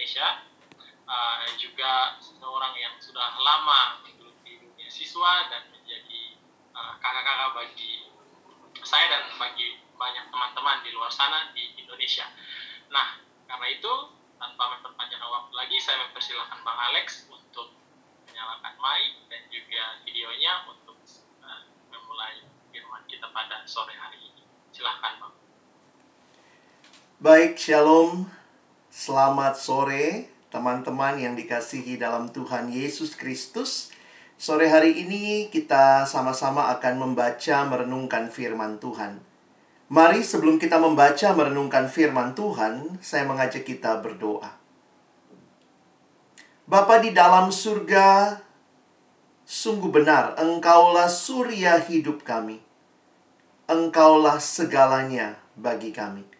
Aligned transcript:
Indonesia. 0.00 0.48
Uh, 1.04 1.44
juga 1.60 2.16
seorang 2.24 2.72
yang 2.80 2.96
sudah 2.96 3.36
lama 3.36 4.00
di 4.00 4.16
dunia 4.16 4.88
siswa 4.88 5.44
dan 5.52 5.68
menjadi 5.68 6.40
uh, 6.72 6.96
kakak-kakak 7.04 7.52
bagi 7.52 8.08
saya 8.80 9.12
dan 9.12 9.28
bagi 9.36 9.76
banyak 10.00 10.32
teman-teman 10.32 10.80
di 10.80 10.96
luar 10.96 11.12
sana 11.12 11.52
di 11.52 11.76
Indonesia. 11.76 12.24
Nah, 12.88 13.20
karena 13.44 13.76
itu 13.76 13.92
tanpa 14.40 14.80
memperpanjang 14.80 15.20
waktu 15.20 15.52
lagi, 15.52 15.76
saya 15.76 16.00
mempersilahkan 16.08 16.64
Bang 16.64 16.80
Alex 16.80 17.28
untuk 17.28 17.76
menyalakan 18.32 18.80
mic 18.80 19.20
dan 19.28 19.42
juga 19.52 20.00
videonya 20.08 20.64
untuk 20.64 20.96
uh, 21.44 21.62
memulai 21.92 22.40
firman 22.72 23.04
kita 23.04 23.28
pada 23.36 23.68
sore 23.68 23.92
hari 24.00 24.16
ini. 24.16 24.48
Silahkan 24.72 25.20
Bang. 25.20 25.36
Baik, 27.20 27.60
Shalom. 27.60 28.39
Selamat 29.00 29.56
sore 29.56 30.28
teman-teman 30.52 31.16
yang 31.16 31.32
dikasihi 31.32 31.96
dalam 31.96 32.28
Tuhan 32.28 32.68
Yesus 32.68 33.16
Kristus. 33.16 33.88
Sore 34.36 34.68
hari 34.68 34.92
ini 34.92 35.48
kita 35.48 36.04
sama-sama 36.04 36.68
akan 36.76 37.08
membaca 37.08 37.64
merenungkan 37.64 38.28
firman 38.28 38.76
Tuhan. 38.76 39.24
Mari 39.88 40.20
sebelum 40.20 40.60
kita 40.60 40.76
membaca 40.76 41.32
merenungkan 41.32 41.88
firman 41.88 42.36
Tuhan, 42.36 43.00
saya 43.00 43.24
mengajak 43.24 43.64
kita 43.64 44.04
berdoa. 44.04 44.52
Bapa 46.68 47.00
di 47.00 47.16
dalam 47.16 47.48
surga, 47.48 48.36
sungguh 49.48 49.88
benar 49.88 50.36
Engkaulah 50.36 51.08
surya 51.08 51.80
hidup 51.88 52.20
kami. 52.20 52.60
Engkaulah 53.64 54.36
segalanya 54.36 55.40
bagi 55.56 55.88
kami. 55.88 56.39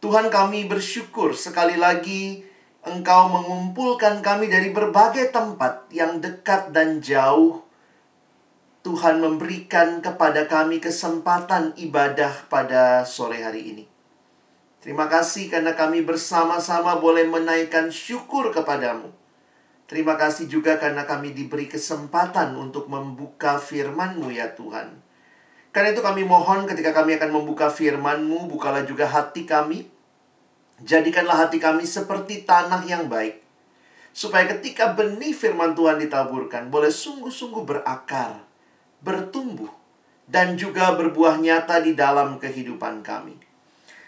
Tuhan 0.00 0.32
kami 0.32 0.64
bersyukur 0.64 1.36
sekali 1.36 1.76
lagi 1.76 2.48
Engkau 2.80 3.28
mengumpulkan 3.28 4.24
kami 4.24 4.48
dari 4.48 4.72
berbagai 4.72 5.28
tempat 5.28 5.92
yang 5.92 6.16
dekat 6.16 6.72
dan 6.72 7.04
jauh. 7.04 7.60
Tuhan 8.80 9.20
memberikan 9.20 10.00
kepada 10.00 10.48
kami 10.48 10.80
kesempatan 10.80 11.76
ibadah 11.76 12.48
pada 12.48 13.04
sore 13.04 13.44
hari 13.44 13.76
ini. 13.76 13.84
Terima 14.80 15.12
kasih 15.12 15.52
karena 15.52 15.76
kami 15.76 16.00
bersama-sama 16.00 16.96
boleh 16.96 17.28
menaikkan 17.28 17.92
syukur 17.92 18.48
kepadamu. 18.48 19.12
Terima 19.84 20.16
kasih 20.16 20.48
juga 20.48 20.80
karena 20.80 21.04
kami 21.04 21.36
diberi 21.36 21.68
kesempatan 21.68 22.56
untuk 22.56 22.88
membuka 22.88 23.60
firman-Mu 23.60 24.32
ya 24.32 24.56
Tuhan. 24.56 25.09
Karena 25.70 25.94
itu 25.94 26.02
kami 26.02 26.26
mohon 26.26 26.66
ketika 26.66 26.90
kami 26.90 27.14
akan 27.14 27.30
membuka 27.30 27.70
firman-Mu, 27.70 28.50
bukalah 28.50 28.82
juga 28.82 29.06
hati 29.06 29.46
kami, 29.46 29.86
Jadikanlah 30.80 31.44
hati 31.46 31.60
kami 31.60 31.84
seperti 31.84 32.48
tanah 32.48 32.80
yang 32.88 33.12
baik. 33.12 33.44
Supaya 34.16 34.48
ketika 34.48 34.96
benih 34.96 35.36
firman 35.36 35.76
Tuhan 35.76 36.00
ditaburkan, 36.00 36.72
boleh 36.72 36.88
sungguh-sungguh 36.88 37.62
berakar, 37.68 38.40
bertumbuh, 39.04 39.68
dan 40.24 40.56
juga 40.56 40.96
berbuah 40.96 41.36
nyata 41.36 41.84
di 41.84 41.92
dalam 41.92 42.40
kehidupan 42.40 43.04
kami. 43.04 43.36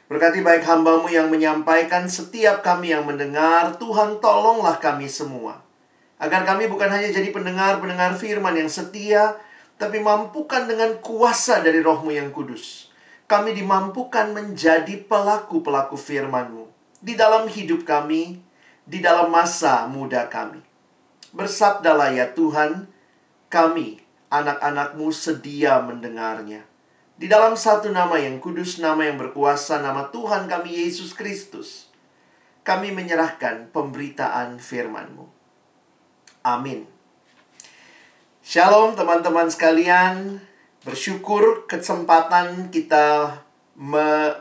Berkati 0.09 0.41
baik 0.41 0.65
hambamu 0.65 1.13
yang 1.13 1.29
menyampaikan 1.29 2.09
setiap 2.09 2.65
kami 2.65 2.97
yang 2.97 3.05
mendengar, 3.05 3.77
Tuhan 3.77 4.19
tolonglah 4.19 4.81
kami 4.81 5.07
semua. 5.13 5.61
Agar 6.17 6.49
kami 6.49 6.73
bukan 6.73 6.89
hanya 6.89 7.13
jadi 7.13 7.29
pendengar-pendengar 7.31 8.17
firman 8.17 8.57
yang 8.57 8.69
setia, 8.69 9.37
tapi 9.83 9.99
mampukan 9.99 10.71
dengan 10.71 11.03
kuasa 11.03 11.59
dari 11.59 11.83
rohmu 11.83 12.15
yang 12.15 12.31
kudus 12.31 12.93
kami 13.33 13.57
dimampukan 13.57 14.37
menjadi 14.37 15.09
pelaku-pelaku 15.09 15.97
firman-Mu 15.97 16.69
di 17.01 17.17
dalam 17.17 17.49
hidup 17.49 17.89
kami, 17.89 18.45
di 18.85 19.01
dalam 19.01 19.33
masa 19.33 19.89
muda 19.89 20.29
kami. 20.29 20.61
Bersabdalah 21.33 22.13
ya 22.13 22.29
Tuhan, 22.37 22.93
kami, 23.49 24.05
anak-anak-Mu 24.29 25.09
sedia 25.17 25.81
mendengarnya. 25.81 26.69
Di 27.17 27.25
dalam 27.25 27.57
satu 27.57 27.89
nama 27.89 28.21
yang 28.21 28.37
kudus, 28.37 28.77
nama 28.77 29.01
yang 29.09 29.17
berkuasa, 29.17 29.81
nama 29.81 30.13
Tuhan 30.13 30.45
kami 30.45 30.85
Yesus 30.85 31.17
Kristus, 31.17 31.89
kami 32.69 32.93
menyerahkan 32.93 33.73
pemberitaan 33.73 34.61
firman-Mu. 34.61 35.25
Amin. 36.45 36.92
Shalom 38.43 38.99
teman-teman 38.99 39.47
sekalian, 39.47 40.43
bersyukur 40.83 41.63
kesempatan 41.71 42.75
kita 42.75 43.39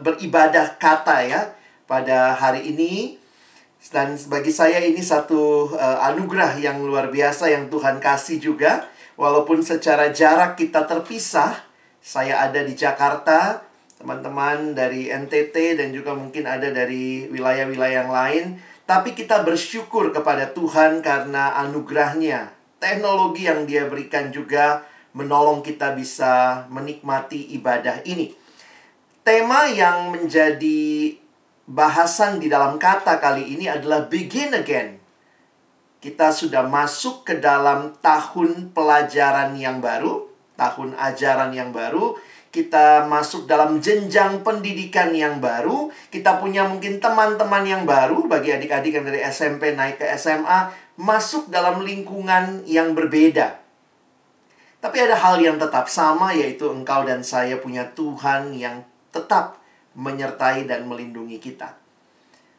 beribadah 0.02 0.74
kata 0.82 1.22
ya 1.22 1.54
pada 1.86 2.34
hari 2.34 2.74
ini. 2.74 3.22
Dan 3.94 4.18
bagi 4.26 4.50
saya 4.50 4.82
ini 4.82 5.06
satu 5.06 5.70
uh, 5.78 6.02
anugerah 6.02 6.58
yang 6.58 6.82
luar 6.82 7.14
biasa 7.14 7.54
yang 7.54 7.70
Tuhan 7.70 8.02
kasih 8.02 8.42
juga. 8.42 8.90
Walaupun 9.22 9.62
secara 9.62 10.10
jarak 10.10 10.58
kita 10.58 10.90
terpisah 10.90 11.62
saya 12.02 12.42
ada 12.42 12.66
di 12.66 12.74
Jakarta 12.74 13.62
teman-teman 14.02 14.74
dari 14.74 15.14
NTT 15.14 15.78
dan 15.78 15.94
juga 15.94 16.18
mungkin 16.18 16.50
ada 16.50 16.74
dari 16.74 17.30
wilayah-wilayah 17.30 18.02
yang 18.02 18.10
lain. 18.10 18.46
Tapi 18.90 19.14
kita 19.14 19.46
bersyukur 19.46 20.10
kepada 20.10 20.50
Tuhan 20.58 21.06
karena 21.06 21.54
anugerahnya 21.62 22.61
teknologi 22.82 23.46
yang 23.46 23.70
dia 23.70 23.86
berikan 23.86 24.34
juga 24.34 24.82
menolong 25.14 25.62
kita 25.62 25.94
bisa 25.94 26.66
menikmati 26.74 27.54
ibadah 27.54 28.02
ini. 28.10 28.34
Tema 29.22 29.70
yang 29.70 30.10
menjadi 30.10 31.14
bahasan 31.70 32.42
di 32.42 32.50
dalam 32.50 32.82
kata 32.82 33.22
kali 33.22 33.54
ini 33.54 33.70
adalah 33.70 34.10
begin 34.10 34.58
again. 34.58 34.98
Kita 36.02 36.34
sudah 36.34 36.66
masuk 36.66 37.22
ke 37.30 37.38
dalam 37.38 37.94
tahun 38.02 38.74
pelajaran 38.74 39.54
yang 39.54 39.78
baru, 39.78 40.26
tahun 40.58 40.98
ajaran 40.98 41.54
yang 41.54 41.70
baru. 41.70 42.18
Kita 42.52 43.08
masuk 43.08 43.48
dalam 43.48 43.80
jenjang 43.80 44.42
pendidikan 44.42 45.14
yang 45.16 45.38
baru. 45.38 45.94
Kita 46.10 46.42
punya 46.42 46.66
mungkin 46.68 46.98
teman-teman 46.98 47.64
yang 47.64 47.84
baru 47.86 48.26
bagi 48.26 48.52
adik-adik 48.52 48.98
yang 48.98 49.06
dari 49.08 49.24
SMP 49.24 49.78
naik 49.78 50.02
ke 50.02 50.10
SMA, 50.18 50.68
masuk 51.00 51.48
dalam 51.48 51.84
lingkungan 51.84 52.64
yang 52.68 52.96
berbeda 52.98 53.62
tapi 54.82 54.98
ada 54.98 55.14
hal 55.14 55.38
yang 55.38 55.62
tetap 55.62 55.86
sama 55.86 56.34
yaitu 56.34 56.66
engkau 56.74 57.06
dan 57.06 57.22
saya 57.22 57.62
punya 57.62 57.86
Tuhan 57.94 58.58
yang 58.58 58.82
tetap 59.14 59.62
menyertai 59.94 60.66
dan 60.66 60.90
melindungi 60.90 61.38
kita. 61.38 61.78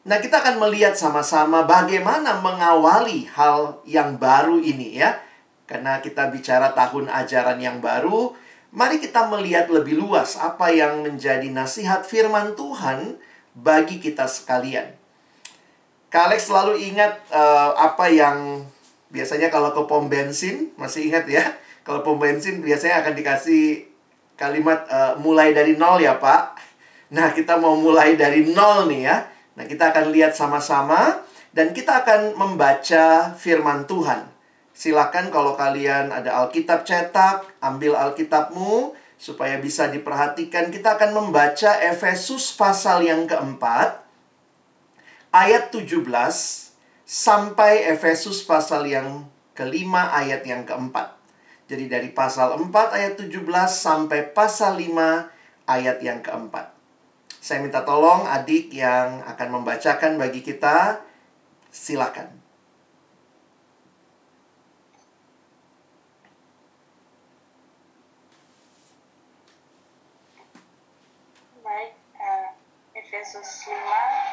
Nah, 0.06 0.22
kita 0.22 0.38
akan 0.38 0.62
melihat 0.62 0.94
sama-sama 0.94 1.66
bagaimana 1.66 2.38
mengawali 2.38 3.26
hal 3.34 3.82
yang 3.82 4.22
baru 4.22 4.62
ini 4.62 5.02
ya. 5.02 5.18
Karena 5.66 5.98
kita 5.98 6.30
bicara 6.30 6.70
tahun 6.78 7.10
ajaran 7.10 7.58
yang 7.58 7.82
baru, 7.82 8.34
mari 8.70 9.02
kita 9.02 9.26
melihat 9.26 9.66
lebih 9.66 9.98
luas 9.98 10.38
apa 10.38 10.70
yang 10.70 11.02
menjadi 11.02 11.50
nasihat 11.50 12.06
firman 12.06 12.54
Tuhan 12.54 13.18
bagi 13.58 13.98
kita 13.98 14.30
sekalian. 14.30 15.01
Kak 16.12 16.36
selalu 16.36 16.92
ingat 16.92 17.24
uh, 17.32 17.72
apa 17.72 18.04
yang 18.12 18.60
biasanya 19.08 19.48
kalau 19.48 19.72
ke 19.72 19.80
pom 19.88 20.12
bensin, 20.12 20.68
masih 20.76 21.08
ingat 21.08 21.24
ya? 21.24 21.40
Kalau 21.88 22.04
pom 22.04 22.20
bensin 22.20 22.60
biasanya 22.60 23.00
akan 23.00 23.16
dikasih 23.16 23.88
kalimat 24.36 24.84
uh, 24.92 25.16
mulai 25.18 25.56
dari 25.56 25.74
nol 25.74 25.98
ya 25.98 26.20
Pak. 26.20 26.60
Nah 27.16 27.32
kita 27.32 27.56
mau 27.56 27.74
mulai 27.80 28.14
dari 28.14 28.44
nol 28.52 28.92
nih 28.92 29.02
ya. 29.08 29.24
Nah 29.56 29.64
kita 29.64 29.88
akan 29.88 30.12
lihat 30.12 30.36
sama-sama 30.36 31.24
dan 31.56 31.72
kita 31.72 32.04
akan 32.04 32.36
membaca 32.36 33.32
firman 33.34 33.88
Tuhan. 33.88 34.28
Silakan 34.76 35.32
kalau 35.32 35.56
kalian 35.56 36.12
ada 36.12 36.44
Alkitab 36.44 36.84
cetak, 36.84 37.56
ambil 37.64 37.96
Alkitabmu 37.96 38.92
supaya 39.16 39.56
bisa 39.58 39.88
diperhatikan. 39.88 40.68
Kita 40.68 41.00
akan 41.00 41.18
membaca 41.18 41.82
Efesus 41.82 42.52
pasal 42.52 43.02
yang 43.02 43.24
keempat, 43.24 44.01
ayat 45.32 45.72
17, 45.72 45.96
sampai 47.08 47.88
Efesus 47.88 48.44
pasal 48.44 48.84
yang 48.88 49.24
kelima 49.56 50.12
ayat 50.12 50.44
yang 50.44 50.68
keempat. 50.68 51.16
Jadi 51.72 51.88
dari 51.88 52.12
pasal 52.12 52.56
4 52.60 52.68
ayat 52.92 53.14
17 53.16 53.40
sampai 53.68 54.28
pasal 54.36 54.76
5 54.76 55.32
ayat 55.64 55.98
yang 56.04 56.20
keempat. 56.20 56.72
Saya 57.42 57.64
minta 57.64 57.80
tolong 57.82 58.28
adik 58.28 58.70
yang 58.70 59.24
akan 59.24 59.48
membacakan 59.60 60.20
bagi 60.20 60.44
kita, 60.44 61.00
silakan. 61.72 62.28
Baik, 71.64 71.96
uh, 72.20 72.52
Efesus 72.94 73.66
5, 73.66 73.74
eh, 73.74 74.31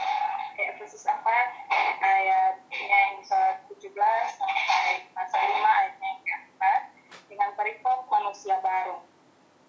4, 1.30 2.02
ayatnya 2.02 2.98
yang 3.06 3.22
ke-17 3.22 4.26
sampai 4.34 5.06
pasal 5.14 5.42
5 5.46 5.62
ayatnya 5.62 6.10
yang 6.10 6.22
ke-4, 6.26 6.64
dengan 7.30 7.50
perikop 7.54 8.10
manusia 8.10 8.58
baru. 8.66 8.98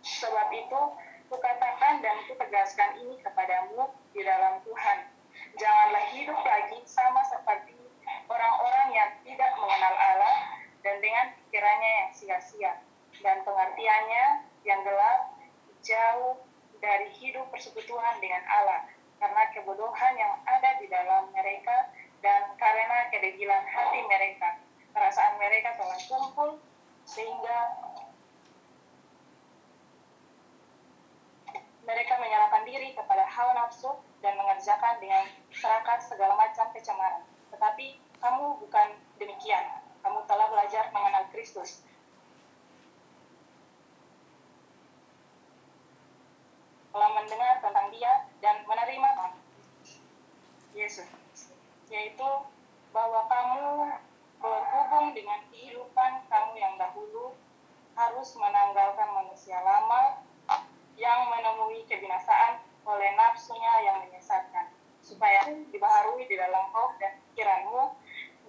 Sebab 0.01 0.49
itu, 0.57 0.81
kukatakan 1.29 2.01
dan 2.01 2.17
kutegaskan 2.25 3.05
ini 3.05 3.21
kepadamu 3.21 3.93
di 4.17 4.25
dalam 4.25 4.65
Tuhan. 4.65 4.99
Janganlah 5.61 6.05
hidup 6.17 6.41
lagi 6.41 6.81
sama 6.89 7.21
seperti 7.29 7.77
orang-orang 8.27 8.89
yang 8.97 9.11
tidak 9.23 9.53
mengenal 9.61 9.95
Allah 9.95 10.37
dan 10.81 10.97
dengan 11.05 11.37
pikirannya 11.37 11.91
yang 12.03 12.11
sia-sia 12.17 12.73
dan 13.21 13.45
pengertiannya 13.45 14.49
yang 14.65 14.81
gelap, 14.81 15.37
jauh 15.85 16.41
dari 16.81 17.13
hidup 17.21 17.53
persekutuan 17.53 18.17
dengan 18.25 18.41
Allah 18.49 18.89
karena 19.21 19.43
kebodohan 19.53 20.15
yang 20.17 20.33
ada 20.49 20.81
di 20.81 20.89
dalam 20.89 21.29
mereka 21.37 21.93
dan 22.25 22.57
karena 22.57 23.13
kedegilan 23.13 23.65
hati 23.69 24.01
mereka. 24.09 24.57
Perasaan 24.91 25.39
mereka 25.39 25.77
telah 25.77 26.01
kumpul 26.09 26.51
sehingga 27.21 27.59
mereka 31.85 32.17
menyalahkan 32.17 32.65
diri 32.65 32.97
kepada 32.97 33.29
hawa 33.29 33.53
nafsu 33.61 33.93
dan 34.25 34.41
mengerjakan 34.41 34.97
dengan 35.05 35.29
serakah 35.53 36.01
segala 36.01 36.33
macam 36.33 36.73
kecemaran. 36.73 37.21
Tetapi 37.53 38.01
kamu 38.25 38.57
bukan 38.65 38.89
demikian. 39.21 39.69
Kamu 40.01 40.25
telah 40.25 40.49
belajar 40.49 40.89
mengenal 40.97 41.29
Kristus 41.29 41.85
telah 46.91 47.11
mendengar 47.15 47.63
tentang 47.63 47.87
dia 47.95 48.27
dan 48.43 48.67
menerima 48.67 49.09
Yesus, 50.75 51.07
yaitu 51.87 52.29
bahwa 52.91 53.31
kamu 53.31 53.95
berhubung 54.41 55.13
dengan 55.15 55.39
kehidupan 55.53 56.27
kamu 56.27 56.53
yang 56.59 56.75
dahulu 56.81 57.37
harus 57.95 58.29
menanggalkan 58.35 59.09
manusia 59.13 59.61
lama 59.63 60.19
yang 60.99 61.29
menemui 61.31 61.85
kebinasaan 61.87 62.59
oleh 62.89 63.11
nafsunya 63.15 63.87
yang 63.87 64.03
menyesatkan, 64.03 64.73
supaya 65.05 65.47
dibaharui 65.47 66.27
di 66.27 66.37
dalam 66.37 66.69
roh 66.75 66.91
dan 66.99 67.17
pikiranmu 67.31 67.95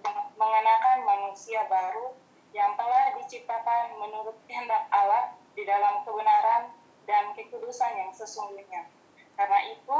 dan 0.02 0.14
mengenakan 0.34 0.98
manusia 1.06 1.62
baru 1.70 2.16
yang 2.52 2.74
telah 2.74 3.16
diciptakan 3.22 3.96
menurut 3.96 4.36
kehendak 4.50 4.84
Allah 4.90 5.32
di 5.56 5.64
dalam 5.64 6.04
kebenaran 6.04 6.72
dan 7.04 7.36
kekudusan 7.36 7.92
yang 7.96 8.10
sesungguhnya. 8.12 8.88
Karena 9.36 9.60
itu, 9.72 9.98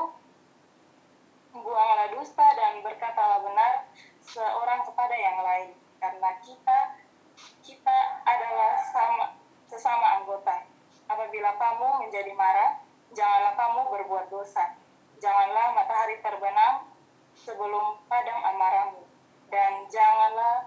buanglah 1.52 2.08
dusta 2.16 2.46
dan 2.56 2.80
berkatalah 2.80 3.44
benar 3.44 3.88
seorang 4.24 4.80
kepada 4.86 5.16
yang 5.16 5.38
lain. 5.42 5.70
Karena 5.98 6.30
kita 6.42 6.78
kita 7.62 7.98
adalah 8.26 8.74
sama, 8.90 9.26
sesama 9.70 10.22
anggota. 10.22 10.66
Apabila 11.06 11.54
kamu 11.58 12.06
menjadi 12.06 12.32
marah, 12.34 12.82
janganlah 13.14 13.54
kamu 13.58 13.80
berbuat 13.90 14.26
dosa. 14.30 14.74
Janganlah 15.22 15.74
matahari 15.78 16.18
terbenam 16.22 16.90
sebelum 17.38 18.02
padam 18.10 18.38
amarahmu. 18.42 19.02
Dan 19.52 19.86
janganlah 19.92 20.66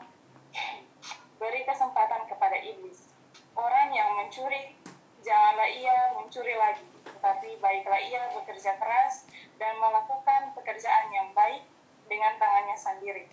beri 1.41 1.61
kesempatan 1.67 2.29
kepada 2.31 2.55
iblis. 2.61 3.11
Orang 3.55 3.91
yang 3.91 4.15
mencuri 4.19 4.75
janganlah 5.25 5.67
ia 5.73 5.97
mencuri 6.13 6.53
lagi, 6.53 6.85
tetapi 7.01 7.57
baiklah 7.57 7.97
ia 7.97 8.29
bekerja 8.37 8.77
keras 8.77 9.25
dan 9.57 9.73
melakukan 9.81 10.53
pekerjaan 10.53 11.09
yang 11.09 11.33
baik 11.33 11.65
dengan 12.05 12.37
tangannya 12.37 12.77
sendiri, 12.77 13.25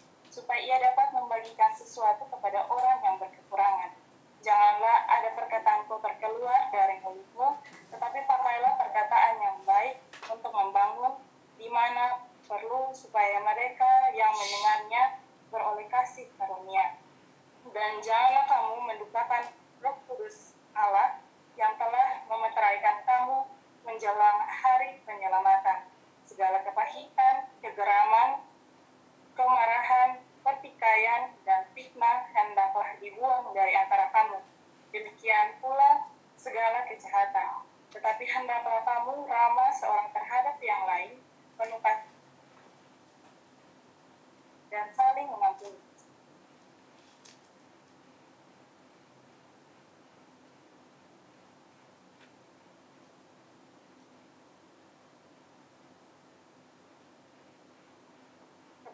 supaya 0.43 0.59
ia 0.59 0.77
dapat 0.83 1.15
membagikan 1.15 1.71
sesuatu 1.71 2.27
kepada 2.27 2.67
orang 2.67 2.99
yang 3.07 3.17
berkekurangan. 3.23 3.95
Janganlah 4.43 5.07
ada 5.07 5.39
perkataan 5.39 5.87
kotor 5.87 6.11
keluar 6.19 6.67
dari 6.75 6.99
mulutmu, 6.99 7.63
tetapi 7.95 8.19
pakailah 8.27 8.75
perkataan 8.75 9.35
yang 9.39 9.57
baik 9.63 10.03
untuk 10.27 10.51
membangun 10.51 11.15
di 11.55 11.71
mana 11.71 12.27
perlu 12.51 12.91
supaya 12.91 13.39
mereka 13.39 14.11
yang 14.19 14.35
mendengarnya 14.35 15.23
beroleh 15.55 15.87
kasih 15.87 16.27
karunia. 16.35 16.99
Dan 17.71 18.03
janganlah 18.03 18.51
kamu 18.51 18.75
mendukakan 18.83 19.47
roh 19.79 19.95
kudus 20.11 20.59
Allah 20.75 21.23
yang 21.55 21.79
telah 21.79 22.27
memeteraikan 22.27 23.07
kamu 23.07 23.47
menjelang 23.87 24.39
hari 24.51 24.99
penyelamatan. 25.07 25.87
Segala 26.27 26.67
kepahitan, 26.67 27.47
kegeraman, 27.63 28.43
kemarahan, 29.39 30.19
pertikaian, 30.43 31.31
dan 31.47 31.65
fitnah 31.73 32.27
hendaklah 32.35 32.99
dibuang 32.99 33.55
dari 33.55 33.73
antara 33.79 34.11
kamu. 34.11 34.43
Demikian 34.91 35.57
pula 35.63 36.11
segala 36.37 36.85
kejahatan. 36.91 37.65
Tetapi 37.95 38.25
hendaklah 38.27 38.83
kamu 38.83 39.25
ramah 39.25 39.71
seorang 39.73 40.11
terhadap 40.13 40.59
yang 40.61 40.83
lain, 40.85 41.23
penuh 41.57 41.81
dan 44.73 44.89
saling 44.97 45.29
mengampuni. 45.29 45.93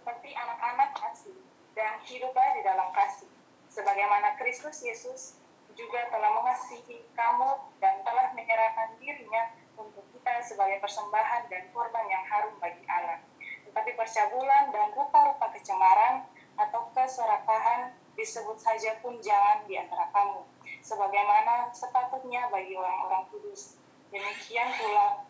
seperti 0.08 0.32
anak-anak 0.32 0.96
kasih 0.96 1.36
dan 1.78 2.02
hiduplah 2.02 2.50
di 2.58 2.66
dalam 2.66 2.90
kasih. 2.90 3.30
Sebagaimana 3.70 4.34
Kristus 4.42 4.82
Yesus 4.82 5.38
juga 5.78 6.10
telah 6.10 6.34
mengasihi 6.42 7.06
kamu 7.14 7.50
dan 7.78 8.02
telah 8.02 8.34
menyerahkan 8.34 8.98
dirinya 8.98 9.54
untuk 9.78 10.02
kita 10.10 10.42
sebagai 10.42 10.82
persembahan 10.82 11.46
dan 11.46 11.70
korban 11.70 12.02
yang 12.10 12.26
harum 12.26 12.58
bagi 12.58 12.82
Allah. 12.90 13.22
Tetapi 13.70 13.94
percabulan 13.94 14.74
dan 14.74 14.90
rupa-rupa 14.90 15.54
kecemaran 15.54 16.26
atau 16.58 16.90
keserakahan 16.90 17.94
disebut 18.18 18.58
saja 18.58 18.98
pun 18.98 19.14
jangan 19.22 19.62
di 19.70 19.78
antara 19.78 20.10
kamu. 20.10 20.42
Sebagaimana 20.82 21.70
sepatutnya 21.70 22.50
bagi 22.50 22.74
orang-orang 22.74 23.30
kudus. 23.30 23.78
Demikian 24.10 24.66
pula 24.82 25.22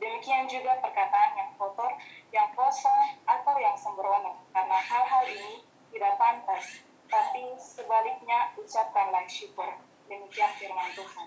Demikian 0.00 0.48
juga 0.48 0.80
perkataan 0.80 1.36
yang 1.36 1.52
kotor, 1.60 1.92
yang 2.32 2.48
kosong, 2.56 3.20
atau 3.28 3.52
yang 3.60 3.76
sembrono, 3.76 4.39
karena 4.60 4.76
hal-hal 4.76 5.24
ini 5.24 5.64
tidak 5.88 6.20
pantas. 6.20 6.84
Tapi 7.08 7.56
sebaliknya 7.56 8.52
ucapkanlah 8.60 9.24
syukur. 9.24 9.80
Demikian 10.04 10.52
firman 10.60 10.92
Tuhan. 10.92 11.26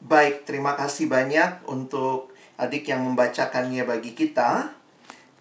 Baik, 0.00 0.48
terima 0.48 0.72
kasih 0.72 1.04
banyak 1.04 1.68
untuk 1.68 2.32
adik 2.56 2.88
yang 2.88 3.04
membacakannya 3.04 3.84
bagi 3.84 4.16
kita. 4.16 4.72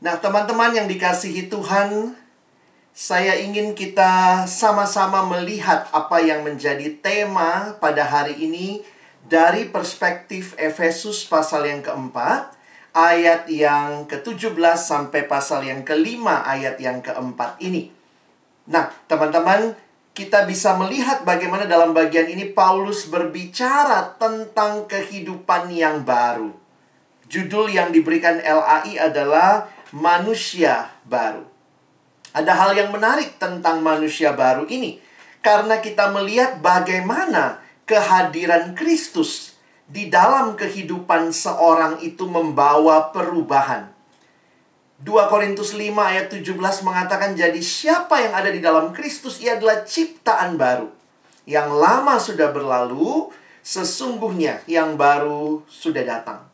Nah, 0.03 0.15
teman-teman 0.19 0.75
yang 0.75 0.91
dikasihi 0.91 1.47
Tuhan, 1.47 2.19
saya 2.91 3.39
ingin 3.39 3.71
kita 3.71 4.43
sama-sama 4.43 5.23
melihat 5.23 5.87
apa 5.95 6.19
yang 6.19 6.43
menjadi 6.43 6.99
tema 6.99 7.79
pada 7.79 8.03
hari 8.03 8.43
ini 8.43 8.83
dari 9.23 9.71
perspektif 9.71 10.51
Efesus 10.59 11.23
pasal 11.23 11.63
yang 11.63 11.79
keempat, 11.79 12.59
ayat 12.93 13.49
yang 13.49 14.05
ke-17 14.05 14.53
sampai 14.77 15.25
pasal 15.25 15.65
yang 15.65 15.81
kelima 15.81 16.45
ayat 16.45 16.77
yang 16.77 17.01
keempat 17.01 17.57
ini. 17.59 17.89
Nah, 18.69 18.87
teman-teman, 19.09 19.73
kita 20.13 20.45
bisa 20.45 20.77
melihat 20.77 21.25
bagaimana 21.25 21.65
dalam 21.65 21.91
bagian 21.91 22.29
ini 22.29 22.53
Paulus 22.53 23.09
berbicara 23.09 24.13
tentang 24.21 24.85
kehidupan 24.85 25.73
yang 25.73 26.05
baru. 26.05 26.53
Judul 27.25 27.73
yang 27.73 27.89
diberikan 27.89 28.37
LAI 28.37 29.01
adalah 29.01 29.73
manusia 29.89 30.93
baru. 31.09 31.49
Ada 32.33 32.53
hal 32.53 32.71
yang 32.77 32.89
menarik 32.93 33.41
tentang 33.41 33.81
manusia 33.81 34.37
baru 34.37 34.69
ini 34.69 35.01
karena 35.41 35.81
kita 35.81 36.09
melihat 36.13 36.61
bagaimana 36.61 37.61
kehadiran 37.89 38.73
Kristus 38.73 39.52
di 39.87 40.07
dalam 40.07 40.55
kehidupan 40.55 41.35
seorang 41.35 41.99
itu 41.99 42.23
membawa 42.27 43.11
perubahan. 43.11 43.91
2 45.03 45.27
Korintus 45.27 45.75
5 45.75 45.91
ayat 45.99 46.31
17 46.31 46.55
mengatakan 46.87 47.35
jadi 47.35 47.59
siapa 47.59 48.23
yang 48.23 48.31
ada 48.31 48.47
di 48.47 48.63
dalam 48.63 48.95
Kristus 48.95 49.43
ia 49.43 49.59
adalah 49.59 49.83
ciptaan 49.83 50.55
baru. 50.55 50.87
Yang 51.43 51.69
lama 51.75 52.15
sudah 52.23 52.55
berlalu, 52.55 53.27
sesungguhnya 53.59 54.63
yang 54.63 54.95
baru 54.95 55.59
sudah 55.67 56.07
datang. 56.07 56.47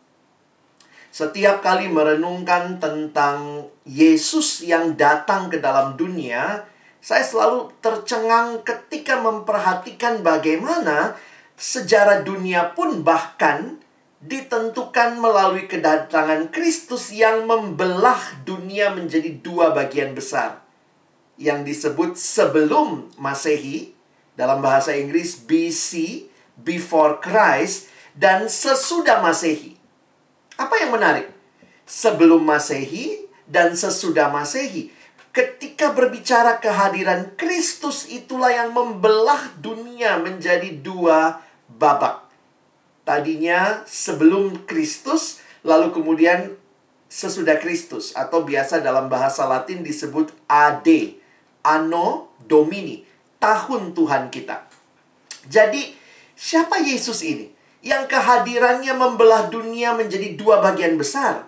Setiap 1.13 1.62
kali 1.62 1.89
merenungkan 1.89 2.81
tentang 2.81 3.69
Yesus 3.86 4.65
yang 4.65 4.98
datang 4.98 5.50
ke 5.50 5.62
dalam 5.62 5.93
dunia, 5.93 6.65
saya 7.01 7.21
selalu 7.21 7.69
tercengang 7.81 8.62
ketika 8.65 9.21
memperhatikan 9.21 10.25
bagaimana 10.25 11.17
sejarah 11.59 12.23
dunia 12.23 12.71
pun 12.71 13.03
bahkan 13.03 13.83
ditentukan 14.23 15.19
melalui 15.19 15.67
kedatangan 15.67 16.51
Kristus 16.55 17.11
yang 17.11 17.43
membelah 17.43 18.19
dunia 18.47 18.95
menjadi 18.95 19.35
dua 19.43 19.75
bagian 19.75 20.15
besar. 20.15 20.63
Yang 21.35 21.59
disebut 21.75 22.11
sebelum 22.15 23.11
Masehi, 23.19 23.95
dalam 24.35 24.63
bahasa 24.63 24.95
Inggris 24.95 25.39
BC, 25.39 26.23
before 26.59 27.19
Christ, 27.19 27.91
dan 28.15 28.51
sesudah 28.51 29.23
Masehi. 29.23 29.79
Apa 30.59 30.83
yang 30.83 30.91
menarik? 30.95 31.31
Sebelum 31.87 32.43
Masehi 32.43 33.27
dan 33.47 33.75
sesudah 33.75 34.27
Masehi. 34.27 34.91
Ketika 35.31 35.95
berbicara 35.95 36.59
kehadiran 36.59 37.31
Kristus 37.39 38.11
itulah 38.11 38.51
yang 38.51 38.75
membelah 38.75 39.55
dunia 39.63 40.19
menjadi 40.19 40.75
dua 40.75 41.39
babak. 41.79 42.27
Tadinya 43.07 43.81
sebelum 43.88 44.67
Kristus, 44.69 45.41
lalu 45.65 45.89
kemudian 45.95 46.53
sesudah 47.09 47.57
Kristus 47.57 48.13
atau 48.13 48.45
biasa 48.45 48.83
dalam 48.86 49.09
bahasa 49.09 49.48
Latin 49.50 49.81
disebut 49.81 50.29
AD, 50.45 51.17
Anno 51.65 52.36
Domini, 52.45 53.01
tahun 53.41 53.98
Tuhan 53.98 54.29
kita. 54.29 54.67
Jadi, 55.50 55.95
siapa 56.38 56.83
Yesus 56.83 57.25
ini? 57.25 57.57
yang 57.79 58.12
kehadirannya 58.12 58.91
membelah 58.91 59.48
dunia 59.48 59.95
menjadi 59.95 60.36
dua 60.36 60.59
bagian 60.59 61.00
besar. 61.00 61.48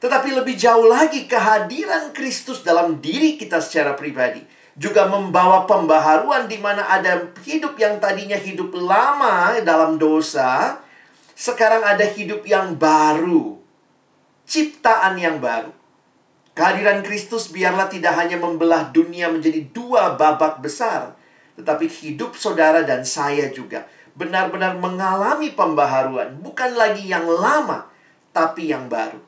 Tetapi 0.00 0.32
lebih 0.32 0.56
jauh 0.56 0.88
lagi 0.88 1.28
kehadiran 1.28 2.16
Kristus 2.16 2.64
dalam 2.64 3.04
diri 3.04 3.36
kita 3.36 3.60
secara 3.60 3.92
pribadi 3.92 4.40
juga 4.78 5.10
membawa 5.10 5.66
pembaharuan 5.66 6.46
di 6.46 6.58
mana 6.58 6.86
ada 6.86 7.30
hidup 7.42 7.74
yang 7.78 7.98
tadinya 7.98 8.38
hidup 8.38 8.70
lama 8.74 9.58
dalam 9.62 9.98
dosa, 9.98 10.78
sekarang 11.34 11.82
ada 11.82 12.04
hidup 12.04 12.46
yang 12.46 12.76
baru. 12.76 13.58
Ciptaan 14.46 15.18
yang 15.18 15.38
baru. 15.38 15.70
Kehadiran 16.54 17.00
Kristus 17.06 17.48
biarlah 17.48 17.86
tidak 17.86 18.18
hanya 18.18 18.36
membelah 18.36 18.90
dunia 18.90 19.30
menjadi 19.30 19.64
dua 19.70 20.18
babak 20.18 20.60
besar, 20.60 21.14
tetapi 21.54 21.86
hidup 21.86 22.34
saudara 22.34 22.82
dan 22.82 23.06
saya 23.06 23.48
juga 23.54 23.86
benar-benar 24.18 24.76
mengalami 24.76 25.54
pembaharuan, 25.54 26.36
bukan 26.42 26.74
lagi 26.74 27.06
yang 27.06 27.24
lama, 27.24 27.88
tapi 28.34 28.68
yang 28.68 28.90
baru. 28.90 29.22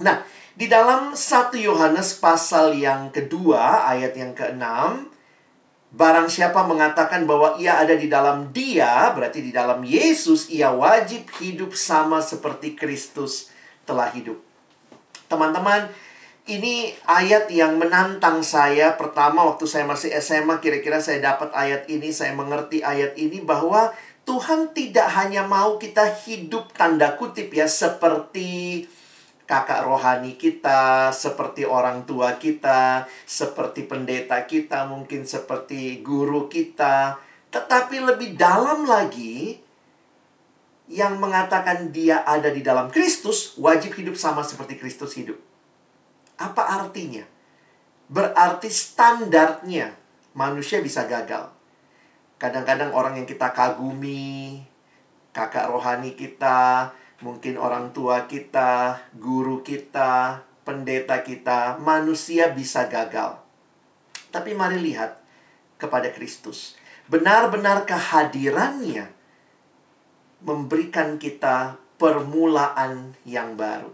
Nah, 0.00 0.24
di 0.60 0.68
dalam 0.68 1.16
1 1.16 1.56
Yohanes 1.56 2.20
pasal 2.20 2.76
yang 2.76 3.08
kedua, 3.08 3.88
ayat 3.88 4.12
yang 4.12 4.36
keenam, 4.36 5.08
barang 5.88 6.28
siapa 6.28 6.68
mengatakan 6.68 7.24
bahwa 7.24 7.56
ia 7.56 7.80
ada 7.80 7.96
di 7.96 8.12
dalam 8.12 8.52
dia, 8.52 9.08
berarti 9.16 9.40
di 9.40 9.56
dalam 9.56 9.80
Yesus, 9.80 10.52
ia 10.52 10.68
wajib 10.68 11.32
hidup 11.40 11.72
sama 11.72 12.20
seperti 12.20 12.76
Kristus 12.76 13.48
telah 13.88 14.12
hidup. 14.12 14.36
Teman-teman, 15.32 15.88
ini 16.44 16.92
ayat 17.08 17.48
yang 17.48 17.80
menantang 17.80 18.44
saya. 18.44 18.92
Pertama, 19.00 19.48
waktu 19.48 19.64
saya 19.64 19.88
masih 19.88 20.12
SMA, 20.20 20.60
kira-kira 20.60 21.00
saya 21.00 21.24
dapat 21.24 21.56
ayat 21.56 21.88
ini, 21.88 22.12
saya 22.12 22.36
mengerti 22.36 22.84
ayat 22.84 23.16
ini 23.16 23.40
bahwa 23.40 23.96
Tuhan 24.28 24.76
tidak 24.76 25.08
hanya 25.16 25.40
mau 25.40 25.80
kita 25.80 26.04
hidup 26.28 26.68
tanda 26.76 27.16
kutip 27.16 27.48
ya, 27.48 27.64
seperti 27.64 28.84
kakak 29.50 29.82
rohani 29.82 30.38
kita, 30.38 31.10
seperti 31.10 31.66
orang 31.66 32.06
tua 32.06 32.38
kita, 32.38 33.10
seperti 33.26 33.82
pendeta 33.82 34.46
kita, 34.46 34.86
mungkin 34.86 35.26
seperti 35.26 36.06
guru 36.06 36.46
kita, 36.46 37.18
tetapi 37.50 37.98
lebih 37.98 38.38
dalam 38.38 38.86
lagi 38.86 39.58
yang 40.86 41.18
mengatakan 41.18 41.90
dia 41.90 42.22
ada 42.22 42.46
di 42.46 42.62
dalam 42.62 42.94
Kristus, 42.94 43.58
wajib 43.58 43.98
hidup 43.98 44.14
sama 44.14 44.46
seperti 44.46 44.78
Kristus 44.78 45.18
hidup. 45.18 45.42
Apa 46.38 46.86
artinya? 46.86 47.26
Berarti 48.06 48.70
standarnya 48.70 49.98
manusia 50.30 50.78
bisa 50.78 51.10
gagal. 51.10 51.50
Kadang-kadang 52.38 52.94
orang 52.94 53.18
yang 53.18 53.26
kita 53.26 53.50
kagumi, 53.50 54.62
kakak 55.34 55.66
rohani 55.66 56.14
kita, 56.14 56.94
mungkin 57.20 57.60
orang 57.60 57.92
tua 57.92 58.24
kita, 58.24 59.00
guru 59.16 59.60
kita, 59.60 60.44
pendeta 60.64 61.20
kita, 61.20 61.76
manusia 61.80 62.52
bisa 62.52 62.88
gagal. 62.88 63.40
Tapi 64.32 64.56
mari 64.56 64.80
lihat 64.80 65.20
kepada 65.80 66.12
Kristus. 66.12 66.76
Benar-benar 67.10 67.84
kehadirannya 67.88 69.10
memberikan 70.40 71.20
kita 71.20 71.76
permulaan 72.00 73.12
yang 73.28 73.58
baru. 73.58 73.92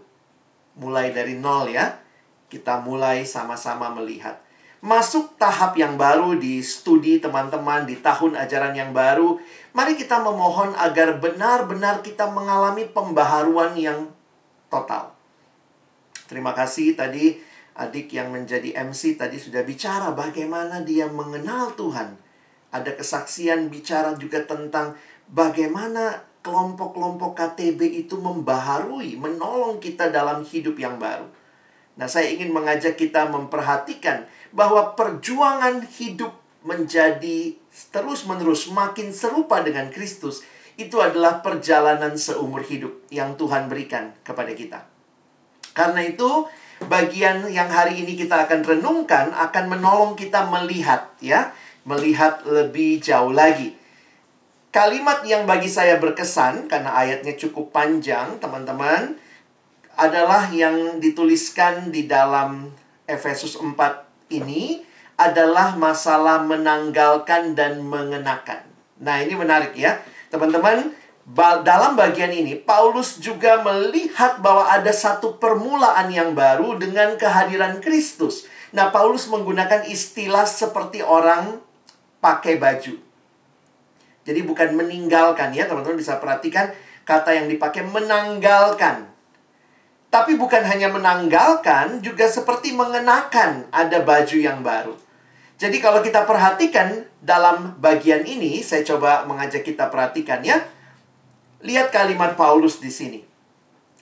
Mulai 0.77 1.11
dari 1.11 1.35
nol 1.35 1.67
ya 1.73 1.97
kita 2.47 2.79
mulai 2.79 3.27
sama-sama 3.27 3.91
melihat. 3.91 4.39
Masuk 4.77 5.33
tahap 5.41 5.73
yang 5.73 5.97
baru 5.97 6.37
di 6.37 6.61
studi 6.61 7.17
teman-teman 7.17 7.89
di 7.89 7.97
tahun 7.97 8.37
ajaran 8.37 8.77
yang 8.77 8.93
baru. 8.93 9.41
Mari 9.73 9.97
kita 9.97 10.21
memohon 10.21 10.77
agar 10.77 11.17
benar-benar 11.17 12.05
kita 12.05 12.29
mengalami 12.29 12.85
pembaharuan 12.85 13.73
yang 13.73 14.13
total. 14.69 15.17
Terima 16.29 16.53
kasih 16.53 16.93
tadi 16.93 17.41
adik 17.73 18.13
yang 18.13 18.29
menjadi 18.29 18.77
MC 18.85 19.17
tadi 19.17 19.41
sudah 19.41 19.65
bicara 19.65 20.13
bagaimana 20.13 20.85
dia 20.85 21.09
mengenal 21.09 21.73
Tuhan. 21.73 22.13
Ada 22.69 22.93
kesaksian 22.93 23.73
bicara 23.73 24.13
juga 24.13 24.45
tentang 24.45 24.93
bagaimana 25.31 26.21
kelompok-kelompok 26.45 27.33
KTB 27.33 28.07
itu 28.07 28.15
membaharui, 28.21 29.17
menolong 29.17 29.81
kita 29.81 30.13
dalam 30.13 30.45
hidup 30.45 30.77
yang 30.77 31.01
baru. 31.01 31.25
Nah, 31.97 32.05
saya 32.05 32.29
ingin 32.29 32.53
mengajak 32.53 32.93
kita 32.93 33.25
memperhatikan 33.27 34.29
bahwa 34.57 34.97
perjuangan 34.97 35.85
hidup 35.85 36.33
menjadi 36.65 37.53
terus-menerus 37.93 38.73
makin 38.73 39.13
serupa 39.13 39.61
dengan 39.61 39.93
Kristus 39.93 40.41
itu 40.81 40.97
adalah 40.97 41.45
perjalanan 41.45 42.17
seumur 42.17 42.65
hidup 42.65 43.05
yang 43.13 43.37
Tuhan 43.37 43.69
berikan 43.69 44.17
kepada 44.25 44.57
kita. 44.57 44.81
Karena 45.77 46.01
itu, 46.01 46.49
bagian 46.89 47.45
yang 47.53 47.69
hari 47.69 48.01
ini 48.01 48.17
kita 48.17 48.49
akan 48.49 48.65
renungkan 48.65 49.29
akan 49.29 49.65
menolong 49.69 50.17
kita 50.17 50.49
melihat 50.49 51.13
ya, 51.21 51.53
melihat 51.85 52.41
lebih 52.49 52.97
jauh 52.97 53.29
lagi. 53.29 53.77
Kalimat 54.73 55.21
yang 55.25 55.45
bagi 55.45 55.69
saya 55.69 56.01
berkesan 56.01 56.65
karena 56.65 56.97
ayatnya 56.97 57.37
cukup 57.37 57.69
panjang, 57.69 58.41
teman-teman 58.41 59.17
adalah 59.97 60.49
yang 60.49 60.97
dituliskan 60.97 61.89
di 61.93 62.09
dalam 62.09 62.73
Efesus 63.09 63.57
4 63.57 64.06
ini 64.29 64.83
adalah 65.17 65.73
masalah 65.73 66.45
menanggalkan 66.45 67.57
dan 67.57 67.81
mengenakan. 67.81 68.61
Nah, 69.01 69.17
ini 69.21 69.33
menarik 69.33 69.73
ya. 69.73 69.97
Teman-teman, 70.29 70.93
dalam 71.65 71.99
bagian 71.99 72.31
ini 72.31 72.55
Paulus 72.55 73.19
juga 73.19 73.59
melihat 73.65 74.39
bahwa 74.39 74.69
ada 74.69 74.93
satu 74.93 75.41
permulaan 75.41 76.07
yang 76.13 76.31
baru 76.37 76.77
dengan 76.79 77.17
kehadiran 77.17 77.81
Kristus. 77.81 78.45
Nah, 78.71 78.91
Paulus 78.93 79.25
menggunakan 79.31 79.87
istilah 79.87 80.45
seperti 80.45 81.01
orang 81.01 81.59
pakai 82.19 82.59
baju. 82.59 82.99
Jadi 84.27 84.39
bukan 84.43 84.75
meninggalkan 84.75 85.55
ya, 85.55 85.65
teman-teman 85.71 85.95
bisa 85.95 86.19
perhatikan 86.19 86.75
kata 87.07 87.31
yang 87.31 87.47
dipakai 87.47 87.87
menanggalkan. 87.87 89.06
Tapi 90.07 90.39
bukan 90.39 90.63
hanya 90.63 90.87
menanggalkan, 90.87 91.99
juga 91.99 92.31
seperti 92.31 92.71
mengenakan 92.71 93.67
ada 93.75 93.99
baju 94.01 94.37
yang 94.39 94.63
baru. 94.63 94.95
Jadi 95.57 95.81
kalau 95.83 95.99
kita 95.99 96.23
perhatikan 96.23 97.03
dalam 97.19 97.75
bagian 97.81 98.23
ini, 98.23 98.63
saya 98.63 98.85
coba 98.87 99.27
mengajak 99.27 99.67
kita 99.67 99.91
perhatikan 99.91 100.45
ya. 100.45 100.63
Lihat 101.59 101.91
kalimat 101.91 102.37
Paulus 102.39 102.79
di 102.79 102.93
sini. 102.93 103.19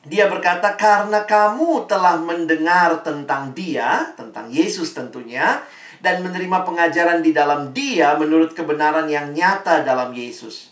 Dia 0.05 0.29
berkata, 0.29 0.77
karena 0.77 1.25
kamu 1.25 1.89
telah 1.89 2.21
mendengar 2.21 3.01
tentang 3.01 3.57
dia, 3.57 4.13
tentang 4.13 4.53
Yesus 4.53 4.93
tentunya, 4.93 5.65
dan 6.05 6.21
menerima 6.21 6.61
pengajaran 6.61 7.25
di 7.25 7.33
dalam 7.33 7.73
dia 7.73 8.13
menurut 8.13 8.53
kebenaran 8.53 9.09
yang 9.09 9.33
nyata 9.33 9.81
dalam 9.81 10.13
Yesus. 10.13 10.69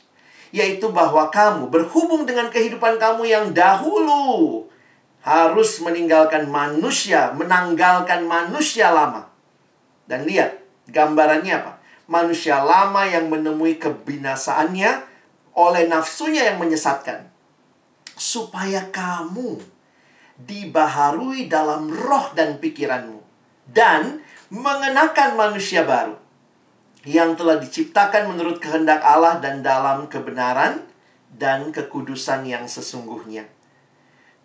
Yaitu 0.54 0.94
bahwa 0.94 1.34
kamu 1.34 1.74
berhubung 1.74 2.30
dengan 2.30 2.54
kehidupan 2.54 3.02
kamu 3.02 3.26
yang 3.26 3.46
dahulu 3.58 4.70
harus 5.24 5.80
meninggalkan 5.80 6.52
manusia, 6.52 7.32
menanggalkan 7.32 8.28
manusia 8.28 8.92
lama. 8.92 9.32
Dan 10.04 10.28
lihat, 10.28 10.60
gambarannya 10.92 11.64
apa? 11.64 11.74
Manusia 12.12 12.60
lama 12.60 13.08
yang 13.08 13.32
menemui 13.32 13.80
kebinasaannya 13.80 14.92
oleh 15.56 15.84
nafsunya 15.88 16.52
yang 16.52 16.60
menyesatkan. 16.60 17.32
Supaya 18.20 18.92
kamu 18.92 19.64
dibaharui 20.44 21.48
dalam 21.48 21.88
roh 21.88 22.36
dan 22.36 22.60
pikiranmu 22.60 23.24
dan 23.70 24.20
mengenakan 24.52 25.40
manusia 25.40 25.88
baru 25.88 26.20
yang 27.08 27.36
telah 27.40 27.60
diciptakan 27.64 28.36
menurut 28.36 28.60
kehendak 28.60 29.00
Allah 29.04 29.40
dan 29.40 29.64
dalam 29.64 30.12
kebenaran 30.12 30.84
dan 31.32 31.72
kekudusan 31.72 32.44
yang 32.48 32.68
sesungguhnya. 32.68 33.53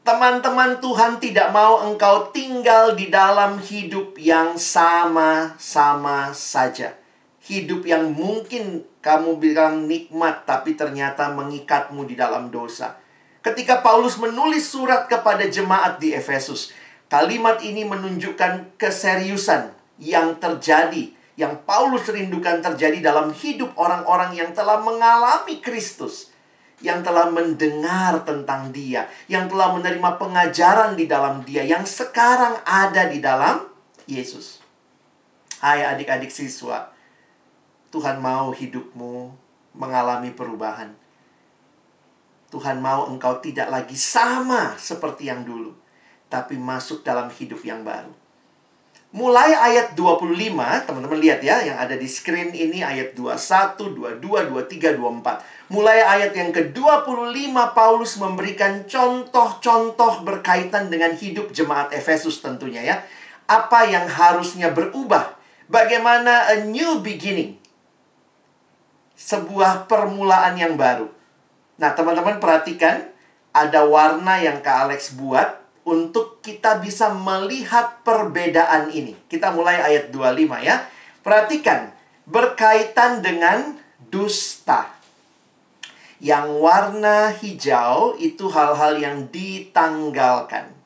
Teman-teman, 0.09 0.81
Tuhan 0.81 1.21
tidak 1.21 1.53
mau 1.53 1.85
engkau 1.85 2.33
tinggal 2.33 2.97
di 2.97 3.13
dalam 3.13 3.61
hidup 3.61 4.17
yang 4.17 4.57
sama-sama 4.57 6.33
saja. 6.33 6.97
Hidup 7.45 7.85
yang 7.85 8.17
mungkin 8.17 8.89
kamu 9.05 9.37
bilang 9.37 9.85
nikmat, 9.85 10.49
tapi 10.49 10.81
ternyata 10.81 11.29
mengikatmu 11.37 12.09
di 12.09 12.17
dalam 12.17 12.49
dosa. 12.49 12.97
Ketika 13.45 13.85
Paulus 13.85 14.17
menulis 14.17 14.73
surat 14.73 15.13
kepada 15.13 15.45
jemaat 15.45 16.01
di 16.01 16.17
Efesus, 16.17 16.73
kalimat 17.13 17.61
ini 17.61 17.85
menunjukkan 17.85 18.81
keseriusan 18.81 19.77
yang 20.01 20.41
terjadi, 20.41 21.13
yang 21.37 21.61
Paulus 21.69 22.09
rindukan 22.09 22.65
terjadi 22.65 23.05
dalam 23.05 23.29
hidup 23.37 23.77
orang-orang 23.77 24.41
yang 24.41 24.57
telah 24.57 24.81
mengalami 24.81 25.61
Kristus, 25.61 26.28
yang 26.79 27.03
telah 27.03 27.27
mendengar 27.31 28.23
tentang 28.23 28.71
Dia, 28.71 29.11
yang 29.27 29.51
telah 29.51 29.75
menerima 29.75 30.11
pengajaran 30.19 30.95
di 30.95 31.11
dalam 31.11 31.43
Dia, 31.43 31.67
yang 31.67 31.83
sekarang 31.83 32.59
ada 32.63 33.11
di 33.11 33.19
dalam 33.19 33.67
Yesus. 34.07 34.63
Hai 35.59 35.83
adik-adik 35.83 36.31
siswa, 36.31 36.95
Tuhan 37.91 38.23
mau 38.23 38.55
hidupmu 38.55 39.35
mengalami 39.75 40.31
perubahan. 40.31 40.95
Tuhan 42.49 42.81
mau 42.81 43.11
engkau 43.11 43.39
tidak 43.45 43.69
lagi 43.69 43.99
sama 43.99 44.79
seperti 44.81 45.29
yang 45.29 45.45
dulu, 45.45 45.77
tapi 46.33 46.57
masuk 46.57 47.05
dalam 47.05 47.29
hidup 47.29 47.61
yang 47.61 47.85
baru. 47.85 48.15
Mulai 49.09 49.57
ayat 49.57 49.97
25, 49.97 50.85
teman-teman 50.85 51.17
lihat 51.17 51.41
ya, 51.41 51.65
yang 51.65 51.81
ada 51.81 51.97
di 51.97 52.05
screen 52.05 52.53
ini 52.53 52.85
ayat 52.85 53.17
21, 53.17 54.21
22, 54.21 54.53
23, 54.53 55.01
24. 55.01 55.73
Mulai 55.73 56.05
ayat 56.05 56.37
yang 56.37 56.53
ke-25, 56.53 57.57
Paulus 57.73 58.21
memberikan 58.21 58.85
contoh-contoh 58.85 60.29
berkaitan 60.29 60.93
dengan 60.93 61.17
hidup 61.17 61.57
jemaat 61.57 61.89
Efesus 61.97 62.45
tentunya 62.45 62.85
ya. 62.85 62.97
Apa 63.49 63.89
yang 63.89 64.05
harusnya 64.05 64.77
berubah. 64.77 65.41
Bagaimana 65.73 66.53
a 66.53 66.69
new 66.69 67.01
beginning. 67.01 67.57
Sebuah 69.17 69.89
permulaan 69.89 70.61
yang 70.61 70.77
baru. 70.77 71.09
Nah, 71.81 71.97
teman-teman 71.97 72.37
perhatikan, 72.37 73.09
ada 73.57 73.89
warna 73.89 74.37
yang 74.37 74.61
Kak 74.61 74.85
Alex 74.85 75.17
buat 75.17 75.65
untuk 75.89 76.45
kita 76.45 76.85
bisa 76.85 77.09
melihat 77.09 78.05
perbedaan 78.05 78.93
ini. 78.93 79.17
Kita 79.25 79.57
mulai 79.57 79.81
ayat 79.81 80.13
25 80.13 80.61
ya. 80.61 80.85
Perhatikan, 81.25 81.97
berkaitan 82.29 83.25
dengan 83.25 83.81
dusta. 84.13 84.93
Yang 86.21 86.47
warna 86.61 87.33
hijau 87.33 88.21
itu 88.21 88.53
hal-hal 88.53 89.01
yang 89.01 89.17
ditanggalkan. 89.33 90.77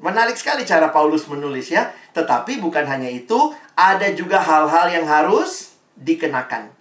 Menarik 0.00 0.40
sekali 0.40 0.64
cara 0.64 0.88
Paulus 0.88 1.28
menulis 1.28 1.68
ya. 1.68 1.92
Tetapi 2.16 2.56
bukan 2.64 2.88
hanya 2.88 3.12
itu, 3.12 3.52
ada 3.76 4.08
juga 4.16 4.40
hal-hal 4.40 4.88
yang 4.88 5.04
harus 5.04 5.76
dikenakan. 6.00 6.72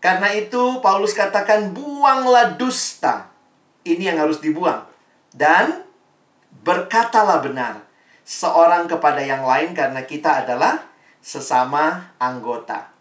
Karena 0.00 0.32
itu 0.32 0.80
Paulus 0.80 1.12
katakan 1.12 1.76
buanglah 1.76 2.56
dusta. 2.56 3.28
Ini 3.84 4.14
yang 4.14 4.18
harus 4.24 4.40
dibuang. 4.40 4.86
Dan 5.34 5.87
berkatalah 6.68 7.40
benar 7.40 7.80
seorang 8.28 8.84
kepada 8.84 9.24
yang 9.24 9.40
lain 9.40 9.72
karena 9.72 10.04
kita 10.04 10.44
adalah 10.44 10.84
sesama 11.24 12.12
anggota. 12.20 12.92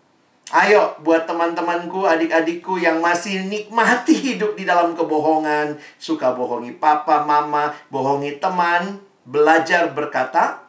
Ayo 0.47 0.95
buat 1.03 1.27
teman-temanku, 1.27 2.08
adik-adikku 2.08 2.80
yang 2.80 3.03
masih 3.03 3.43
nikmati 3.51 4.15
hidup 4.15 4.56
di 4.56 4.63
dalam 4.63 4.95
kebohongan, 4.95 5.75
suka 5.99 6.32
bohongi 6.32 6.80
papa, 6.80 7.27
mama, 7.27 7.75
bohongi 7.91 8.39
teman, 8.39 9.03
belajar 9.27 9.91
berkata 9.91 10.63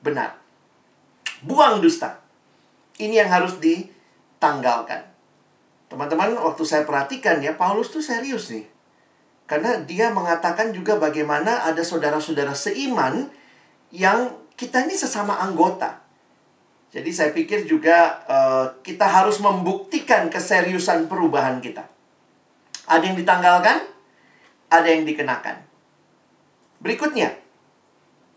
benar. 0.00 0.40
Buang 1.44 1.84
dusta. 1.84 2.24
Ini 2.96 3.28
yang 3.28 3.30
harus 3.30 3.60
ditanggalkan. 3.60 5.04
Teman-teman, 5.92 6.32
waktu 6.40 6.64
saya 6.64 6.88
perhatikan 6.88 7.44
ya, 7.44 7.52
Paulus 7.52 7.92
tuh 7.92 8.00
serius 8.00 8.48
nih. 8.48 8.77
Karena 9.48 9.80
dia 9.80 10.12
mengatakan 10.12 10.76
juga 10.76 11.00
bagaimana 11.00 11.64
ada 11.64 11.80
saudara-saudara 11.80 12.52
seiman 12.52 13.32
yang 13.88 14.36
kita 14.60 14.84
ini 14.84 14.92
sesama 14.92 15.40
anggota. 15.40 16.04
Jadi 16.92 17.08
saya 17.16 17.32
pikir 17.32 17.64
juga 17.64 18.20
uh, 18.28 18.66
kita 18.84 19.08
harus 19.08 19.40
membuktikan 19.40 20.28
keseriusan 20.28 21.08
perubahan 21.08 21.64
kita. 21.64 21.88
Ada 22.84 23.08
yang 23.08 23.16
ditanggalkan, 23.16 23.88
ada 24.68 24.88
yang 24.88 25.08
dikenakan. 25.08 25.64
Berikutnya, 26.84 27.32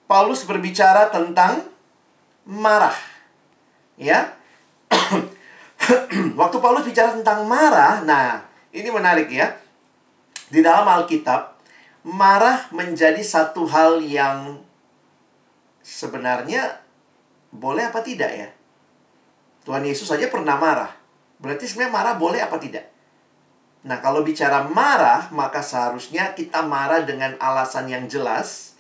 Paulus 0.08 0.48
berbicara 0.48 1.12
tentang 1.12 1.68
marah. 2.48 2.96
Ya. 4.00 4.40
Waktu 6.40 6.58
Paulus 6.64 6.88
bicara 6.88 7.16
tentang 7.16 7.44
marah, 7.48 8.00
nah, 8.04 8.48
ini 8.72 8.88
menarik 8.88 9.28
ya 9.28 9.61
di 10.52 10.60
dalam 10.60 10.84
Alkitab, 10.84 11.56
marah 12.04 12.68
menjadi 12.76 13.24
satu 13.24 13.64
hal 13.72 14.04
yang 14.04 14.60
sebenarnya 15.80 16.84
boleh 17.56 17.88
apa 17.88 18.04
tidak 18.04 18.32
ya? 18.36 18.50
Tuhan 19.64 19.88
Yesus 19.88 20.12
saja 20.12 20.28
pernah 20.28 20.60
marah. 20.60 20.92
Berarti 21.40 21.72
sebenarnya 21.72 21.96
marah 21.96 22.16
boleh 22.20 22.44
apa 22.44 22.60
tidak? 22.60 22.84
Nah, 23.88 23.98
kalau 24.04 24.28
bicara 24.28 24.68
marah, 24.68 25.32
maka 25.32 25.64
seharusnya 25.64 26.36
kita 26.36 26.62
marah 26.68 27.02
dengan 27.08 27.34
alasan 27.40 27.88
yang 27.88 28.06
jelas. 28.12 28.76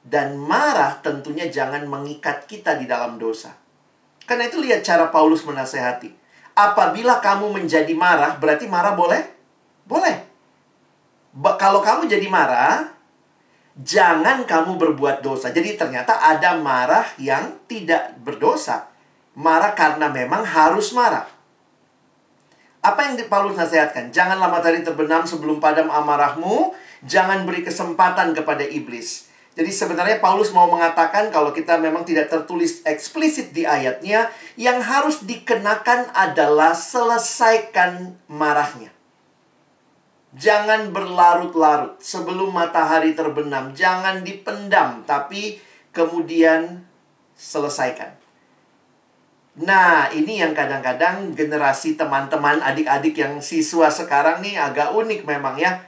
Dan 0.00 0.40
marah 0.40 1.04
tentunya 1.04 1.52
jangan 1.52 1.84
mengikat 1.84 2.48
kita 2.48 2.80
di 2.80 2.88
dalam 2.88 3.20
dosa. 3.20 3.52
Karena 4.24 4.48
itu 4.48 4.56
lihat 4.56 4.80
cara 4.80 5.12
Paulus 5.12 5.44
menasehati. 5.44 6.08
Apabila 6.56 7.20
kamu 7.20 7.52
menjadi 7.52 7.92
marah, 7.92 8.40
berarti 8.40 8.64
marah 8.64 8.96
boleh? 8.96 9.22
Boleh 9.84 10.29
kalau 11.34 11.78
kamu 11.78 12.10
jadi 12.10 12.26
marah, 12.26 12.90
jangan 13.78 14.42
kamu 14.42 14.76
berbuat 14.76 15.22
dosa. 15.22 15.54
Jadi 15.54 15.78
ternyata 15.78 16.18
ada 16.18 16.58
marah 16.58 17.06
yang 17.22 17.62
tidak 17.70 18.18
berdosa. 18.20 18.90
Marah 19.38 19.72
karena 19.78 20.10
memang 20.10 20.42
harus 20.42 20.90
marah. 20.90 21.30
Apa 22.80 23.12
yang 23.12 23.20
Paulus 23.28 23.60
nasihatkan? 23.60 24.08
Janganlah 24.08 24.48
matahari 24.48 24.80
terbenam 24.80 25.28
sebelum 25.28 25.60
padam 25.60 25.92
amarahmu. 25.92 26.72
Jangan 27.04 27.44
beri 27.44 27.60
kesempatan 27.64 28.32
kepada 28.32 28.64
iblis. 28.64 29.28
Jadi 29.52 29.68
sebenarnya 29.74 30.22
Paulus 30.22 30.54
mau 30.56 30.70
mengatakan 30.70 31.28
kalau 31.28 31.52
kita 31.52 31.76
memang 31.76 32.06
tidak 32.06 32.32
tertulis 32.32 32.80
eksplisit 32.88 33.52
di 33.52 33.68
ayatnya, 33.68 34.32
yang 34.56 34.80
harus 34.80 35.20
dikenakan 35.26 36.08
adalah 36.16 36.72
selesaikan 36.72 38.16
marahnya. 38.30 38.99
Jangan 40.30 40.94
berlarut-larut 40.94 41.98
sebelum 41.98 42.54
matahari 42.54 43.18
terbenam. 43.18 43.74
Jangan 43.74 44.22
dipendam, 44.22 45.02
tapi 45.02 45.58
kemudian 45.90 46.86
selesaikan. 47.34 48.14
Nah, 49.58 50.06
ini 50.14 50.38
yang 50.38 50.54
kadang-kadang 50.54 51.34
generasi 51.34 51.98
teman-teman 51.98 52.62
adik-adik 52.62 53.18
yang 53.18 53.42
siswa 53.42 53.90
sekarang 53.90 54.38
nih 54.38 54.54
agak 54.54 54.94
unik 54.94 55.26
memang 55.26 55.58
ya. 55.58 55.82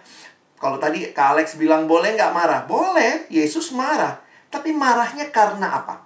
Kalau 0.59 0.83
tadi 0.83 1.15
Kak 1.15 1.39
Alex 1.39 1.55
bilang 1.55 1.87
boleh 1.87 2.19
nggak 2.19 2.35
marah? 2.35 2.67
Boleh, 2.67 3.31
Yesus 3.31 3.71
marah. 3.71 4.19
Tapi 4.51 4.75
marahnya 4.75 5.31
karena 5.31 5.79
apa? 5.79 6.03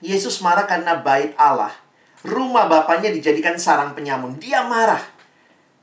Yesus 0.00 0.40
marah 0.40 0.64
karena 0.64 0.96
bait 0.98 1.36
Allah. 1.36 1.70
Rumah 2.24 2.66
bapaknya 2.66 3.12
dijadikan 3.12 3.60
sarang 3.60 3.92
penyamun. 3.92 4.40
Dia 4.40 4.64
marah. 4.64 5.00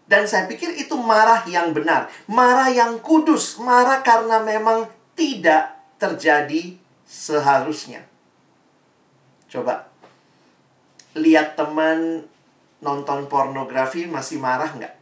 Dan 0.09 0.25
saya 0.25 0.49
pikir 0.49 0.73
itu 0.73 0.97
marah 0.97 1.45
yang 1.45 1.69
benar. 1.69 2.09
Marah 2.25 2.73
yang 2.73 2.97
kudus. 2.97 3.61
Marah 3.61 4.01
karena 4.01 4.41
memang 4.41 4.89
tidak 5.13 5.77
terjadi 6.01 6.73
seharusnya. 7.05 8.01
Coba. 9.45 9.85
Lihat 11.13 11.53
teman 11.53 12.25
nonton 12.81 13.29
pornografi 13.29 14.09
masih 14.09 14.41
marah 14.41 14.73
nggak? 14.73 14.93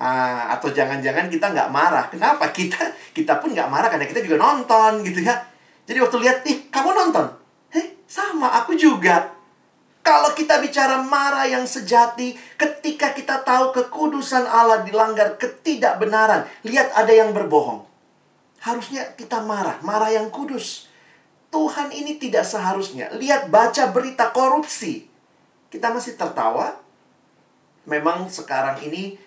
Ah, 0.00 0.56
atau 0.56 0.72
jangan-jangan 0.72 1.28
kita 1.28 1.52
nggak 1.52 1.68
marah. 1.68 2.08
Kenapa? 2.08 2.48
Kita 2.56 2.80
kita 3.12 3.36
pun 3.44 3.52
nggak 3.52 3.68
marah 3.68 3.92
karena 3.92 4.08
kita 4.08 4.24
juga 4.24 4.40
nonton 4.40 5.04
gitu 5.04 5.20
ya. 5.20 5.36
Jadi 5.84 6.00
waktu 6.00 6.16
lihat, 6.24 6.38
ih 6.48 6.72
kamu 6.72 6.96
nonton? 6.96 7.28
Heh, 7.76 8.00
sama 8.08 8.56
aku 8.56 8.72
juga. 8.72 9.35
Kalau 10.06 10.30
kita 10.38 10.62
bicara 10.62 11.02
marah 11.02 11.50
yang 11.50 11.66
sejati, 11.66 12.38
ketika 12.54 13.10
kita 13.10 13.42
tahu 13.42 13.74
kekudusan 13.74 14.46
Allah 14.46 14.86
dilanggar 14.86 15.34
ketidakbenaran, 15.34 16.46
lihat 16.62 16.94
ada 16.94 17.10
yang 17.10 17.34
berbohong. 17.34 17.82
Harusnya 18.62 19.02
kita 19.18 19.42
marah, 19.42 19.82
marah 19.82 20.14
yang 20.14 20.30
kudus. 20.30 20.86
Tuhan 21.50 21.90
ini 21.90 22.22
tidak 22.22 22.46
seharusnya. 22.46 23.10
Lihat 23.18 23.50
baca 23.50 23.90
berita 23.90 24.30
korupsi. 24.30 25.10
Kita 25.74 25.90
masih 25.90 26.14
tertawa. 26.14 26.78
Memang 27.90 28.30
sekarang 28.30 28.78
ini 28.86 29.18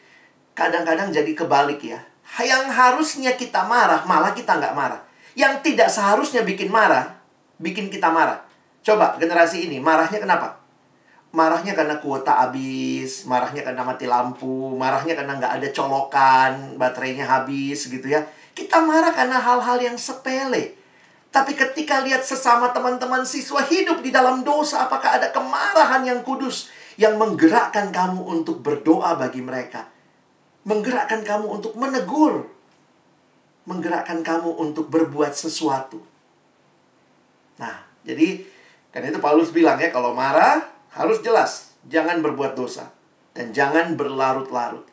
kadang-kadang 0.56 1.12
jadi 1.12 1.32
kebalik 1.36 1.84
ya. 1.84 2.00
Yang 2.39 2.72
harusnya 2.72 3.36
kita 3.36 3.68
marah, 3.68 4.08
malah 4.08 4.32
kita 4.32 4.56
nggak 4.56 4.72
marah. 4.72 5.04
Yang 5.36 5.60
tidak 5.60 5.92
seharusnya 5.92 6.48
bikin 6.48 6.72
marah, 6.72 7.20
bikin 7.60 7.92
kita 7.92 8.08
marah. 8.08 8.48
Coba 8.80 9.20
generasi 9.20 9.68
ini, 9.68 9.84
marahnya 9.84 10.24
kenapa? 10.24 10.68
Marahnya 11.30 11.78
karena 11.78 12.02
kuota 12.02 12.42
habis, 12.42 13.30
marahnya 13.30 13.62
karena 13.62 13.86
mati 13.86 14.10
lampu, 14.10 14.74
marahnya 14.74 15.13
karena 15.13 15.38
nggak 15.38 15.62
ada 15.62 15.68
colokan, 15.70 16.74
baterainya 16.74 17.30
habis 17.30 17.86
gitu 17.86 18.10
ya. 18.10 18.26
Kita 18.58 18.82
marah 18.82 19.13
karena 19.13 19.38
hal-hal 19.38 19.78
yang 19.78 19.94
sepele. 19.94 20.74
Tapi 21.30 21.54
ketika 21.54 22.02
lihat 22.02 22.26
sesama 22.26 22.74
teman-teman 22.74 23.22
siswa 23.22 23.62
hidup 23.62 24.02
di 24.02 24.10
dalam 24.10 24.42
dosa, 24.42 24.89
apakah 24.89 25.22
ada 25.22 25.30
kemarahan 25.30 26.02
yang 26.02 26.26
kudus 26.26 26.74
yang 26.98 27.22
menggerakkan 27.22 27.94
kamu 27.94 28.26
untuk 28.26 28.65
berdoa 28.65 29.13
bagi 29.13 29.46
mereka? 29.46 29.86
Menggerakkan 30.65 31.22
kamu 31.22 31.46
untuk 31.46 31.78
menegur. 31.78 32.50
Menggerakkan 33.70 34.26
kamu 34.26 34.58
untuk 34.58 34.89
berbuat 34.89 35.38
sesuatu. 35.38 36.02
Nah, 37.62 37.86
jadi 38.02 38.42
karena 38.89 39.13
itu 39.13 39.22
Paulus 39.22 39.54
bilang 39.54 39.78
ya, 39.78 39.94
kalau 39.94 40.18
marah 40.18 40.79
harus 40.93 41.21
jelas, 41.21 41.78
jangan 41.86 42.21
berbuat 42.25 42.58
dosa 42.58 42.89
dan 43.38 43.54
jangan 43.54 43.93
berlarut-larut. 43.95 44.86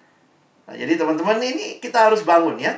Nah, 0.67 0.75
jadi 0.75 0.99
teman-teman 0.99 1.39
ini 1.41 1.79
kita 1.79 2.11
harus 2.11 2.27
bangun 2.27 2.59
ya. 2.59 2.75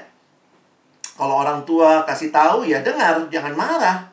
Kalau 1.18 1.34
orang 1.42 1.66
tua 1.66 2.06
kasih 2.06 2.30
tahu 2.30 2.68
ya 2.68 2.78
dengar, 2.84 3.26
jangan 3.26 3.56
marah. 3.58 4.06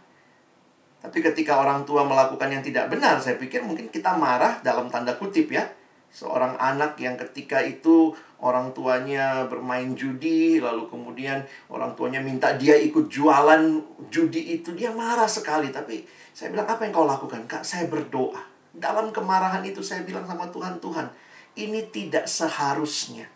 Tapi 1.06 1.22
ketika 1.22 1.62
orang 1.62 1.86
tua 1.86 2.02
melakukan 2.02 2.50
yang 2.50 2.65
tidak 2.65 2.89
benar, 2.89 3.22
saya 3.22 3.38
pikir 3.38 3.62
mungkin 3.62 3.94
kita 3.94 4.18
marah 4.18 4.58
dalam 4.65 4.89
tanda 4.89 5.13
kutip 5.13 5.54
ya. 5.54 5.62
Seorang 6.10 6.58
anak 6.58 6.98
yang 6.98 7.13
ketika 7.20 7.62
itu 7.62 8.15
orang 8.41 8.74
tuanya 8.74 9.46
bermain 9.46 9.94
judi, 9.94 10.58
lalu 10.58 10.89
kemudian 10.89 11.46
orang 11.70 11.94
tuanya 11.94 12.24
minta 12.24 12.58
dia 12.58 12.74
ikut 12.80 13.06
jualan 13.12 13.62
judi 14.10 14.58
itu, 14.58 14.74
dia 14.74 14.89
marah 14.89 15.30
sekali. 15.30 15.70
Tapi 15.70 16.02
saya 16.34 16.50
bilang, 16.50 16.65
apa 16.65 16.88
yang 16.88 16.96
kau 16.96 17.06
lakukan? 17.06 17.46
Kak, 17.46 17.62
saya 17.62 17.86
berdoa. 17.86 18.55
Dalam 18.76 19.16
kemarahan 19.16 19.64
itu 19.64 19.80
saya 19.80 20.04
bilang 20.04 20.28
sama 20.28 20.52
Tuhan, 20.52 20.84
Tuhan, 20.84 21.08
ini 21.56 21.88
tidak 21.88 22.28
seharusnya. 22.28 23.32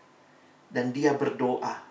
Dan 0.70 0.94
dia 0.94 1.16
berdoa. 1.16 1.82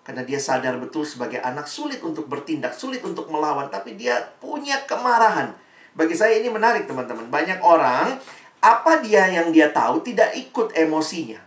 Karena 0.00 0.24
dia 0.24 0.40
sadar 0.40 0.80
betul 0.80 1.04
sebagai 1.04 1.42
anak 1.44 1.68
sulit 1.68 2.00
untuk 2.00 2.24
bertindak, 2.30 2.72
sulit 2.72 3.04
untuk 3.04 3.28
melawan, 3.28 3.68
tapi 3.68 3.98
dia 3.98 4.32
punya 4.40 4.80
kemarahan. 4.88 5.52
Bagi 5.92 6.16
saya 6.16 6.40
ini 6.40 6.48
menarik 6.48 6.88
teman-teman. 6.88 7.28
Banyak 7.28 7.60
orang 7.60 8.16
apa 8.60 9.00
dia 9.04 9.28
yang 9.28 9.52
dia 9.52 9.68
tahu 9.72 10.00
tidak 10.00 10.32
ikut 10.36 10.72
emosinya. 10.72 11.40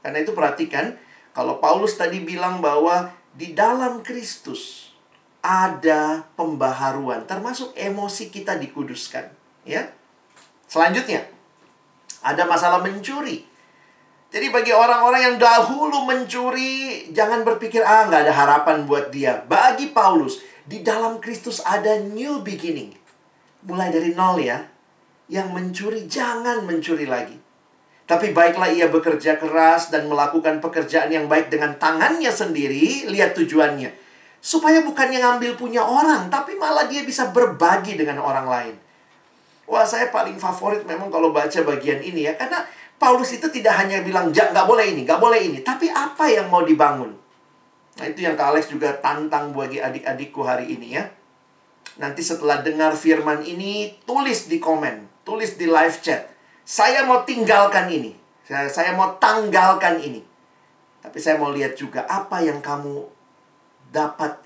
Karena 0.00 0.18
itu 0.24 0.32
perhatikan 0.32 0.96
kalau 1.32 1.60
Paulus 1.60 1.96
tadi 1.96 2.20
bilang 2.20 2.60
bahwa 2.60 3.12
di 3.32 3.56
dalam 3.56 4.04
Kristus 4.04 4.92
ada 5.42 6.28
pembaharuan 6.38 7.24
termasuk 7.24 7.74
emosi 7.74 8.30
kita 8.30 8.54
dikuduskan, 8.60 9.32
ya. 9.66 9.90
Selanjutnya 10.72 11.28
ada 12.24 12.48
masalah 12.48 12.80
mencuri. 12.80 13.44
Jadi 14.32 14.48
bagi 14.48 14.72
orang-orang 14.72 15.20
yang 15.20 15.36
dahulu 15.36 16.08
mencuri, 16.08 17.04
jangan 17.12 17.44
berpikir, 17.44 17.84
ah 17.84 18.08
nggak 18.08 18.24
ada 18.24 18.32
harapan 18.32 18.88
buat 18.88 19.12
dia. 19.12 19.44
Bagi 19.44 19.92
Paulus, 19.92 20.40
di 20.64 20.80
dalam 20.80 21.20
Kristus 21.20 21.60
ada 21.60 22.00
new 22.00 22.40
beginning. 22.40 22.96
Mulai 23.68 23.92
dari 23.92 24.16
nol 24.16 24.40
ya. 24.40 24.64
Yang 25.28 25.48
mencuri, 25.52 26.00
jangan 26.08 26.64
mencuri 26.64 27.04
lagi. 27.04 27.36
Tapi 28.08 28.32
baiklah 28.32 28.72
ia 28.72 28.88
bekerja 28.88 29.36
keras 29.36 29.92
dan 29.92 30.08
melakukan 30.08 30.64
pekerjaan 30.64 31.12
yang 31.12 31.28
baik 31.28 31.52
dengan 31.52 31.76
tangannya 31.76 32.32
sendiri. 32.32 33.12
Lihat 33.12 33.36
tujuannya. 33.36 33.92
Supaya 34.40 34.80
bukannya 34.80 35.20
ngambil 35.20 35.60
punya 35.60 35.84
orang, 35.84 36.32
tapi 36.32 36.56
malah 36.56 36.88
dia 36.88 37.04
bisa 37.04 37.28
berbagi 37.28 38.00
dengan 38.00 38.24
orang 38.24 38.48
lain. 38.48 38.74
Wah, 39.72 39.88
saya 39.88 40.12
paling 40.12 40.36
favorit 40.36 40.84
memang 40.84 41.08
kalau 41.08 41.32
baca 41.32 41.56
bagian 41.64 42.04
ini 42.04 42.28
ya. 42.28 42.36
Karena 42.36 42.60
Paulus 43.00 43.32
itu 43.32 43.48
tidak 43.48 43.72
hanya 43.80 44.04
bilang, 44.04 44.28
nggak 44.28 44.68
boleh 44.68 44.92
ini, 44.92 45.08
nggak 45.08 45.16
boleh 45.16 45.40
ini. 45.40 45.64
Tapi 45.64 45.88
apa 45.88 46.28
yang 46.28 46.52
mau 46.52 46.60
dibangun? 46.60 47.08
Nah, 47.96 48.04
itu 48.04 48.20
yang 48.20 48.36
Kak 48.36 48.52
Alex 48.52 48.68
juga 48.68 48.92
tantang 49.00 49.56
bagi 49.56 49.80
adik-adikku 49.80 50.44
hari 50.44 50.76
ini 50.76 51.00
ya. 51.00 51.08
Nanti 51.96 52.20
setelah 52.20 52.60
dengar 52.60 52.92
firman 52.92 53.40
ini, 53.48 53.96
tulis 54.04 54.44
di 54.44 54.60
komen. 54.60 55.24
Tulis 55.24 55.56
di 55.56 55.64
live 55.64 55.96
chat. 56.04 56.28
Saya 56.68 57.08
mau 57.08 57.24
tinggalkan 57.24 57.88
ini. 57.88 58.12
Saya, 58.44 58.68
saya 58.68 58.92
mau 58.92 59.16
tanggalkan 59.16 60.04
ini. 60.04 60.20
Tapi 61.00 61.16
saya 61.16 61.40
mau 61.40 61.48
lihat 61.48 61.80
juga 61.80 62.04
apa 62.04 62.44
yang 62.44 62.60
kamu 62.60 63.08
dapat. 63.88 64.36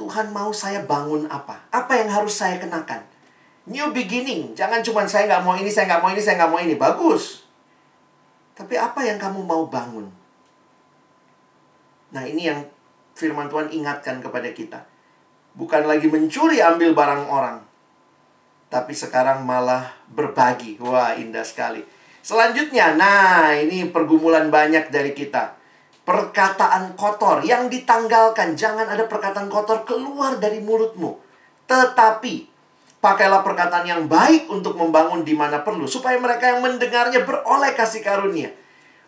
Tuhan 0.00 0.32
mau 0.32 0.56
saya 0.56 0.88
bangun 0.88 1.28
apa? 1.28 1.68
Apa 1.68 2.00
yang 2.00 2.08
harus 2.08 2.32
saya 2.40 2.56
kenakan? 2.56 3.09
New 3.70 3.94
beginning. 3.94 4.50
Jangan 4.58 4.82
cuma 4.82 5.06
saya 5.06 5.30
nggak 5.30 5.46
mau 5.46 5.54
ini, 5.54 5.70
saya 5.70 5.86
nggak 5.86 6.02
mau 6.02 6.10
ini, 6.10 6.18
saya 6.18 6.34
nggak 6.42 6.50
mau 6.50 6.58
ini. 6.58 6.74
Bagus. 6.74 7.46
Tapi 8.58 8.74
apa 8.74 9.06
yang 9.06 9.16
kamu 9.16 9.46
mau 9.46 9.70
bangun? 9.70 10.10
Nah, 12.10 12.26
ini 12.26 12.50
yang 12.50 12.66
firman 13.14 13.46
Tuhan 13.46 13.70
ingatkan 13.70 14.18
kepada 14.18 14.50
kita. 14.50 14.82
Bukan 15.54 15.86
lagi 15.86 16.10
mencuri 16.10 16.58
ambil 16.58 16.98
barang 16.98 17.30
orang. 17.30 17.62
Tapi 18.66 18.90
sekarang 18.90 19.46
malah 19.46 19.94
berbagi. 20.10 20.74
Wah, 20.82 21.14
indah 21.14 21.46
sekali. 21.46 21.86
Selanjutnya, 22.26 22.98
nah 22.98 23.54
ini 23.54 23.86
pergumulan 23.86 24.50
banyak 24.50 24.90
dari 24.90 25.14
kita. 25.14 25.54
Perkataan 26.02 26.98
kotor 26.98 27.46
yang 27.46 27.70
ditanggalkan. 27.70 28.58
Jangan 28.58 28.90
ada 28.90 29.06
perkataan 29.06 29.46
kotor 29.46 29.86
keluar 29.86 30.42
dari 30.42 30.58
mulutmu. 30.58 31.22
Tetapi, 31.70 32.49
Pakailah 33.00 33.40
perkataan 33.40 33.88
yang 33.88 34.04
baik 34.12 34.52
untuk 34.52 34.76
membangun 34.76 35.24
di 35.24 35.32
mana 35.32 35.64
perlu, 35.64 35.88
supaya 35.88 36.20
mereka 36.20 36.52
yang 36.52 36.60
mendengarnya 36.60 37.24
beroleh 37.24 37.72
kasih 37.72 38.04
karunia. 38.04 38.52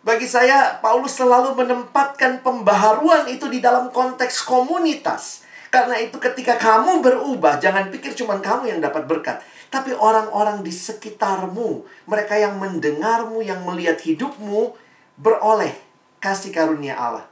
Bagi 0.00 0.24
saya, 0.24 0.80
Paulus 0.80 1.14
selalu 1.14 1.54
menempatkan 1.54 2.40
pembaharuan 2.40 3.28
itu 3.28 3.46
di 3.52 3.60
dalam 3.60 3.92
konteks 3.92 4.48
komunitas. 4.48 5.44
Karena 5.68 6.00
itu 6.00 6.16
ketika 6.16 6.56
kamu 6.56 7.04
berubah, 7.04 7.60
jangan 7.60 7.92
pikir 7.92 8.16
cuma 8.16 8.40
kamu 8.40 8.72
yang 8.72 8.80
dapat 8.80 9.04
berkat. 9.04 9.44
Tapi 9.68 9.92
orang-orang 9.92 10.64
di 10.64 10.72
sekitarmu, 10.72 11.84
mereka 12.08 12.36
yang 12.36 12.56
mendengarmu, 12.60 13.40
yang 13.40 13.60
melihat 13.64 14.00
hidupmu, 14.00 14.72
beroleh 15.20 15.72
kasih 16.20 16.52
karunia 16.52 16.96
Allah. 16.96 17.24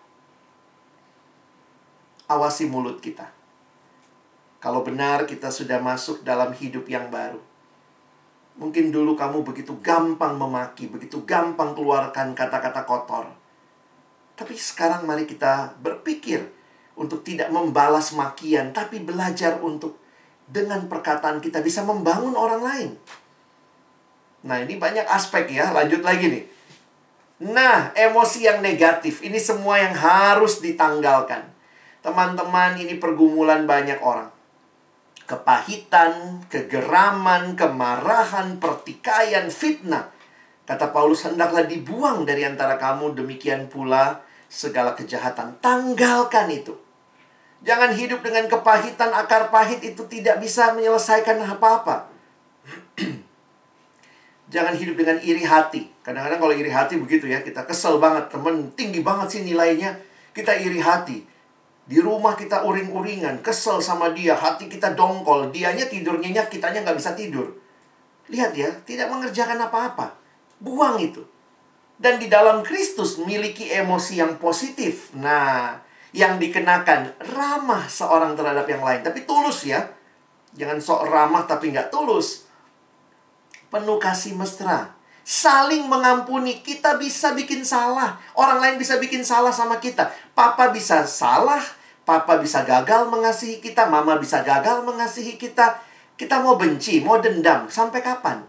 Awasi 2.31 2.68
mulut 2.68 3.03
kita. 3.03 3.39
Kalau 4.61 4.85
benar 4.85 5.25
kita 5.25 5.49
sudah 5.49 5.81
masuk 5.81 6.20
dalam 6.20 6.53
hidup 6.53 6.85
yang 6.85 7.09
baru. 7.09 7.40
Mungkin 8.61 8.92
dulu 8.92 9.16
kamu 9.16 9.40
begitu 9.40 9.81
gampang 9.81 10.37
memaki, 10.37 10.85
begitu 10.85 11.25
gampang 11.25 11.73
keluarkan 11.73 12.37
kata-kata 12.37 12.85
kotor. 12.85 13.25
Tapi 14.37 14.53
sekarang 14.53 15.09
mari 15.09 15.25
kita 15.25 15.81
berpikir 15.81 16.44
untuk 16.92 17.25
tidak 17.25 17.49
membalas 17.49 18.12
makian, 18.12 18.77
tapi 18.77 19.01
belajar 19.01 19.64
untuk 19.64 19.96
dengan 20.44 20.85
perkataan 20.92 21.40
kita 21.40 21.64
bisa 21.64 21.81
membangun 21.81 22.37
orang 22.37 22.61
lain. 22.61 22.90
Nah, 24.44 24.61
ini 24.61 24.77
banyak 24.77 25.09
aspek 25.09 25.49
ya. 25.49 25.73
Lanjut 25.73 26.05
lagi 26.05 26.29
nih. 26.29 26.44
Nah, 27.49 27.96
emosi 27.96 28.44
yang 28.44 28.61
negatif 28.61 29.25
ini 29.25 29.40
semua 29.40 29.81
yang 29.81 29.96
harus 29.96 30.61
ditanggalkan. 30.61 31.49
Teman-teman, 32.05 32.77
ini 32.77 33.01
pergumulan 33.01 33.64
banyak 33.64 34.05
orang 34.05 34.39
kepahitan, 35.31 36.43
kegeraman, 36.51 37.55
kemarahan, 37.55 38.59
pertikaian, 38.59 39.47
fitnah. 39.47 40.11
Kata 40.66 40.90
Paulus, 40.90 41.23
hendaklah 41.23 41.71
dibuang 41.71 42.27
dari 42.27 42.43
antara 42.43 42.75
kamu, 42.75 43.14
demikian 43.14 43.71
pula 43.71 44.27
segala 44.51 44.99
kejahatan. 44.99 45.62
Tanggalkan 45.62 46.51
itu. 46.51 46.75
Jangan 47.62 47.95
hidup 47.95 48.27
dengan 48.27 48.51
kepahitan, 48.51 49.14
akar 49.14 49.55
pahit 49.55 49.79
itu 49.87 50.03
tidak 50.11 50.43
bisa 50.43 50.75
menyelesaikan 50.75 51.38
apa-apa. 51.47 52.11
Jangan 54.53 54.75
hidup 54.75 54.99
dengan 54.99 55.23
iri 55.23 55.47
hati. 55.47 55.87
Kadang-kadang 56.03 56.43
kalau 56.43 56.55
iri 56.59 56.75
hati 56.75 56.99
begitu 56.99 57.31
ya, 57.31 57.38
kita 57.38 57.62
kesel 57.71 58.03
banget. 58.03 58.35
Temen 58.35 58.75
tinggi 58.75 58.99
banget 59.07 59.38
sih 59.38 59.40
nilainya, 59.47 59.95
kita 60.35 60.59
iri 60.59 60.83
hati. 60.83 61.30
Di 61.90 61.98
rumah 61.98 62.38
kita 62.38 62.62
uring-uringan, 62.62 63.42
kesel 63.42 63.83
sama 63.83 64.14
dia, 64.14 64.38
hati 64.38 64.70
kita 64.70 64.94
dongkol, 64.94 65.50
dianya 65.50 65.90
tidur 65.90 66.22
nyenyak, 66.22 66.46
kitanya 66.46 66.87
nggak 66.87 67.03
bisa 67.03 67.18
tidur. 67.18 67.50
Lihat 68.31 68.55
ya, 68.55 68.70
tidak 68.87 69.11
mengerjakan 69.11 69.59
apa-apa. 69.59 70.14
Buang 70.62 71.03
itu. 71.03 71.26
Dan 71.98 72.22
di 72.22 72.31
dalam 72.31 72.62
Kristus 72.62 73.18
miliki 73.18 73.74
emosi 73.74 74.22
yang 74.22 74.38
positif. 74.38 75.11
Nah, 75.18 75.83
yang 76.14 76.38
dikenakan 76.38 77.18
ramah 77.35 77.90
seorang 77.90 78.38
terhadap 78.38 78.70
yang 78.70 78.87
lain. 78.87 79.03
Tapi 79.03 79.26
tulus 79.26 79.66
ya. 79.66 79.90
Jangan 80.55 80.79
sok 80.79 81.11
ramah 81.11 81.42
tapi 81.42 81.74
nggak 81.74 81.90
tulus. 81.90 82.46
Penuh 83.66 83.98
kasih 83.98 84.38
mesra. 84.38 84.94
Saling 85.26 85.90
mengampuni. 85.90 86.62
Kita 86.62 86.94
bisa 86.96 87.35
bikin 87.35 87.66
salah. 87.66 88.14
Orang 88.38 88.62
lain 88.62 88.79
bisa 88.79 88.96
bikin 89.03 89.26
salah 89.26 89.50
sama 89.50 89.83
kita. 89.83 90.07
Papa 90.38 90.70
bisa 90.70 91.03
salah. 91.03 91.80
Papa 92.11 92.42
bisa 92.42 92.66
gagal 92.66 93.07
mengasihi 93.07 93.62
kita. 93.62 93.87
Mama 93.87 94.18
bisa 94.18 94.42
gagal 94.42 94.83
mengasihi 94.83 95.38
kita. 95.38 95.79
Kita 96.18 96.42
mau 96.42 96.59
benci, 96.59 96.99
mau 96.99 97.23
dendam. 97.23 97.70
Sampai 97.70 98.03
kapan? 98.03 98.42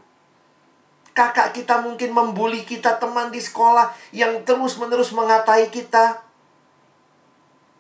Kakak 1.14 1.54
kita 1.54 1.78
mungkin 1.86 2.10
membuli 2.10 2.66
kita, 2.66 2.98
teman 2.98 3.30
di 3.30 3.38
sekolah 3.38 3.94
yang 4.18 4.42
terus-menerus 4.42 5.14
mengatai 5.14 5.70
kita. 5.70 6.26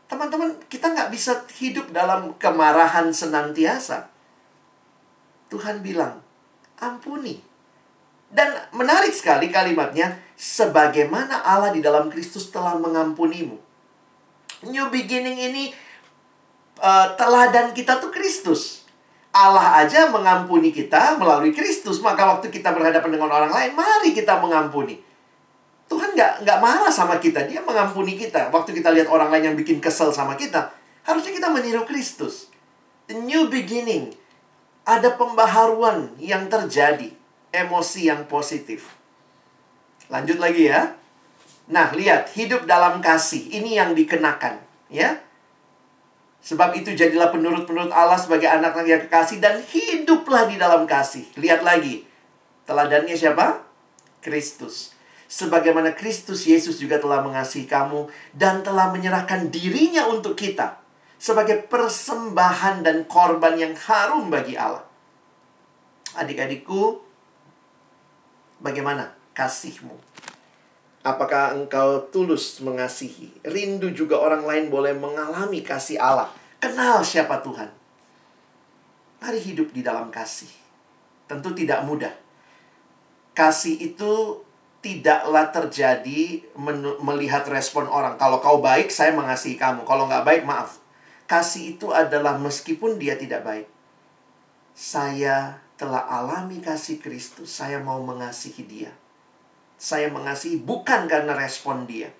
Teman-teman, 0.06 0.54
kita 0.70 0.94
nggak 0.94 1.10
bisa 1.10 1.41
hidup 1.58 1.89
dalam 1.89 2.38
kemarahan 2.38 3.10
senantiasa. 3.10 4.06
Tuhan 5.50 5.82
bilang, 5.82 6.22
ampuni. 6.78 7.41
Dan 8.30 8.54
menarik 8.78 9.17
sekali 9.17 9.50
kalimatnya, 9.50 10.22
sebagaimana 10.38 11.41
Allah 11.41 11.74
di 11.74 11.82
dalam 11.82 12.13
Kristus 12.13 12.54
telah 12.54 12.78
mengampunimu. 12.78 13.71
New 14.62 14.93
beginning 14.93 15.38
ini, 15.41 15.74
uh, 16.78 17.17
teladan 17.17 17.74
kita 17.74 17.97
tuh 17.97 18.13
Kristus. 18.13 18.86
Allah 19.32 19.82
aja 19.82 20.12
mengampuni 20.12 20.69
kita 20.69 21.17
melalui 21.17 21.56
Kristus. 21.56 21.97
Maka 22.04 22.28
waktu 22.30 22.54
kita 22.54 22.69
berhadapan 22.69 23.10
dengan 23.15 23.32
orang 23.32 23.50
lain, 23.50 23.71
mari 23.74 24.13
kita 24.13 24.38
mengampuni. 24.38 25.02
Tuhan 25.89 26.15
nggak 26.15 26.47
nggak 26.47 26.60
marah 26.63 26.93
sama 26.93 27.19
kita, 27.19 27.43
Dia 27.50 27.60
mengampuni 27.65 28.15
kita. 28.15 28.54
Waktu 28.54 28.78
kita 28.78 28.93
lihat 28.95 29.12
orang 29.12 29.28
lain 29.34 29.52
yang 29.52 29.58
bikin 29.58 29.84
kesel 29.84 30.13
sama 30.13 30.39
kita, 30.39 30.71
harusnya 31.04 31.36
kita 31.36 31.50
meniru 31.52 31.84
Kristus. 31.84 32.47
The 33.12 33.17
new 33.17 33.52
beginning, 33.52 34.15
ada 34.88 35.17
pembaharuan 35.17 36.15
yang 36.21 36.47
terjadi, 36.47 37.12
emosi 37.52 38.08
yang 38.08 38.24
positif. 38.30 38.95
Lanjut 40.08 40.38
lagi 40.39 40.69
ya. 40.69 41.01
Nah, 41.72 41.96
lihat 41.96 42.36
hidup 42.36 42.68
dalam 42.68 43.00
kasih 43.00 43.48
ini 43.48 43.80
yang 43.80 43.96
dikenakan, 43.96 44.60
ya. 44.92 45.24
Sebab 46.44 46.76
itu 46.76 46.92
jadilah 46.92 47.32
penurut-penurut 47.32 47.96
Allah 47.96 48.20
sebagai 48.20 48.52
anak 48.52 48.76
yang 48.84 49.08
kekasih 49.08 49.40
dan 49.40 49.64
hiduplah 49.64 50.52
di 50.52 50.60
dalam 50.60 50.84
kasih. 50.84 51.24
Lihat 51.40 51.64
lagi. 51.64 52.04
Teladannya 52.68 53.16
siapa? 53.16 53.64
Kristus. 54.20 54.92
Sebagaimana 55.32 55.96
Kristus 55.96 56.44
Yesus 56.44 56.82
juga 56.82 57.00
telah 57.00 57.24
mengasihi 57.24 57.64
kamu 57.64 58.12
dan 58.36 58.68
telah 58.68 58.92
menyerahkan 58.92 59.48
dirinya 59.48 60.12
untuk 60.12 60.36
kita 60.36 60.82
sebagai 61.16 61.64
persembahan 61.72 62.84
dan 62.84 63.08
korban 63.08 63.56
yang 63.56 63.78
harum 63.78 64.28
bagi 64.28 64.60
Allah. 64.60 64.84
Adik-adikku, 66.18 67.00
bagaimana 68.60 69.16
kasihmu? 69.32 70.11
Apakah 71.02 71.58
engkau 71.58 71.98
tulus 72.14 72.62
mengasihi? 72.62 73.34
Rindu 73.42 73.90
juga 73.90 74.22
orang 74.22 74.46
lain 74.46 74.70
boleh 74.70 74.94
mengalami 74.94 75.66
kasih 75.66 75.98
Allah. 75.98 76.30
Kenal 76.62 77.02
siapa 77.02 77.42
Tuhan. 77.42 77.74
Mari 79.18 79.42
hidup 79.42 79.74
di 79.74 79.82
dalam 79.82 80.14
kasih. 80.14 80.50
Tentu 81.26 81.58
tidak 81.58 81.82
mudah. 81.90 82.14
Kasih 83.34 83.82
itu 83.82 84.46
tidaklah 84.86 85.50
terjadi 85.50 86.46
melihat 87.02 87.50
respon 87.50 87.90
orang. 87.90 88.22
Kalau 88.22 88.38
kau 88.38 88.62
baik, 88.62 88.94
saya 88.94 89.10
mengasihi 89.18 89.58
kamu. 89.58 89.82
Kalau 89.90 90.06
nggak 90.06 90.22
baik, 90.22 90.44
maaf. 90.46 90.78
Kasih 91.26 91.78
itu 91.78 91.90
adalah 91.90 92.38
meskipun 92.38 93.02
dia 93.02 93.18
tidak 93.18 93.42
baik. 93.42 93.66
Saya 94.78 95.66
telah 95.82 96.06
alami 96.06 96.62
kasih 96.62 97.02
Kristus. 97.02 97.50
Saya 97.58 97.82
mau 97.82 97.98
mengasihi 98.06 98.62
dia 98.70 99.01
saya 99.82 100.13
mengasihi 100.13 100.62
bukan 100.62 101.10
karena 101.10 101.34
respon 101.34 101.89
dia. 101.89 102.13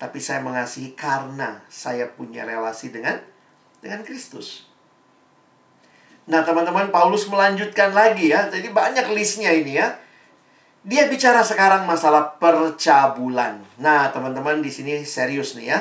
Tapi 0.00 0.16
saya 0.24 0.40
mengasihi 0.40 0.96
karena 0.96 1.60
saya 1.68 2.08
punya 2.08 2.48
relasi 2.48 2.88
dengan 2.88 3.20
dengan 3.84 4.00
Kristus. 4.00 4.64
Nah, 6.32 6.40
teman-teman, 6.48 6.88
Paulus 6.88 7.28
melanjutkan 7.28 7.92
lagi 7.92 8.32
ya. 8.32 8.48
Jadi 8.48 8.72
banyak 8.72 9.12
listnya 9.12 9.52
ini 9.52 9.76
ya. 9.76 10.00
Dia 10.80 11.12
bicara 11.12 11.44
sekarang 11.44 11.84
masalah 11.84 12.40
percabulan. 12.40 13.60
Nah, 13.76 14.08
teman-teman 14.08 14.64
di 14.64 14.72
sini 14.72 15.04
serius 15.04 15.60
nih 15.60 15.76
ya. 15.76 15.80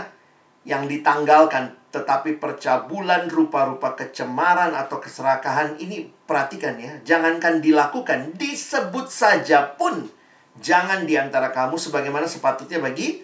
Yang 0.68 1.00
ditanggalkan 1.00 1.72
tetapi 1.88 2.36
percabulan 2.36 3.32
rupa-rupa 3.32 3.96
kecemaran 3.96 4.76
atau 4.76 5.00
keserakahan 5.00 5.80
ini 5.80 6.12
perhatikan 6.28 6.76
ya. 6.76 7.00
Jangankan 7.08 7.64
dilakukan, 7.64 8.36
disebut 8.36 9.08
saja 9.08 9.72
pun 9.80 10.17
Jangan 10.58 11.06
di 11.06 11.14
antara 11.14 11.54
kamu 11.54 11.78
sebagaimana 11.78 12.26
sepatutnya 12.26 12.82
bagi 12.82 13.22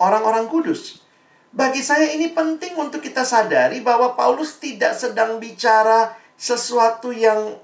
orang-orang 0.00 0.48
kudus. 0.48 1.00
Bagi 1.48 1.80
saya 1.80 2.12
ini 2.12 2.28
penting 2.36 2.76
untuk 2.76 3.00
kita 3.00 3.24
sadari 3.24 3.80
bahwa 3.80 4.12
Paulus 4.12 4.60
tidak 4.60 4.92
sedang 4.92 5.40
bicara 5.40 6.12
sesuatu 6.36 7.08
yang 7.08 7.56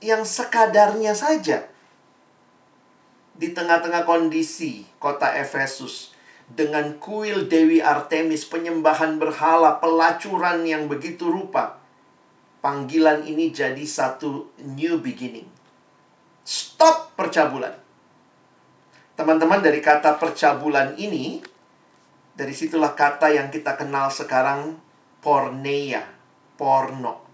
yang 0.00 0.24
sekadarnya 0.24 1.12
saja. 1.12 1.68
Di 3.38 3.52
tengah-tengah 3.52 4.08
kondisi 4.08 4.88
kota 4.96 5.30
Efesus 5.36 6.16
dengan 6.48 6.96
kuil 6.96 7.46
Dewi 7.46 7.84
Artemis, 7.84 8.48
penyembahan 8.48 9.20
berhala, 9.20 9.76
pelacuran 9.78 10.64
yang 10.64 10.88
begitu 10.88 11.28
rupa. 11.28 11.78
Panggilan 12.64 13.22
ini 13.28 13.54
jadi 13.54 13.84
satu 13.84 14.50
new 14.64 14.98
beginning. 14.98 15.46
Stop 16.42 17.14
percabulan 17.14 17.87
Teman-teman 19.18 19.58
dari 19.58 19.82
kata 19.82 20.14
percabulan 20.14 20.94
ini, 20.94 21.42
dari 22.38 22.54
situlah 22.54 22.94
kata 22.94 23.34
yang 23.34 23.50
kita 23.50 23.74
kenal 23.74 24.14
sekarang 24.14 24.78
porneia, 25.18 26.06
porno. 26.54 27.26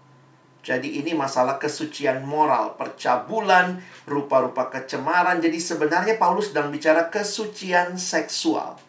Jadi 0.65 0.97
ini 0.97 1.13
masalah 1.13 1.61
kesucian 1.61 2.25
moral, 2.25 2.73
percabulan, 2.73 3.85
rupa-rupa 4.09 4.73
kecemaran. 4.73 5.37
Jadi 5.37 5.61
sebenarnya 5.61 6.17
Paulus 6.17 6.49
sedang 6.49 6.73
bicara 6.73 7.05
kesucian 7.13 8.01
seksual. 8.01 8.81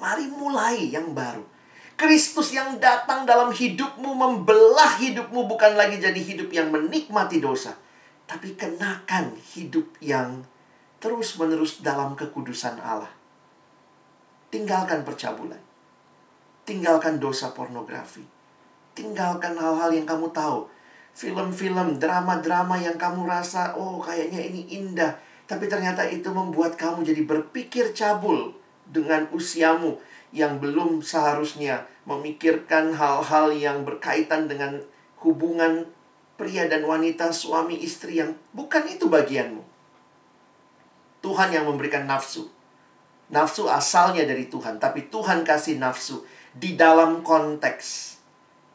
Mari 0.00 0.32
mulai 0.32 0.96
yang 0.96 1.12
baru. 1.12 1.44
Kristus 2.00 2.56
yang 2.56 2.80
datang 2.80 3.28
dalam 3.28 3.52
hidupmu 3.52 4.16
membelah 4.16 4.96
hidupmu 4.96 5.44
bukan 5.44 5.76
lagi 5.76 6.00
jadi 6.00 6.16
hidup 6.16 6.48
yang 6.56 6.72
menikmati 6.72 7.36
dosa, 7.36 7.76
tapi 8.24 8.56
kenakan 8.56 9.36
hidup 9.52 9.92
yang 10.00 10.48
terus-menerus 11.04 11.84
dalam 11.84 12.16
kekudusan 12.16 12.80
Allah. 12.80 13.12
Tinggalkan 14.48 15.04
percabulan. 15.04 15.60
Tinggalkan 16.64 17.20
dosa 17.20 17.52
pornografi. 17.52 18.24
Tinggalkan 18.96 19.52
hal-hal 19.60 19.92
yang 19.92 20.08
kamu 20.08 20.32
tahu. 20.32 20.64
Film-film, 21.12 22.00
drama-drama 22.00 22.80
yang 22.80 22.96
kamu 22.96 23.28
rasa, 23.28 23.76
oh 23.76 24.00
kayaknya 24.00 24.40
ini 24.48 24.64
indah. 24.80 25.20
Tapi 25.44 25.68
ternyata 25.68 26.08
itu 26.08 26.32
membuat 26.32 26.80
kamu 26.80 27.04
jadi 27.04 27.20
berpikir 27.28 27.92
cabul 27.92 28.56
dengan 28.88 29.28
usiamu 29.28 30.00
yang 30.32 30.56
belum 30.56 31.04
seharusnya 31.04 31.84
memikirkan 32.08 32.96
hal-hal 32.96 33.52
yang 33.52 33.84
berkaitan 33.84 34.48
dengan 34.48 34.80
hubungan 35.20 35.84
pria 36.40 36.64
dan 36.64 36.88
wanita, 36.88 37.28
suami 37.28 37.76
istri 37.84 38.24
yang 38.24 38.32
bukan 38.56 38.88
itu 38.88 39.04
bagianmu. 39.12 39.73
Tuhan 41.24 41.48
yang 41.56 41.64
memberikan 41.64 42.04
nafsu. 42.04 42.52
Nafsu 43.32 43.64
asalnya 43.72 44.28
dari 44.28 44.52
Tuhan, 44.52 44.76
tapi 44.76 45.08
Tuhan 45.08 45.48
kasih 45.48 45.80
nafsu 45.80 46.28
di 46.52 46.76
dalam 46.76 47.24
konteks 47.24 48.20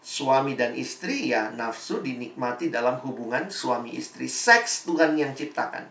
suami 0.02 0.58
dan 0.58 0.74
istri 0.74 1.30
ya 1.30 1.54
nafsu 1.54 2.02
dinikmati 2.02 2.74
dalam 2.74 2.98
hubungan 3.06 3.54
suami 3.54 3.94
istri. 3.94 4.26
Seks 4.26 4.90
Tuhan 4.90 5.14
yang 5.14 5.38
ciptakan. 5.38 5.86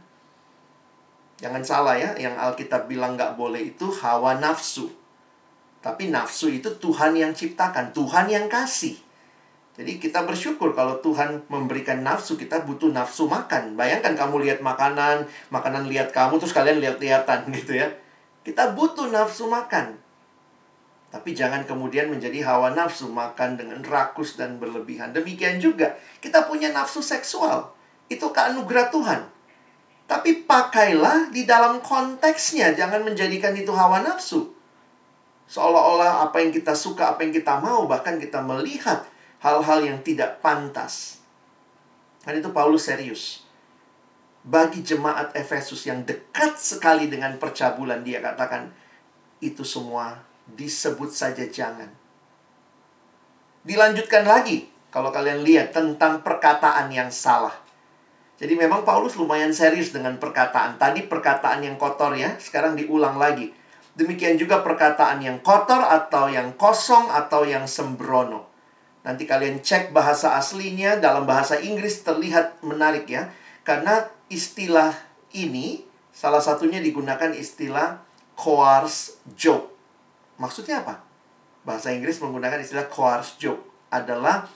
Jangan 1.38 1.62
salah 1.62 1.94
ya, 1.94 2.18
yang 2.18 2.34
Alkitab 2.34 2.90
bilang 2.90 3.14
nggak 3.14 3.38
boleh 3.38 3.70
itu 3.70 3.86
hawa 4.02 4.42
nafsu. 4.42 4.90
Tapi 5.78 6.10
nafsu 6.10 6.50
itu 6.50 6.66
Tuhan 6.82 7.14
yang 7.14 7.30
ciptakan, 7.30 7.94
Tuhan 7.94 8.26
yang 8.26 8.50
kasih. 8.50 8.98
Jadi 9.78 10.02
kita 10.02 10.26
bersyukur 10.26 10.74
kalau 10.74 10.98
Tuhan 10.98 11.46
memberikan 11.46 12.02
nafsu, 12.02 12.34
kita 12.34 12.66
butuh 12.66 12.90
nafsu 12.90 13.30
makan. 13.30 13.78
Bayangkan 13.78 14.18
kamu 14.18 14.42
lihat 14.42 14.58
makanan, 14.58 15.30
makanan 15.54 15.86
lihat 15.86 16.10
kamu, 16.10 16.42
terus 16.42 16.50
kalian 16.50 16.82
lihat-lihatan 16.82 17.46
gitu 17.62 17.78
ya. 17.78 17.86
Kita 18.42 18.74
butuh 18.74 19.06
nafsu 19.06 19.46
makan. 19.46 19.94
Tapi 21.14 21.30
jangan 21.32 21.62
kemudian 21.62 22.10
menjadi 22.10 22.42
hawa 22.42 22.74
nafsu 22.74 23.06
makan 23.06 23.54
dengan 23.54 23.80
rakus 23.86 24.34
dan 24.34 24.58
berlebihan. 24.58 25.14
Demikian 25.14 25.62
juga, 25.62 25.94
kita 26.18 26.50
punya 26.50 26.74
nafsu 26.74 26.98
seksual. 26.98 27.70
Itu 28.10 28.34
keanugerah 28.34 28.90
Tuhan. 28.90 29.20
Tapi 30.10 30.42
pakailah 30.42 31.30
di 31.30 31.46
dalam 31.46 31.78
konteksnya, 31.78 32.74
jangan 32.74 33.06
menjadikan 33.06 33.54
itu 33.54 33.70
hawa 33.70 34.02
nafsu. 34.02 34.52
Seolah-olah 35.48 36.28
apa 36.28 36.44
yang 36.44 36.52
kita 36.52 36.76
suka, 36.76 37.16
apa 37.16 37.24
yang 37.24 37.32
kita 37.32 37.56
mau, 37.62 37.88
bahkan 37.88 38.20
kita 38.20 38.44
melihat 38.44 39.07
hal-hal 39.42 39.80
yang 39.86 39.98
tidak 40.02 40.42
pantas. 40.42 41.22
Dan 42.26 42.42
itu 42.42 42.50
Paulus 42.50 42.90
serius. 42.90 43.46
Bagi 44.42 44.80
jemaat 44.82 45.34
Efesus 45.36 45.84
yang 45.86 46.02
dekat 46.02 46.56
sekali 46.56 47.06
dengan 47.06 47.36
percabulan, 47.36 48.00
dia 48.00 48.18
katakan, 48.18 48.72
itu 49.38 49.62
semua 49.62 50.24
disebut 50.48 51.12
saja 51.12 51.44
jangan. 51.46 51.92
Dilanjutkan 53.62 54.24
lagi, 54.24 54.72
kalau 54.88 55.12
kalian 55.12 55.44
lihat 55.44 55.76
tentang 55.76 56.24
perkataan 56.24 56.88
yang 56.88 57.12
salah. 57.12 57.52
Jadi 58.38 58.54
memang 58.54 58.86
Paulus 58.86 59.18
lumayan 59.18 59.52
serius 59.52 59.92
dengan 59.92 60.16
perkataan. 60.16 60.80
Tadi 60.80 61.04
perkataan 61.04 61.60
yang 61.60 61.76
kotor 61.76 62.16
ya, 62.16 62.38
sekarang 62.40 62.78
diulang 62.78 63.18
lagi. 63.20 63.52
Demikian 63.98 64.38
juga 64.38 64.62
perkataan 64.62 65.20
yang 65.20 65.42
kotor 65.42 65.82
atau 65.82 66.30
yang 66.30 66.54
kosong 66.54 67.10
atau 67.10 67.44
yang 67.44 67.66
sembrono. 67.66 68.47
Nanti 69.06 69.24
kalian 69.24 69.62
cek 69.62 69.94
bahasa 69.94 70.34
aslinya 70.34 70.98
dalam 70.98 71.24
bahasa 71.24 71.58
Inggris 71.58 72.02
terlihat 72.02 72.60
menarik 72.66 73.06
ya. 73.06 73.30
Karena 73.62 74.04
istilah 74.28 74.92
ini 75.36 75.84
salah 76.12 76.42
satunya 76.42 76.82
digunakan 76.82 77.30
istilah 77.32 78.02
coarse 78.34 79.22
joke. 79.38 79.74
Maksudnya 80.38 80.82
apa? 80.82 81.02
Bahasa 81.66 81.90
Inggris 81.90 82.22
menggunakan 82.22 82.62
istilah 82.62 82.86
coarse 82.86 83.38
joke 83.38 83.90
adalah 83.90 84.46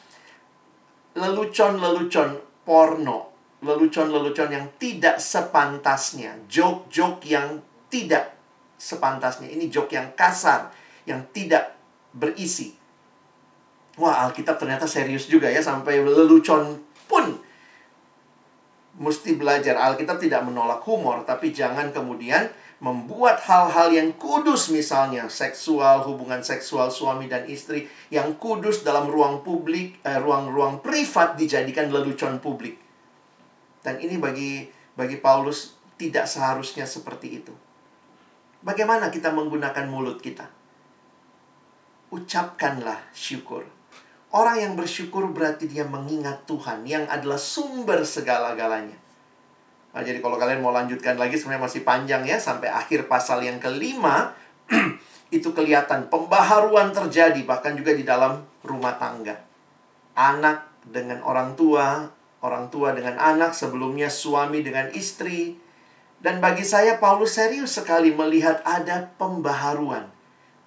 lelucon-lelucon 1.13 2.41
porno, 2.65 3.33
lelucon-lelucon 3.61 4.51
yang 4.53 4.67
tidak 4.81 5.21
sepantasnya, 5.21 6.41
joke-joke 6.49 7.27
yang 7.29 7.61
tidak 7.93 8.33
sepantasnya. 8.81 9.53
Ini 9.53 9.69
joke 9.69 9.93
yang 9.93 10.17
kasar, 10.17 10.73
yang 11.05 11.29
tidak 11.31 11.77
berisi. 12.17 12.82
Wah, 14.01 14.25
Alkitab 14.25 14.57
ternyata 14.57 14.89
serius 14.89 15.29
juga 15.29 15.53
ya 15.53 15.61
sampai 15.61 16.01
lelucon 16.01 16.81
pun 17.05 17.37
mesti 18.97 19.37
belajar. 19.37 19.77
Alkitab 19.77 20.17
tidak 20.17 20.49
menolak 20.49 20.81
humor, 20.89 21.29
tapi 21.29 21.53
jangan 21.53 21.93
kemudian 21.93 22.49
membuat 22.81 23.39
hal-hal 23.45 23.93
yang 23.93 24.11
kudus 24.17 24.73
misalnya 24.73 25.29
seksual 25.31 26.03
hubungan 26.09 26.43
seksual 26.43 26.91
suami 26.91 27.31
dan 27.31 27.47
istri 27.47 27.87
yang 28.11 28.35
kudus 28.41 28.83
dalam 28.83 29.07
ruang 29.07 29.47
publik 29.47 30.03
eh, 30.03 30.19
ruang-ruang 30.19 30.83
privat 30.83 31.37
dijadikan 31.37 31.93
lelucon 31.93 32.41
publik. 32.41 32.81
Dan 33.85 34.01
ini 34.01 34.17
bagi 34.17 34.67
bagi 34.97 35.21
Paulus 35.21 35.77
tidak 36.01 36.25
seharusnya 36.25 36.89
seperti 36.89 37.45
itu. 37.45 37.55
Bagaimana 38.65 39.13
kita 39.13 39.31
menggunakan 39.31 39.85
mulut 39.87 40.19
kita? 40.23 40.49
Ucapkanlah 42.09 43.11
syukur 43.15 43.82
orang 44.33 44.57
yang 44.61 44.73
bersyukur 44.75 45.29
berarti 45.33 45.69
dia 45.69 45.85
mengingat 45.85 46.45
Tuhan 46.49 46.85
yang 46.89 47.05
adalah 47.09 47.41
sumber 47.41 48.05
segala-galanya 48.05 49.03
Nah, 49.93 50.01
jadi 50.01 50.25
kalau 50.25 50.41
kalian 50.41 50.65
mau 50.65 50.73
lanjutkan 50.73 51.21
lagi 51.21 51.37
sebenarnya 51.37 51.69
masih 51.69 51.83
panjang 51.85 52.25
ya 52.25 52.41
sampai 52.41 52.73
akhir 52.73 53.13
pasal 53.13 53.45
yang 53.45 53.61
kelima 53.61 54.33
itu 55.37 55.53
kelihatan 55.53 56.09
pembaharuan 56.09 56.97
terjadi 56.97 57.45
bahkan 57.45 57.77
juga 57.77 57.93
di 57.93 58.01
dalam 58.01 58.41
rumah 58.65 58.97
tangga. 58.97 59.37
Anak 60.17 60.65
dengan 60.89 61.21
orang 61.21 61.53
tua, 61.61 62.09
orang 62.41 62.73
tua 62.73 62.97
dengan 62.97 63.21
anak, 63.21 63.53
sebelumnya 63.53 64.09
suami 64.09 64.65
dengan 64.65 64.89
istri. 64.97 65.61
Dan 66.23 66.41
bagi 66.41 66.65
saya 66.65 66.97
Paulus 66.97 67.37
serius 67.37 67.77
sekali 67.77 68.15
melihat 68.15 68.65
ada 68.65 69.13
pembaharuan, 69.19 70.09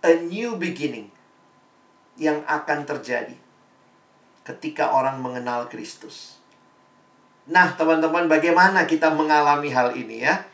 a 0.05 0.11
new 0.21 0.59
beginning 0.59 1.09
yang 2.19 2.43
akan 2.45 2.83
terjadi 2.83 3.44
ketika 4.45 4.93
orang 4.93 5.19
mengenal 5.19 5.65
Kristus. 5.67 6.37
Nah, 7.49 7.73
teman-teman, 7.73 8.29
bagaimana 8.29 8.85
kita 8.85 9.09
mengalami 9.13 9.73
hal 9.73 9.97
ini 9.97 10.21
ya? 10.21 10.45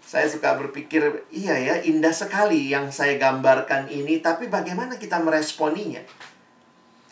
Saya 0.00 0.26
suka 0.26 0.56
berpikir, 0.56 1.26
iya 1.30 1.54
ya, 1.58 1.74
indah 1.82 2.14
sekali 2.14 2.70
yang 2.70 2.88
saya 2.90 3.18
gambarkan 3.18 3.90
ini, 3.90 4.18
tapi 4.22 4.46
bagaimana 4.50 4.96
kita 4.96 5.20
meresponinya? 5.22 6.00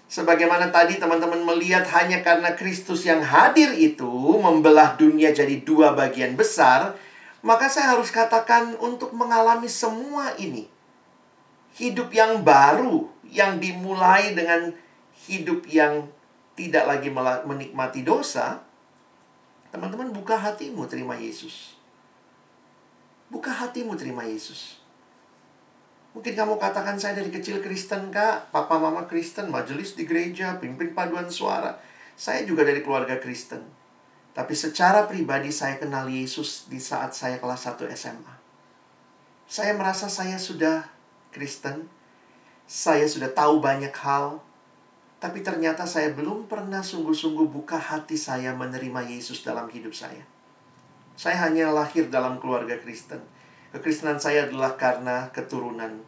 Sebagaimana 0.09 0.73
tadi 0.73 0.97
teman-teman 0.97 1.45
melihat 1.45 1.85
hanya 2.01 2.25
karena 2.25 2.57
Kristus 2.57 3.05
yang 3.05 3.21
hadir 3.21 3.77
itu 3.77 4.09
membelah 4.41 4.97
dunia 4.97 5.37
jadi 5.37 5.61
dua 5.61 5.93
bagian 5.93 6.33
besar, 6.33 6.97
maka 7.45 7.69
saya 7.69 7.93
harus 7.95 8.09
katakan 8.09 8.75
untuk 8.81 9.13
mengalami 9.13 9.69
semua 9.69 10.33
ini. 10.41 10.67
Hidup 11.77 12.11
yang 12.11 12.43
baru 12.43 13.07
yang 13.29 13.61
dimulai 13.61 14.33
dengan 14.33 14.73
hidup 15.29 15.69
yang 15.69 16.09
tidak 16.59 16.91
lagi 16.91 17.15
menikmati 17.47 18.03
dosa, 18.03 18.67
Teman-teman 19.69 20.09
buka 20.17 20.41
hatimu 20.41 20.89
terima 20.89 21.13
Yesus. 21.13 21.77
Buka 23.29 23.53
hatimu 23.53 23.93
terima 24.01 24.25
Yesus. 24.25 24.81
Mungkin 26.17 26.33
kamu 26.33 26.57
katakan 26.57 26.97
saya 26.97 27.21
dari 27.21 27.29
kecil 27.29 27.61
Kristen 27.61 28.09
kak, 28.09 28.49
papa 28.49 28.81
mama 28.81 29.05
Kristen, 29.05 29.53
majelis 29.53 29.93
di 29.93 30.09
gereja, 30.09 30.57
pimpin 30.57 30.97
paduan 30.97 31.29
suara. 31.29 31.77
Saya 32.17 32.49
juga 32.49 32.65
dari 32.65 32.81
keluarga 32.81 33.21
Kristen. 33.21 33.61
Tapi 34.33 34.57
secara 34.57 35.05
pribadi 35.05 35.53
saya 35.53 35.77
kenal 35.77 36.09
Yesus 36.09 36.65
di 36.73 36.81
saat 36.81 37.13
saya 37.13 37.37
kelas 37.37 37.69
1 37.69 37.93
SMA. 37.93 38.35
Saya 39.45 39.77
merasa 39.77 40.09
saya 40.09 40.41
sudah 40.41 40.89
Kristen. 41.29 41.93
Saya 42.65 43.05
sudah 43.05 43.29
tahu 43.29 43.61
banyak 43.61 43.93
hal. 43.93 44.41
Tapi 45.19 45.43
ternyata 45.43 45.83
saya 45.83 46.15
belum 46.15 46.47
pernah 46.47 46.79
sungguh-sungguh 46.79 47.51
buka 47.51 47.75
hati 47.75 48.15
saya 48.15 48.55
menerima 48.55 49.03
Yesus 49.03 49.43
dalam 49.43 49.67
hidup 49.67 49.91
saya. 49.91 50.23
Saya 51.19 51.43
hanya 51.43 51.75
lahir 51.75 52.07
dalam 52.07 52.39
keluarga 52.39 52.79
Kristen. 52.79 53.19
Kekristenan 53.75 54.23
saya 54.23 54.47
adalah 54.47 54.79
karena 54.79 55.27
keturunan. 55.35 56.07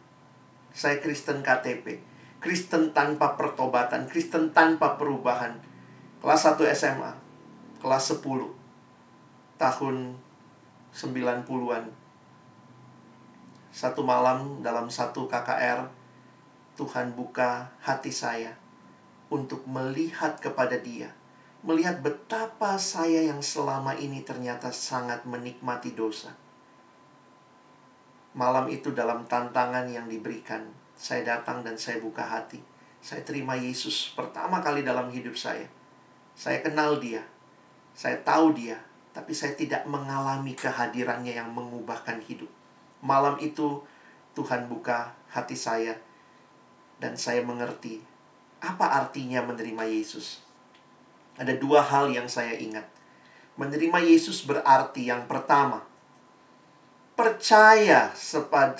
Saya 0.71 1.03
Kristen 1.03 1.43
KTP. 1.43 1.99
Kristen 2.39 2.95
tanpa 2.95 3.35
pertobatan. 3.35 4.07
Kristen 4.07 4.55
tanpa 4.55 4.95
perubahan. 4.95 5.59
Kelas 6.23 6.47
1 6.47 6.63
SMA. 6.71 7.11
Kelas 7.83 8.15
10. 8.15 8.23
Tahun 9.59 9.95
90-an. 10.95 11.85
Satu 13.75 14.07
malam 14.07 14.63
dalam 14.63 14.87
satu 14.87 15.27
KKR, 15.27 15.83
Tuhan 16.79 17.11
buka 17.11 17.75
hati 17.83 18.15
saya 18.15 18.60
untuk 19.31 19.63
melihat 19.63 20.35
kepada 20.37 20.75
Dia, 20.77 21.15
melihat 21.63 22.03
betapa 22.03 22.75
saya 22.75 23.23
yang 23.23 23.39
selama 23.39 23.95
ini 23.95 24.21
ternyata 24.27 24.69
sangat 24.75 25.23
menikmati 25.23 25.95
dosa. 25.95 26.35
Malam 28.35 28.67
itu, 28.67 28.91
dalam 28.91 29.23
tantangan 29.25 29.87
yang 29.87 30.11
diberikan, 30.11 30.67
saya 30.99 31.23
datang 31.39 31.63
dan 31.63 31.79
saya 31.79 32.03
buka 32.03 32.27
hati. 32.27 32.59
Saya 33.01 33.25
terima 33.25 33.57
Yesus 33.57 34.13
pertama 34.13 34.61
kali 34.61 34.85
dalam 34.85 35.09
hidup 35.09 35.33
saya. 35.33 35.65
Saya 36.35 36.61
kenal 36.61 37.01
Dia, 37.01 37.23
saya 37.95 38.19
tahu 38.21 38.53
Dia, 38.55 38.77
tapi 39.11 39.35
saya 39.35 39.55
tidak 39.55 39.83
mengalami 39.87 40.55
kehadirannya 40.55 41.35
yang 41.35 41.51
mengubahkan 41.51 42.23
hidup. 42.23 42.47
Malam 43.03 43.35
itu, 43.43 43.83
Tuhan 44.31 44.71
buka 44.71 45.11
hati 45.27 45.57
saya, 45.57 45.99
dan 47.03 47.19
saya 47.19 47.43
mengerti 47.43 48.10
apa 48.61 48.85
artinya 49.01 49.41
menerima 49.41 49.83
Yesus? 49.89 50.39
Ada 51.35 51.57
dua 51.57 51.81
hal 51.81 52.13
yang 52.13 52.29
saya 52.29 52.53
ingat. 52.61 52.85
Menerima 53.57 53.99
Yesus 54.05 54.45
berarti 54.45 55.09
yang 55.09 55.25
pertama, 55.25 55.81
percaya 57.17 58.13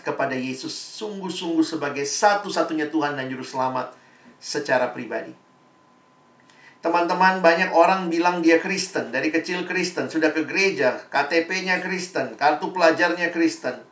kepada 0.02 0.34
Yesus 0.38 0.74
sungguh-sungguh 1.02 1.66
sebagai 1.66 2.06
satu-satunya 2.06 2.94
Tuhan 2.94 3.18
dan 3.18 3.28
Juru 3.28 3.44
Selamat 3.44 3.94
secara 4.42 4.90
pribadi. 4.94 5.34
Teman-teman, 6.82 7.46
banyak 7.46 7.70
orang 7.78 8.10
bilang 8.10 8.42
dia 8.42 8.58
Kristen, 8.58 9.14
dari 9.14 9.30
kecil 9.30 9.70
Kristen, 9.70 10.10
sudah 10.10 10.34
ke 10.34 10.50
gereja, 10.50 10.98
KTP-nya 11.14 11.78
Kristen, 11.78 12.34
kartu 12.34 12.74
pelajarnya 12.74 13.30
Kristen. 13.30 13.86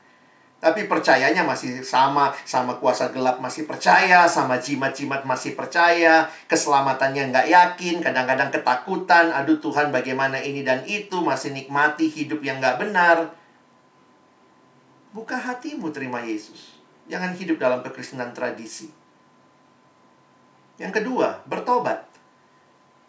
Tapi 0.59 0.91
percayanya 0.91 1.47
masih 1.47 1.79
sama, 1.87 2.35
sama 2.43 2.75
kuasa 2.75 3.07
gelap 3.15 3.39
masih 3.39 3.63
percaya, 3.63 4.27
sama 4.27 4.59
jimat-jimat 4.59 5.23
masih 5.23 5.55
percaya, 5.55 6.27
keselamatannya 6.51 7.31
nggak 7.31 7.47
yakin, 7.47 8.03
kadang-kadang 8.03 8.51
ketakutan, 8.51 9.31
aduh 9.31 9.55
Tuhan 9.63 9.87
bagaimana 9.87 10.35
ini 10.43 10.67
dan 10.67 10.83
itu, 10.83 11.23
masih 11.23 11.55
nikmati 11.55 12.11
hidup 12.11 12.43
yang 12.43 12.59
nggak 12.59 12.75
benar. 12.75 13.31
Buka 15.15 15.39
hatimu 15.39 15.95
terima 15.95 16.19
Yesus. 16.19 16.75
Jangan 17.07 17.39
hidup 17.39 17.55
dalam 17.55 17.79
kekristenan 17.79 18.35
tradisi. 18.35 18.91
Yang 20.75 21.01
kedua, 21.01 21.39
bertobat. 21.47 22.03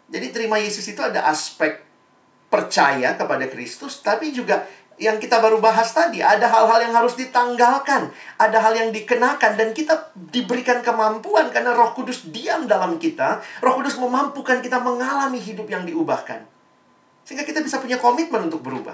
Jadi 0.07 0.27
terima 0.31 0.55
Yesus 0.55 0.87
itu 0.87 1.03
ada 1.03 1.27
aspek 1.27 1.83
percaya 2.51 3.15
kepada 3.15 3.47
Kristus, 3.47 4.03
tapi 4.03 4.35
juga 4.35 4.67
yang 5.01 5.17
kita 5.17 5.41
baru 5.41 5.57
bahas 5.57 5.89
tadi, 5.97 6.21
ada 6.21 6.45
hal-hal 6.45 6.85
yang 6.85 6.93
harus 6.93 7.17
ditanggalkan, 7.17 8.13
ada 8.37 8.57
hal 8.61 8.77
yang 8.77 8.93
dikenakan 8.93 9.57
dan 9.57 9.73
kita 9.73 10.13
diberikan 10.13 10.85
kemampuan 10.85 11.49
karena 11.49 11.73
Roh 11.73 11.97
Kudus 11.97 12.29
diam 12.29 12.69
dalam 12.69 13.01
kita. 13.01 13.41
Roh 13.65 13.81
Kudus 13.81 13.97
memampukan 13.97 14.61
kita 14.61 14.77
mengalami 14.77 15.41
hidup 15.41 15.65
yang 15.65 15.89
diubahkan. 15.89 16.45
Sehingga 17.25 17.41
kita 17.41 17.65
bisa 17.65 17.81
punya 17.81 17.97
komitmen 17.97 18.45
untuk 18.45 18.61
berubah. 18.61 18.93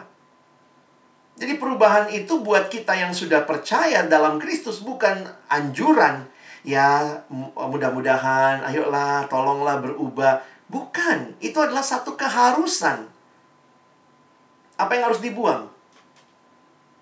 Jadi 1.36 1.60
perubahan 1.60 2.08
itu 2.08 2.40
buat 2.40 2.72
kita 2.72 2.96
yang 2.96 3.12
sudah 3.12 3.44
percaya 3.44 4.08
dalam 4.08 4.40
Kristus 4.40 4.80
bukan 4.80 5.28
anjuran. 5.52 6.24
Ya, 6.64 7.20
mudah-mudahan 7.52 8.64
ayolah 8.64 9.28
tolonglah 9.28 9.84
berubah. 9.84 10.40
Bukan, 10.72 11.36
itu 11.44 11.60
adalah 11.60 11.84
satu 11.84 12.16
keharusan. 12.16 13.12
Apa 14.80 14.92
yang 14.96 15.12
harus 15.12 15.20
dibuang? 15.20 15.77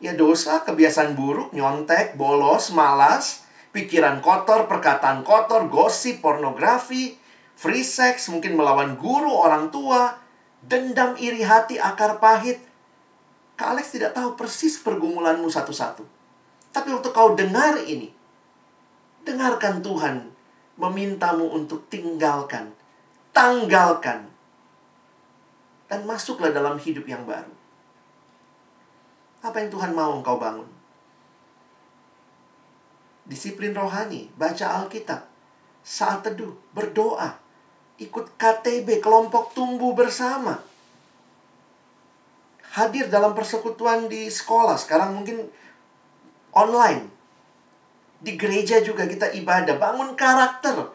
Ya 0.03 0.11
dosa, 0.11 0.61
kebiasaan 0.67 1.15
buruk, 1.15 1.55
nyontek, 1.55 2.19
bolos, 2.19 2.75
malas, 2.75 3.47
pikiran 3.71 4.19
kotor, 4.19 4.67
perkataan 4.67 5.23
kotor, 5.23 5.71
gosip, 5.71 6.19
pornografi, 6.19 7.15
free 7.55 7.83
sex, 7.83 8.27
mungkin 8.27 8.59
melawan 8.59 8.99
guru, 8.99 9.31
orang 9.31 9.71
tua, 9.71 10.19
dendam, 10.59 11.15
iri 11.15 11.41
hati, 11.47 11.79
akar 11.79 12.19
pahit. 12.19 12.59
Kak 13.55 13.71
Alex 13.71 13.95
tidak 13.95 14.11
tahu 14.11 14.35
persis 14.35 14.75
pergumulanmu 14.83 15.47
satu-satu. 15.47 16.03
Tapi 16.75 16.91
untuk 16.91 17.15
kau 17.15 17.31
dengar 17.31 17.79
ini, 17.87 18.11
dengarkan 19.23 19.79
Tuhan 19.79 20.27
memintamu 20.75 21.55
untuk 21.55 21.87
tinggalkan, 21.87 22.75
tanggalkan, 23.31 24.27
dan 25.87 26.03
masuklah 26.03 26.51
dalam 26.51 26.75
hidup 26.75 27.07
yang 27.07 27.23
baru. 27.23 27.54
Apa 29.45 29.61
yang 29.61 29.69
Tuhan 29.69 29.93
mau 29.93 30.17
engkau 30.17 30.41
bangun? 30.41 30.65
Disiplin 33.29 33.77
rohani, 33.77 34.33
baca 34.33 34.81
Alkitab, 34.81 35.21
saat 35.85 36.25
teduh, 36.25 36.57
berdoa, 36.73 37.37
ikut 38.01 38.33
KTB, 38.41 38.97
kelompok 38.97 39.53
tumbuh 39.53 39.93
bersama. 39.93 40.65
Hadir 42.73 43.05
dalam 43.05 43.37
persekutuan 43.37 44.09
di 44.09 44.25
sekolah, 44.25 44.81
sekarang 44.81 45.13
mungkin 45.13 45.45
online. 46.49 47.05
Di 48.25 48.33
gereja 48.33 48.81
juga 48.81 49.05
kita 49.05 49.29
ibadah, 49.29 49.77
bangun 49.77 50.17
karakter. 50.17 50.89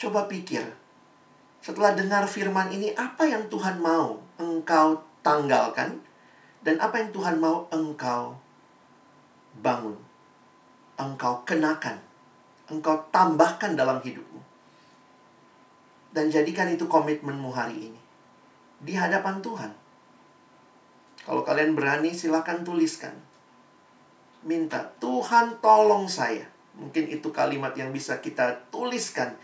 Coba 0.00 0.24
pikir, 0.28 0.64
setelah 1.60 1.92
dengar 1.92 2.24
firman 2.24 2.72
ini, 2.72 2.96
apa 2.96 3.28
yang 3.28 3.48
Tuhan 3.52 3.80
mau 3.80 4.20
engkau 4.40 5.13
tanggalkan 5.24 6.04
dan 6.60 6.76
apa 6.78 7.00
yang 7.00 7.10
Tuhan 7.10 7.40
mau 7.40 7.64
engkau 7.72 8.36
bangun. 9.58 9.96
Engkau 11.00 11.42
kenakan. 11.42 11.98
Engkau 12.70 12.96
tambahkan 13.10 13.74
dalam 13.74 13.98
hidupmu. 13.98 14.40
Dan 16.14 16.30
jadikan 16.30 16.70
itu 16.70 16.86
komitmenmu 16.86 17.50
hari 17.50 17.90
ini. 17.90 18.00
Di 18.78 18.94
hadapan 18.94 19.42
Tuhan. 19.42 19.72
Kalau 21.24 21.42
kalian 21.42 21.74
berani 21.74 22.14
silahkan 22.14 22.62
tuliskan. 22.62 23.16
Minta, 24.44 24.92
Tuhan 25.00 25.58
tolong 25.58 26.06
saya. 26.06 26.46
Mungkin 26.76 27.08
itu 27.10 27.32
kalimat 27.32 27.72
yang 27.74 27.90
bisa 27.90 28.20
kita 28.20 28.68
tuliskan 28.68 29.34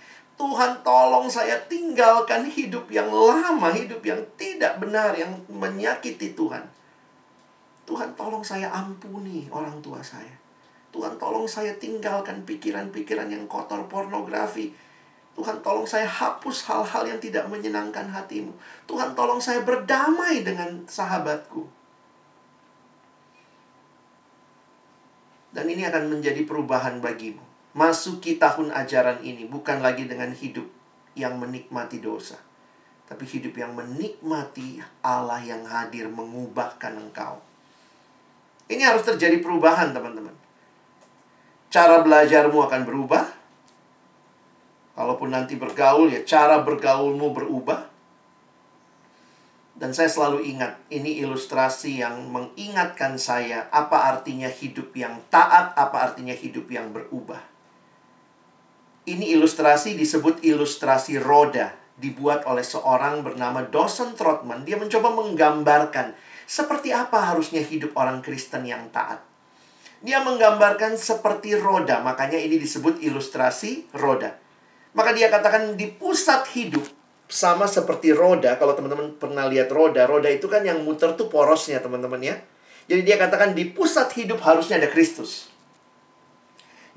Tuhan 0.40 0.80
tolong 0.80 1.28
saya 1.28 1.60
tinggalkan 1.68 2.48
hidup 2.48 2.88
yang 2.88 3.12
lama, 3.12 3.68
hidup 3.76 4.00
yang 4.00 4.24
tidak 4.40 4.80
benar, 4.80 5.12
yang 5.12 5.36
menyakiti 5.52 6.32
Tuhan. 6.32 6.64
Tuhan 7.84 8.16
tolong 8.16 8.40
saya 8.40 8.72
ampuni 8.72 9.44
orang 9.52 9.84
tua 9.84 10.00
saya. 10.00 10.32
Tuhan 10.96 11.20
tolong 11.20 11.44
saya 11.44 11.76
tinggalkan 11.76 12.40
pikiran-pikiran 12.48 13.28
yang 13.28 13.44
kotor 13.52 13.84
pornografi. 13.84 14.72
Tuhan 15.36 15.60
tolong 15.60 15.84
saya 15.84 16.08
hapus 16.08 16.64
hal-hal 16.72 17.04
yang 17.04 17.20
tidak 17.20 17.44
menyenangkan 17.52 18.08
hatimu. 18.08 18.56
Tuhan 18.88 19.12
tolong 19.12 19.44
saya 19.44 19.60
berdamai 19.60 20.40
dengan 20.40 20.88
sahabatku. 20.88 21.68
Dan 25.52 25.68
ini 25.68 25.84
akan 25.84 26.16
menjadi 26.16 26.48
perubahan 26.48 26.96
bagimu 27.04 27.49
masuki 27.76 28.36
tahun 28.36 28.74
ajaran 28.74 29.22
ini 29.22 29.46
bukan 29.46 29.78
lagi 29.78 30.10
dengan 30.10 30.34
hidup 30.34 30.66
yang 31.14 31.38
menikmati 31.38 32.02
dosa, 32.02 32.38
tapi 33.06 33.26
hidup 33.26 33.54
yang 33.54 33.74
menikmati 33.74 34.82
Allah 35.02 35.38
yang 35.42 35.62
hadir 35.66 36.10
mengubahkan 36.10 36.98
engkau. 36.98 37.38
Ini 38.70 38.86
harus 38.86 39.02
terjadi 39.02 39.42
perubahan, 39.42 39.90
teman-teman. 39.90 40.34
Cara 41.70 42.02
belajarmu 42.06 42.58
akan 42.70 42.82
berubah. 42.86 43.24
Kalaupun 44.94 45.34
nanti 45.34 45.58
bergaul, 45.58 46.10
ya 46.10 46.22
cara 46.22 46.62
bergaulmu 46.62 47.34
berubah. 47.34 47.90
Dan 49.74 49.90
saya 49.90 50.06
selalu 50.06 50.44
ingat, 50.54 50.78
ini 50.92 51.18
ilustrasi 51.18 52.04
yang 52.04 52.30
mengingatkan 52.30 53.18
saya 53.18 53.66
apa 53.74 54.12
artinya 54.12 54.46
hidup 54.46 54.94
yang 54.94 55.18
taat, 55.32 55.74
apa 55.74 56.10
artinya 56.10 56.36
hidup 56.36 56.70
yang 56.70 56.94
berubah. 56.94 57.49
Ini 59.10 59.34
ilustrasi 59.34 59.98
disebut 59.98 60.46
ilustrasi 60.46 61.18
roda, 61.18 61.74
dibuat 61.98 62.46
oleh 62.46 62.62
seorang 62.62 63.26
bernama 63.26 63.66
Dawson 63.66 64.14
Trotman. 64.14 64.62
Dia 64.62 64.78
mencoba 64.78 65.10
menggambarkan 65.10 66.14
seperti 66.46 66.94
apa 66.94 67.34
harusnya 67.34 67.58
hidup 67.58 67.90
orang 67.98 68.22
Kristen 68.22 68.62
yang 68.70 68.86
taat. 68.94 69.18
Dia 69.98 70.22
menggambarkan 70.22 70.94
seperti 70.94 71.58
roda, 71.58 71.98
makanya 72.06 72.38
ini 72.38 72.54
disebut 72.62 73.02
ilustrasi 73.02 73.90
roda. 73.98 74.38
Maka 74.94 75.10
dia 75.10 75.26
katakan 75.26 75.74
di 75.74 75.90
pusat 75.90 76.46
hidup 76.54 76.86
sama 77.26 77.66
seperti 77.66 78.14
roda. 78.14 78.62
Kalau 78.62 78.78
teman-teman 78.78 79.18
pernah 79.18 79.50
lihat 79.50 79.74
roda, 79.74 80.06
roda 80.06 80.30
itu 80.30 80.46
kan 80.46 80.62
yang 80.62 80.86
muter 80.86 81.18
tuh 81.18 81.26
porosnya 81.26 81.82
teman-teman 81.82 82.22
ya. 82.22 82.38
Jadi 82.86 83.02
dia 83.02 83.18
katakan 83.18 83.58
di 83.58 83.74
pusat 83.74 84.06
hidup 84.14 84.38
harusnya 84.46 84.78
ada 84.78 84.86
Kristus. 84.86 85.49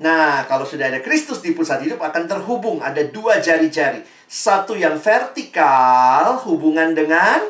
Nah, 0.04 0.44
kalau 0.44 0.68
sudah 0.68 0.92
ada 0.92 1.00
Kristus 1.00 1.40
di 1.40 1.56
pusat 1.56 1.80
hidup 1.80 2.04
akan 2.04 2.28
terhubung. 2.28 2.84
Ada 2.84 3.08
dua 3.08 3.40
jari-jari. 3.40 4.04
Satu 4.28 4.76
yang 4.76 5.00
vertikal, 5.00 6.36
hubungan 6.44 6.92
dengan 6.92 7.40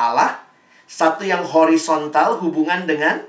Allah. 0.00 0.40
Satu 0.88 1.28
yang 1.28 1.44
horizontal, 1.44 2.40
hubungan 2.40 2.88
dengan 2.88 3.20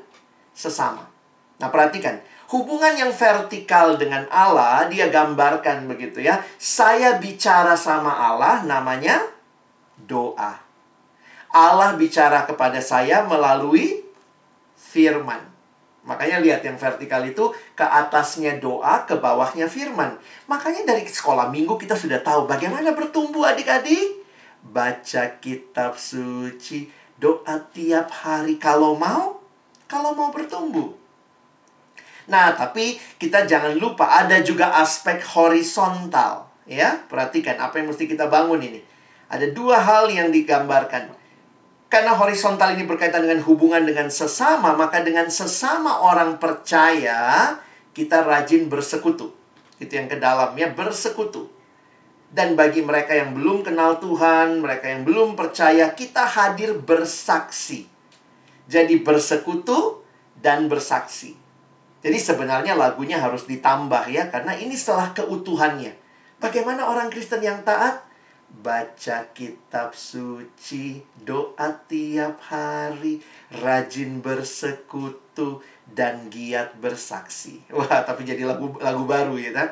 sesama. 0.55 1.11
Nah, 1.59 1.67
perhatikan. 1.67 2.23
Hubungan 2.47 2.95
yang 2.95 3.11
vertikal 3.11 3.99
dengan 3.99 4.23
Allah, 4.31 4.87
dia 4.87 5.11
gambarkan 5.11 5.83
begitu 5.91 6.23
ya. 6.23 6.39
Saya 6.55 7.19
bicara 7.19 7.75
sama 7.75 8.15
Allah, 8.15 8.63
namanya 8.63 9.27
doa. 10.07 10.55
Allah 11.51 11.99
bicara 11.99 12.47
kepada 12.47 12.79
saya 12.79 13.27
melalui 13.27 14.07
firman. 14.79 15.48
Makanya 16.07 16.39
lihat 16.39 16.63
yang 16.63 16.79
vertikal 16.79 17.19
itu 17.27 17.51
ke 17.75 17.83
atasnya 17.83 18.55
doa, 18.57 19.03
ke 19.03 19.19
bawahnya 19.19 19.67
firman. 19.67 20.15
Makanya 20.47 20.87
dari 20.87 21.03
sekolah 21.03 21.51
minggu 21.51 21.75
kita 21.75 21.93
sudah 21.93 22.23
tahu 22.23 22.47
bagaimana 22.47 22.95
bertumbuh 22.95 23.43
adik-adik. 23.43 24.23
Baca 24.59 25.39
kitab 25.39 25.95
suci, 25.99 26.87
doa 27.19 27.55
tiap 27.75 28.11
hari 28.11 28.55
kalau 28.55 28.95
mau, 28.95 29.43
kalau 29.87 30.15
mau 30.15 30.31
bertumbuh. 30.31 30.95
Nah, 32.29 32.53
tapi 32.53 33.01
kita 33.17 33.49
jangan 33.49 33.73
lupa 33.75 34.05
ada 34.05 34.37
juga 34.45 34.77
aspek 34.77 35.19
horizontal, 35.33 36.45
ya. 36.69 37.01
Perhatikan 37.09 37.57
apa 37.57 37.81
yang 37.81 37.89
mesti 37.89 38.05
kita 38.05 38.29
bangun 38.29 38.61
ini. 38.61 38.79
Ada 39.27 39.49
dua 39.49 39.81
hal 39.81 40.13
yang 40.13 40.29
digambarkan. 40.29 41.18
Karena 41.89 42.13
horizontal 42.13 42.77
ini 42.77 42.85
berkaitan 42.85 43.25
dengan 43.25 43.41
hubungan 43.49 43.81
dengan 43.81 44.13
sesama, 44.13 44.77
maka 44.77 45.01
dengan 45.01 45.25
sesama 45.25 46.05
orang 46.05 46.37
percaya, 46.37 47.57
kita 47.97 48.21
rajin 48.21 48.69
bersekutu. 48.69 49.33
Itu 49.81 49.97
yang 49.97 50.05
ke 50.05 50.21
dalamnya, 50.21 50.69
bersekutu. 50.69 51.49
Dan 52.29 52.53
bagi 52.53 52.85
mereka 52.85 53.17
yang 53.17 53.33
belum 53.33 53.65
kenal 53.65 53.97
Tuhan, 53.97 54.61
mereka 54.61 54.85
yang 54.85 55.01
belum 55.01 55.33
percaya, 55.33 55.89
kita 55.97 56.29
hadir 56.29 56.77
bersaksi. 56.77 57.89
Jadi 58.69 59.01
bersekutu 59.01 60.05
dan 60.37 60.69
bersaksi. 60.69 61.33
Jadi 62.05 62.19
sebenarnya 62.21 62.77
lagunya 62.77 63.17
harus 63.17 63.49
ditambah 63.49 64.13
ya, 64.13 64.29
karena 64.29 64.53
ini 64.53 64.77
setelah 64.77 65.09
keutuhannya. 65.17 65.97
Bagaimana 66.37 66.85
orang 66.85 67.09
Kristen 67.09 67.41
yang 67.41 67.65
taat? 67.65 68.05
Baca 68.49 69.29
kitab 69.31 69.95
suci, 69.95 70.99
doa 71.21 71.69
tiap 71.87 72.41
hari, 72.49 73.21
rajin 73.53 74.19
bersekutu, 74.19 75.61
dan 75.85 76.27
giat 76.33 76.77
bersaksi. 76.77 77.61
Wah, 77.75 78.03
tapi 78.03 78.25
jadi 78.25 78.45
lagu 78.45 78.73
lagu 78.81 79.05
baru 79.05 79.37
ya 79.37 79.53
kan? 79.53 79.69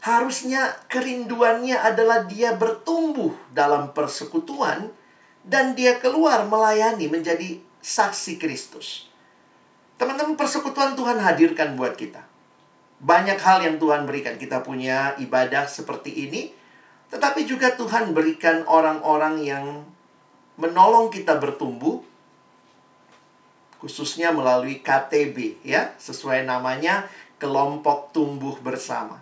Harusnya 0.00 0.80
kerinduannya 0.88 1.76
adalah 1.76 2.24
dia 2.24 2.56
bertumbuh 2.56 3.36
dalam 3.52 3.92
persekutuan 3.92 4.88
dan 5.44 5.76
dia 5.76 6.00
keluar 6.00 6.48
melayani 6.48 7.04
menjadi 7.08 7.60
saksi 7.84 8.40
Kristus. 8.40 9.08
Teman-teman, 10.00 10.40
persekutuan 10.40 10.96
Tuhan 10.96 11.20
hadirkan 11.20 11.76
buat 11.76 11.92
kita. 12.00 12.24
Banyak 13.04 13.36
hal 13.36 13.60
yang 13.60 13.76
Tuhan 13.76 14.08
berikan. 14.08 14.40
Kita 14.40 14.64
punya 14.64 15.12
ibadah 15.20 15.68
seperti 15.68 16.24
ini, 16.24 16.48
tetapi 17.10 17.42
juga 17.42 17.74
Tuhan 17.74 18.14
berikan 18.14 18.62
orang-orang 18.70 19.42
yang 19.42 19.82
menolong 20.54 21.10
kita 21.10 21.42
bertumbuh, 21.42 21.98
khususnya 23.82 24.30
melalui 24.30 24.78
KTB, 24.78 25.66
ya, 25.66 25.90
sesuai 25.98 26.46
namanya, 26.46 27.10
kelompok 27.42 28.14
tumbuh 28.14 28.54
bersama. 28.62 29.18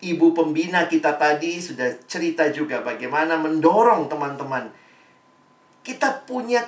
Ibu 0.00 0.32
pembina 0.32 0.86
kita 0.86 1.18
tadi 1.18 1.60
sudah 1.60 1.92
cerita 2.08 2.48
juga 2.48 2.80
bagaimana 2.80 3.36
mendorong 3.36 4.08
teman-teman. 4.08 4.72
Kita 5.84 6.24
punya 6.24 6.64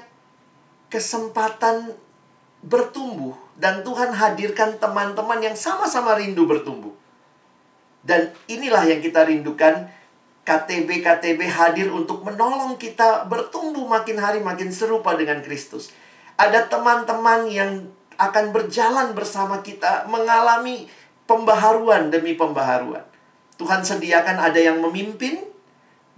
kesempatan 0.92 1.96
bertumbuh 2.60 3.32
dan 3.56 3.80
Tuhan 3.80 4.12
hadirkan 4.12 4.76
teman-teman 4.76 5.40
yang 5.40 5.56
sama-sama 5.56 6.18
rindu 6.18 6.44
bertumbuh. 6.44 6.92
Dan 8.02 8.34
inilah 8.50 8.84
yang 8.84 9.00
kita 9.00 9.24
rindukan 9.24 9.88
KTB-KTB 10.42 11.40
hadir 11.46 11.88
untuk 11.94 12.26
menolong 12.26 12.74
kita 12.74 13.30
bertumbuh 13.30 13.86
makin 13.86 14.18
hari 14.18 14.42
makin 14.42 14.74
serupa 14.74 15.14
dengan 15.14 15.38
Kristus. 15.38 15.94
Ada 16.34 16.66
teman-teman 16.66 17.46
yang 17.46 17.86
akan 18.18 18.50
berjalan 18.50 19.14
bersama 19.14 19.62
kita 19.62 20.10
mengalami 20.10 20.90
pembaharuan 21.30 22.10
demi 22.10 22.34
pembaharuan. 22.34 23.06
Tuhan 23.54 23.86
sediakan 23.86 24.42
ada 24.42 24.58
yang 24.58 24.82
memimpin 24.82 25.46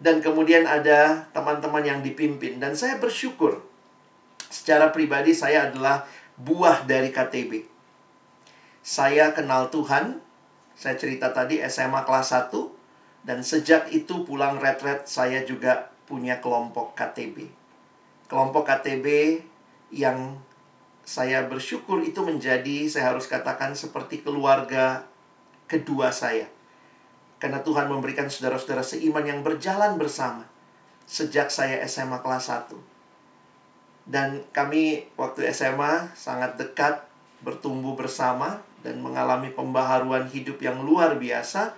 dan 0.00 0.24
kemudian 0.24 0.64
ada 0.64 1.28
teman-teman 1.36 1.84
yang 1.84 2.00
dipimpin 2.00 2.56
dan 2.56 2.72
saya 2.72 2.96
bersyukur 2.96 3.60
secara 4.48 4.88
pribadi 4.88 5.36
saya 5.36 5.68
adalah 5.68 6.08
buah 6.40 6.88
dari 6.88 7.12
KTB. 7.12 7.68
Saya 8.80 9.36
kenal 9.36 9.68
Tuhan, 9.68 10.24
saya 10.72 10.96
cerita 10.96 11.30
tadi 11.30 11.60
SMA 11.68 12.02
kelas 12.08 12.32
1 12.32 12.73
dan 13.24 13.40
sejak 13.40 13.88
itu 13.90 14.22
pulang 14.28 14.60
retret 14.60 15.08
saya 15.08 15.42
juga 15.42 15.90
punya 16.04 16.38
kelompok 16.44 16.92
KTB. 16.92 17.48
Kelompok 18.28 18.68
KTB 18.68 19.40
yang 19.92 20.40
saya 21.04 21.44
bersyukur 21.44 22.00
itu 22.04 22.20
menjadi 22.24 22.88
saya 22.88 23.12
harus 23.12 23.28
katakan 23.28 23.72
seperti 23.76 24.20
keluarga 24.20 25.08
kedua 25.68 26.12
saya. 26.12 26.48
Karena 27.40 27.60
Tuhan 27.60 27.92
memberikan 27.92 28.28
saudara-saudara 28.28 28.80
seiman 28.80 29.24
yang 29.24 29.44
berjalan 29.44 30.00
bersama 30.00 30.48
sejak 31.04 31.52
saya 31.52 31.84
SMA 31.84 32.20
kelas 32.24 32.48
1. 32.48 32.72
Dan 34.04 34.44
kami 34.52 35.08
waktu 35.16 35.48
SMA 35.52 36.12
sangat 36.12 36.60
dekat 36.60 37.04
bertumbuh 37.44 37.96
bersama 37.96 38.64
dan 38.84 39.00
mengalami 39.00 39.52
pembaharuan 39.52 40.28
hidup 40.28 40.60
yang 40.60 40.84
luar 40.84 41.16
biasa. 41.16 41.72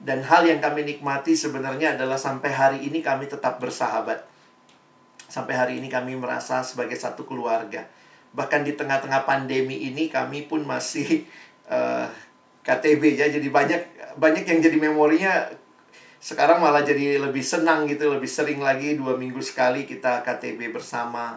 Dan 0.00 0.26
hal 0.26 0.44
yang 0.44 0.60
kami 0.60 0.84
nikmati 0.84 1.34
sebenarnya 1.34 1.96
adalah 1.96 2.18
sampai 2.18 2.50
hari 2.50 2.78
ini 2.84 3.00
kami 3.00 3.30
tetap 3.30 3.62
bersahabat. 3.62 4.26
Sampai 5.26 5.54
hari 5.56 5.72
ini 5.80 5.88
kami 5.88 6.18
merasa 6.18 6.60
sebagai 6.66 6.98
satu 6.98 7.24
keluarga. 7.24 7.86
Bahkan 8.34 8.66
di 8.66 8.74
tengah-tengah 8.74 9.22
pandemi 9.24 9.86
ini 9.88 10.10
kami 10.10 10.46
pun 10.46 10.66
masih 10.66 11.24
uh, 11.74 12.10
KTB 12.66 13.18
ya. 13.18 13.26
Jadi 13.30 13.48
banyak 13.48 13.82
banyak 14.18 14.44
yang 14.46 14.60
jadi 14.62 14.76
memorinya 14.78 15.32
sekarang 16.24 16.56
malah 16.56 16.80
jadi 16.80 17.20
lebih 17.20 17.44
senang 17.44 17.84
gitu, 17.84 18.08
lebih 18.08 18.24
sering 18.24 18.56
lagi 18.64 18.96
dua 18.96 19.12
minggu 19.12 19.44
sekali 19.44 19.84
kita 19.84 20.24
KTB 20.24 20.72
bersama. 20.72 21.36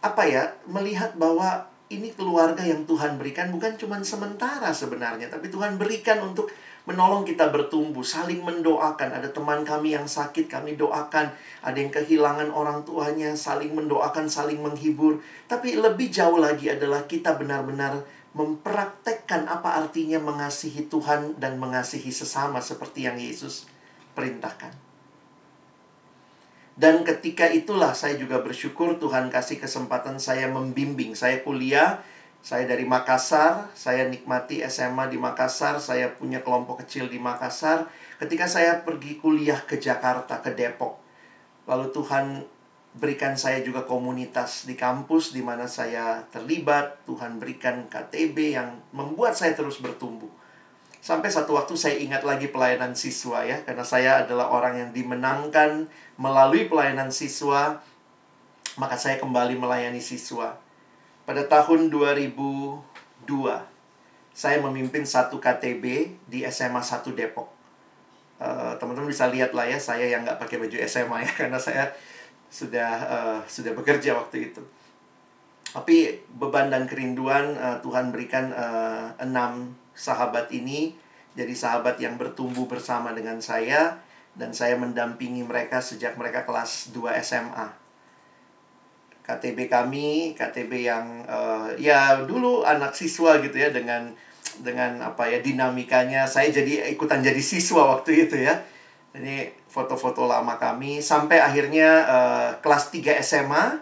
Apa 0.00 0.24
ya, 0.24 0.56
melihat 0.64 1.12
bahwa 1.20 1.68
ini 1.92 2.08
keluarga 2.16 2.64
yang 2.64 2.88
Tuhan 2.88 3.20
berikan 3.20 3.52
bukan 3.52 3.76
cuma 3.76 4.00
sementara 4.00 4.72
sebenarnya, 4.72 5.28
tapi 5.28 5.52
Tuhan 5.52 5.76
berikan 5.76 6.16
untuk 6.24 6.48
menolong 6.84 7.24
kita 7.24 7.48
bertumbuh, 7.48 8.04
saling 8.04 8.44
mendoakan. 8.44 9.16
Ada 9.16 9.32
teman 9.32 9.64
kami 9.64 9.96
yang 9.96 10.04
sakit, 10.04 10.48
kami 10.48 10.76
doakan. 10.76 11.32
Ada 11.64 11.76
yang 11.80 11.92
kehilangan 11.92 12.52
orang 12.52 12.84
tuanya, 12.84 13.32
saling 13.32 13.72
mendoakan, 13.72 14.28
saling 14.28 14.60
menghibur. 14.60 15.20
Tapi 15.48 15.80
lebih 15.80 16.12
jauh 16.12 16.36
lagi 16.36 16.68
adalah 16.68 17.08
kita 17.08 17.40
benar-benar 17.40 18.04
mempraktekkan 18.34 19.46
apa 19.46 19.78
artinya 19.80 20.18
mengasihi 20.18 20.90
Tuhan 20.90 21.38
dan 21.38 21.56
mengasihi 21.56 22.10
sesama 22.10 22.58
seperti 22.58 23.06
yang 23.06 23.16
Yesus 23.16 23.64
perintahkan. 24.12 24.74
Dan 26.74 27.06
ketika 27.06 27.46
itulah 27.46 27.94
saya 27.94 28.18
juga 28.18 28.42
bersyukur 28.42 28.98
Tuhan 28.98 29.30
kasih 29.30 29.62
kesempatan 29.62 30.18
saya 30.18 30.50
membimbing. 30.50 31.14
Saya 31.14 31.38
kuliah, 31.46 32.02
saya 32.44 32.68
dari 32.68 32.84
Makassar, 32.84 33.72
saya 33.72 34.04
nikmati 34.04 34.60
SMA 34.68 35.08
di 35.08 35.16
Makassar, 35.16 35.80
saya 35.80 36.12
punya 36.12 36.44
kelompok 36.44 36.84
kecil 36.84 37.08
di 37.08 37.16
Makassar. 37.16 37.88
Ketika 38.20 38.44
saya 38.44 38.84
pergi 38.84 39.16
kuliah 39.16 39.64
ke 39.64 39.80
Jakarta, 39.80 40.44
ke 40.44 40.52
Depok, 40.52 41.00
lalu 41.64 41.88
Tuhan 41.88 42.44
berikan 43.00 43.32
saya 43.40 43.64
juga 43.64 43.88
komunitas 43.88 44.68
di 44.68 44.76
kampus 44.76 45.32
di 45.32 45.40
mana 45.40 45.64
saya 45.64 46.20
terlibat. 46.28 47.08
Tuhan 47.08 47.40
berikan 47.40 47.88
KTB 47.88 48.36
yang 48.60 48.76
membuat 48.92 49.40
saya 49.40 49.56
terus 49.56 49.80
bertumbuh. 49.80 50.28
Sampai 51.00 51.32
satu 51.32 51.56
waktu 51.56 51.80
saya 51.80 51.96
ingat 51.96 52.28
lagi 52.28 52.52
pelayanan 52.52 52.92
siswa 52.92 53.40
ya, 53.48 53.64
karena 53.64 53.88
saya 53.88 54.20
adalah 54.20 54.52
orang 54.52 54.84
yang 54.84 54.90
dimenangkan 54.92 55.88
melalui 56.20 56.68
pelayanan 56.68 57.08
siswa, 57.08 57.80
maka 58.76 59.00
saya 59.00 59.16
kembali 59.16 59.56
melayani 59.56 60.04
siswa. 60.04 60.63
Pada 61.24 61.40
tahun 61.48 61.88
2002, 61.88 62.84
saya 64.36 64.56
memimpin 64.60 65.08
satu 65.08 65.40
KTB 65.40 66.12
di 66.28 66.44
SMA 66.52 66.84
1 66.84 67.00
Depok. 67.16 67.48
Uh, 68.36 68.76
teman-teman 68.76 69.08
bisa 69.08 69.32
lihat 69.32 69.56
lah 69.56 69.64
ya, 69.64 69.80
saya 69.80 70.04
yang 70.04 70.20
nggak 70.20 70.36
pakai 70.36 70.60
baju 70.60 70.76
SMA 70.84 71.24
ya, 71.24 71.32
karena 71.40 71.56
saya 71.56 71.88
sudah 72.52 72.92
uh, 73.08 73.40
sudah 73.48 73.72
bekerja 73.72 74.12
waktu 74.12 74.52
itu. 74.52 74.60
Tapi 75.72 76.28
beban 76.28 76.68
dan 76.68 76.84
kerinduan 76.84 77.56
uh, 77.56 77.80
Tuhan 77.80 78.12
berikan 78.12 78.52
uh, 78.52 79.16
enam 79.16 79.72
sahabat 79.96 80.52
ini 80.52 80.92
jadi 81.34 81.50
sahabat 81.50 81.98
yang 81.98 82.14
bertumbuh 82.14 82.70
bersama 82.70 83.10
dengan 83.10 83.42
saya 83.42 83.98
dan 84.38 84.54
saya 84.54 84.78
mendampingi 84.78 85.42
mereka 85.42 85.82
sejak 85.82 86.14
mereka 86.14 86.46
kelas 86.46 86.94
2 86.94 87.10
SMA. 87.24 87.83
KTB 89.24 89.72
kami, 89.72 90.36
KTB 90.36 90.84
yang 90.84 91.24
uh, 91.24 91.72
ya 91.80 92.20
dulu 92.28 92.60
anak 92.60 92.92
siswa 92.92 93.40
gitu 93.40 93.56
ya 93.56 93.72
dengan 93.72 94.12
dengan 94.60 95.00
apa 95.00 95.24
ya 95.32 95.40
dinamikanya. 95.40 96.28
Saya 96.28 96.52
jadi 96.52 96.92
ikutan 96.92 97.24
jadi 97.24 97.40
siswa 97.40 97.88
waktu 97.96 98.28
itu 98.28 98.36
ya. 98.36 98.60
Ini 99.16 99.48
foto-foto 99.64 100.28
lama 100.28 100.60
kami. 100.60 101.00
Sampai 101.00 101.40
akhirnya 101.40 102.04
uh, 102.04 102.48
kelas 102.60 102.92
3 102.92 103.16
SMA 103.24 103.80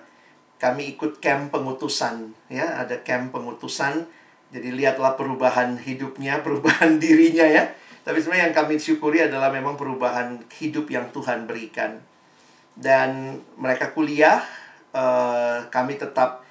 kami 0.62 0.94
ikut 0.94 1.18
camp 1.18 1.50
pengutusan 1.50 2.30
ya. 2.46 2.78
Ada 2.78 3.02
camp 3.02 3.34
pengutusan. 3.34 4.06
Jadi 4.54 4.68
lihatlah 4.70 5.18
perubahan 5.18 5.74
hidupnya 5.74 6.38
perubahan 6.46 7.02
dirinya 7.02 7.50
ya. 7.50 7.66
Tapi 8.06 8.22
sebenarnya 8.22 8.50
yang 8.50 8.56
kami 8.56 8.78
syukuri 8.78 9.26
adalah 9.26 9.50
memang 9.50 9.74
perubahan 9.74 10.38
hidup 10.54 10.86
yang 10.86 11.10
Tuhan 11.10 11.50
berikan. 11.50 11.98
Dan 12.78 13.42
mereka 13.58 13.90
kuliah 13.90 14.61
uh, 14.92 15.66
kami 15.68 15.96
tetap 15.96 16.44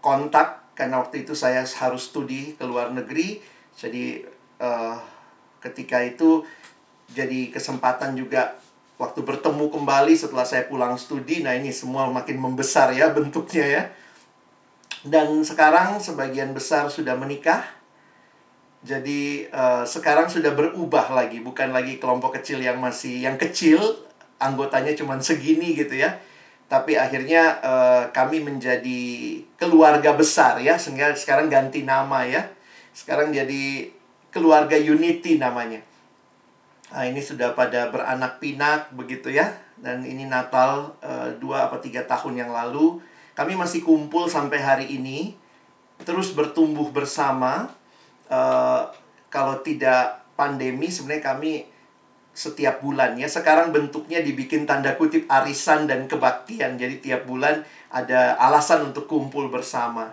kontak 0.00 0.66
karena 0.76 1.00
waktu 1.00 1.24
itu 1.24 1.32
saya 1.32 1.64
harus 1.64 2.12
studi 2.12 2.52
ke 2.56 2.64
luar 2.68 2.92
negeri. 2.92 3.40
Jadi 3.76 4.20
uh, 4.60 4.96
ketika 5.64 6.04
itu 6.04 6.44
jadi 7.12 7.48
kesempatan 7.48 8.12
juga 8.18 8.60
waktu 9.00 9.20
bertemu 9.24 9.72
kembali 9.72 10.12
setelah 10.16 10.44
saya 10.44 10.68
pulang 10.68 11.00
studi. 11.00 11.40
Nah 11.40 11.56
ini 11.56 11.72
semua 11.72 12.08
makin 12.12 12.36
membesar 12.36 12.92
ya 12.92 13.12
bentuknya 13.12 13.64
ya. 13.64 13.82
Dan 15.06 15.40
sekarang 15.46 16.02
sebagian 16.02 16.52
besar 16.52 16.92
sudah 16.92 17.16
menikah. 17.16 17.64
Jadi 18.86 19.48
uh, 19.50 19.82
sekarang 19.88 20.28
sudah 20.28 20.52
berubah 20.52 21.08
lagi. 21.10 21.40
Bukan 21.40 21.72
lagi 21.72 21.96
kelompok 21.96 22.36
kecil 22.40 22.60
yang 22.60 22.78
masih 22.78 23.24
yang 23.24 23.40
kecil 23.40 23.80
anggotanya 24.36 24.92
cuma 24.92 25.16
segini 25.16 25.72
gitu 25.72 25.96
ya 25.96 26.20
tapi 26.66 26.98
akhirnya 26.98 27.62
uh, 27.62 28.02
kami 28.10 28.42
menjadi 28.42 29.02
keluarga 29.54 30.14
besar 30.18 30.58
ya 30.58 30.74
sehingga 30.74 31.14
sekarang 31.14 31.46
ganti 31.46 31.86
nama 31.86 32.26
ya 32.26 32.50
sekarang 32.90 33.30
jadi 33.30 33.90
keluarga 34.34 34.74
Unity 34.74 35.38
namanya 35.38 35.80
Nah, 36.86 37.04
ini 37.04 37.18
sudah 37.18 37.52
pada 37.58 37.90
beranak 37.90 38.38
pinak 38.38 38.94
begitu 38.94 39.34
ya. 39.34 39.50
Dan 39.76 40.06
ini 40.06 40.24
Natal 40.24 40.94
uh, 41.02 41.28
dua 41.36 41.66
atau 41.66 41.82
tiga 41.82 42.06
tahun 42.06 42.46
yang 42.46 42.50
lalu. 42.54 43.02
Kami 43.34 43.58
masih 43.58 43.82
kumpul 43.82 44.30
sampai 44.30 44.62
hari 44.62 44.86
ini. 44.94 45.34
Terus 46.06 46.32
bertumbuh 46.32 46.88
bersama. 46.94 47.68
Uh, 48.30 48.86
kalau 49.28 49.60
tidak 49.60 50.24
pandemi 50.38 50.88
sebenarnya 50.88 51.36
kami 51.36 51.52
setiap 52.36 52.84
bulan 52.84 53.16
ya. 53.16 53.24
Sekarang 53.26 53.72
bentuknya 53.72 54.20
dibikin 54.20 54.68
tanda 54.68 54.92
kutip 55.00 55.24
arisan 55.32 55.88
dan 55.88 56.04
kebaktian. 56.04 56.76
Jadi 56.76 57.00
tiap 57.00 57.24
bulan 57.24 57.64
ada 57.88 58.36
alasan 58.36 58.92
untuk 58.92 59.08
kumpul 59.08 59.48
bersama. 59.48 60.12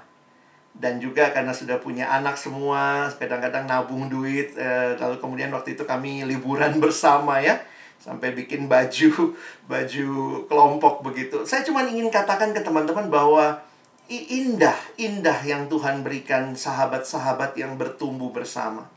Dan 0.73 0.97
juga 0.97 1.29
karena 1.29 1.53
sudah 1.53 1.77
punya 1.77 2.09
anak 2.09 2.33
semua, 2.39 3.11
kadang-kadang 3.19 3.67
nabung 3.69 4.07
duit. 4.07 4.55
Eh, 4.55 4.97
lalu 4.97 5.19
kemudian 5.19 5.51
waktu 5.51 5.75
itu 5.75 5.83
kami 5.83 6.23
liburan 6.23 6.79
bersama 6.83 7.43
ya. 7.43 7.59
Sampai 7.99 8.31
bikin 8.31 8.71
baju, 8.71 9.35
baju 9.71 10.09
kelompok 10.47 11.03
begitu. 11.03 11.43
Saya 11.43 11.67
cuma 11.67 11.83
ingin 11.83 12.07
katakan 12.07 12.55
ke 12.55 12.63
teman-teman 12.63 13.11
bahwa 13.11 13.59
indah, 14.07 14.75
indah 14.95 15.43
yang 15.43 15.67
Tuhan 15.67 16.07
berikan 16.07 16.55
sahabat-sahabat 16.55 17.59
yang 17.59 17.75
bertumbuh 17.75 18.31
bersama. 18.31 18.87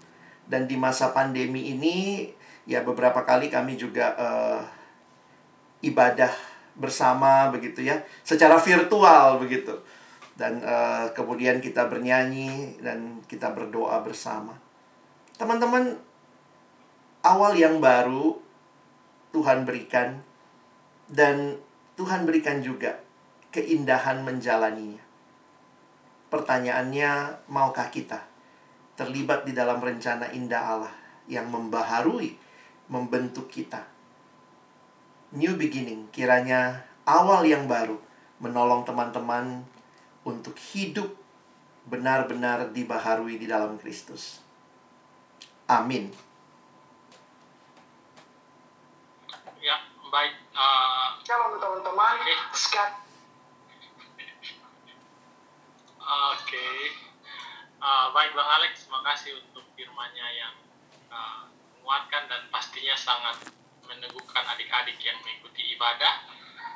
Dan 0.46 0.70
di 0.70 0.78
masa 0.78 1.10
pandemi 1.10 1.74
ini 1.74 2.30
ya 2.66 2.82
beberapa 2.82 3.22
kali 3.22 3.48
kami 3.48 3.78
juga 3.78 4.12
uh, 4.18 4.60
ibadah 5.80 6.30
bersama 6.76 7.48
begitu 7.54 7.86
ya. 7.86 8.02
Secara 8.26 8.58
virtual 8.60 9.40
begitu. 9.40 9.72
Dan 10.36 10.60
uh, 10.60 11.08
kemudian 11.16 11.64
kita 11.64 11.88
bernyanyi 11.88 12.76
dan 12.84 13.24
kita 13.24 13.56
berdoa 13.56 14.04
bersama. 14.04 14.52
Teman-teman 15.40 15.96
awal 17.24 17.56
yang 17.56 17.80
baru 17.80 18.36
Tuhan 19.32 19.64
berikan 19.64 20.20
dan 21.08 21.56
Tuhan 21.96 22.28
berikan 22.28 22.60
juga 22.60 23.00
keindahan 23.54 24.20
menjalaninya. 24.20 25.00
Pertanyaannya 26.28 27.40
maukah 27.48 27.88
kita 27.88 28.20
terlibat 28.96 29.48
di 29.48 29.56
dalam 29.56 29.80
rencana 29.80 30.28
indah 30.32 30.62
Allah 30.76 30.94
yang 31.28 31.48
membaharui 31.48 32.45
membentuk 32.86 33.50
kita. 33.50 33.86
New 35.34 35.58
beginning, 35.58 36.06
kiranya 36.14 36.86
awal 37.06 37.42
yang 37.42 37.66
baru 37.66 37.98
menolong 38.38 38.86
teman-teman 38.86 39.64
untuk 40.26 40.54
hidup 40.74 41.10
benar-benar 41.86 42.74
dibaharui 42.74 43.38
di 43.38 43.46
dalam 43.46 43.78
Kristus. 43.78 44.42
Amin. 45.66 46.10
Ya, 49.62 49.76
baik. 50.10 50.34
Uh, 50.54 51.06
Shalom 51.26 51.58
teman-teman. 51.58 52.14
Oke. 52.22 52.34
Okay. 52.54 52.88
Oke. 56.06 56.66
Uh, 57.82 58.06
baik 58.14 58.30
Bang 58.34 58.46
Alex, 58.46 58.86
terima 58.86 59.02
kasih 59.02 59.42
untuk 59.42 59.66
firmanya 59.74 60.26
yang 60.30 60.54
uh, 61.10 61.50
menguatkan 61.86 62.26
dan 62.26 62.42
pastinya 62.50 62.98
sangat 62.98 63.46
meneguhkan 63.86 64.42
adik-adik 64.42 64.98
yang 64.98 65.14
mengikuti 65.22 65.78
ibadah. 65.78 66.26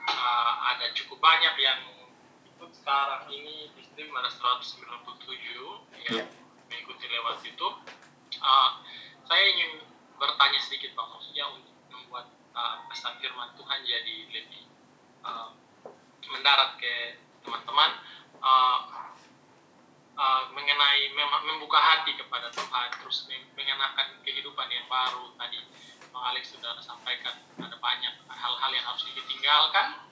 Uh, 0.06 0.54
ada 0.70 0.86
cukup 0.94 1.18
banyak 1.18 1.50
yang 1.58 1.82
ikut 2.46 2.70
sekarang 2.70 3.26
ini 3.26 3.74
di 3.74 3.82
stream 3.82 4.14
ada 4.14 4.30
197 4.30 4.86
yang 6.06 6.14
yeah. 6.14 6.30
mengikuti 6.70 7.10
lewat 7.10 7.42
YouTube. 7.42 7.82
Uh, 8.38 8.78
saya 9.26 9.50
ingin 9.50 9.82
bertanya 10.14 10.62
sedikit 10.62 10.94
Pak, 10.94 11.06
maksudnya 11.10 11.58
untuk 11.58 11.74
membuat 11.90 12.30
uh, 12.54 12.86
pesan 12.86 13.18
firman 13.18 13.50
Tuhan 13.58 13.82
jadi 13.82 14.16
lebih 14.30 14.70
uh, 15.26 15.50
mendarat 16.30 16.78
ke 16.78 17.18
teman-teman. 17.42 17.98
Uh, 18.38 19.09
uh, 20.20 20.42
mengenai 20.52 21.08
mem 21.16 21.32
membuka 21.48 21.80
hati 21.80 22.12
kepada 22.12 22.52
Tuhan 22.52 22.88
terus 23.00 23.24
mengenakan 23.56 24.20
kehidupan 24.20 24.68
yang 24.68 24.84
baru 24.84 25.32
tadi 25.40 25.64
Bang 26.12 26.24
Alex 26.34 26.52
sudah 26.52 26.76
sampaikan. 26.82 27.32
Ada 27.56 27.78
banyak 27.80 28.14
hal-hal 28.28 28.70
yang 28.74 28.84
harus 28.84 29.02
ditinggalkan 29.08 30.04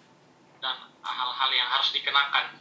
dan 0.65 0.77
hal-hal 1.05 1.51
yang 1.53 1.69
harus 1.69 1.91
dikenakan. 1.93 2.57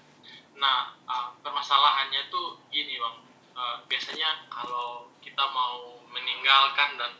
Nah 0.59 0.91
uh, 1.07 1.31
permasalahannya 1.39 2.27
tuh 2.27 2.59
gini 2.67 2.99
bang. 2.99 3.17
Uh, 3.57 3.77
biasanya 3.89 4.45
kalau 4.51 5.09
kita 5.23 5.41
mau 5.53 6.01
meninggalkan 6.11 6.97
dan 6.99 7.11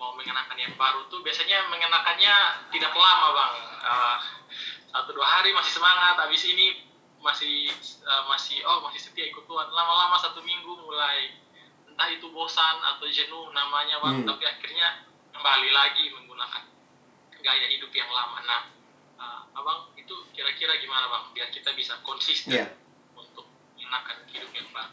mau 0.00 0.12
mengenakan 0.18 0.58
yang 0.58 0.74
baru 0.76 1.06
tuh 1.08 1.22
biasanya 1.22 1.70
mengenakannya 1.70 2.34
tidak 2.74 2.92
lama 2.92 3.28
bang. 3.32 3.54
Satu 4.94 5.10
dua 5.10 5.26
hari 5.26 5.50
masih 5.52 5.76
semangat 5.76 6.16
habis 6.16 6.42
ini 6.46 6.93
masih 7.24 7.72
uh, 8.04 8.28
masih 8.28 8.60
oh 8.68 8.84
masih 8.84 9.00
setia 9.00 9.24
ikut 9.32 9.48
Tuhan 9.48 9.68
lama-lama 9.72 10.20
satu 10.20 10.44
minggu 10.44 10.76
mulai 10.76 11.32
entah 11.88 12.12
itu 12.12 12.28
bosan 12.28 12.84
atau 12.84 13.08
jenuh 13.08 13.48
namanya 13.56 13.96
bang 14.04 14.20
hmm. 14.20 14.28
tapi 14.28 14.44
akhirnya 14.44 15.08
kembali 15.32 15.70
lagi 15.72 16.12
menggunakan 16.12 16.68
gaya 17.40 17.66
hidup 17.72 17.88
yang 17.96 18.12
lama 18.12 18.44
nah 18.44 18.62
uh, 19.16 19.40
abang 19.56 19.88
itu 19.96 20.12
kira-kira 20.36 20.76
gimana 20.76 21.08
bang 21.08 21.24
biar 21.32 21.48
kita 21.48 21.72
bisa 21.72 21.96
konsisten 22.04 22.60
yeah. 22.60 22.68
untuk 23.16 23.48
mengenakan 23.72 24.20
hidup 24.28 24.52
yang 24.52 24.68
baru 24.68 24.92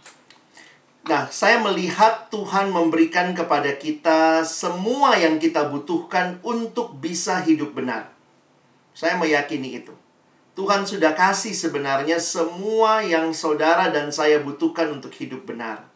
Nah, 1.01 1.33
saya 1.33 1.57
melihat 1.57 2.29
Tuhan 2.29 2.69
memberikan 2.69 3.33
kepada 3.33 3.73
kita 3.73 4.45
semua 4.45 5.17
yang 5.17 5.41
kita 5.41 5.65
butuhkan 5.65 6.37
untuk 6.45 6.93
bisa 7.01 7.41
hidup 7.41 7.73
benar. 7.73 8.13
Saya 8.93 9.17
meyakini 9.17 9.81
itu. 9.81 9.97
Tuhan 10.61 10.85
sudah 10.85 11.17
kasih 11.17 11.57
sebenarnya 11.57 12.21
semua 12.21 13.01
yang 13.01 13.33
saudara 13.33 13.89
dan 13.89 14.13
saya 14.13 14.37
butuhkan 14.45 14.93
untuk 14.93 15.09
hidup 15.17 15.49
benar. 15.49 15.89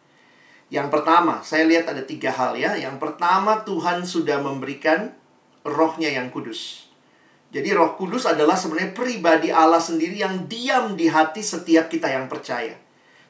Yang 0.74 0.90
pertama, 0.90 1.38
saya 1.46 1.70
lihat 1.70 1.86
ada 1.86 2.02
tiga 2.02 2.34
hal 2.34 2.58
ya. 2.58 2.74
Yang 2.74 2.98
pertama, 2.98 3.62
Tuhan 3.62 4.02
sudah 4.02 4.42
memberikan 4.42 5.14
rohnya 5.62 6.10
yang 6.10 6.34
kudus. 6.34 6.90
Jadi 7.54 7.70
roh 7.78 7.94
kudus 7.94 8.26
adalah 8.26 8.58
sebenarnya 8.58 8.90
pribadi 8.90 9.54
Allah 9.54 9.78
sendiri 9.78 10.18
yang 10.18 10.50
diam 10.50 10.98
di 10.98 11.06
hati 11.06 11.46
setiap 11.46 11.86
kita 11.86 12.10
yang 12.10 12.26
percaya. 12.26 12.74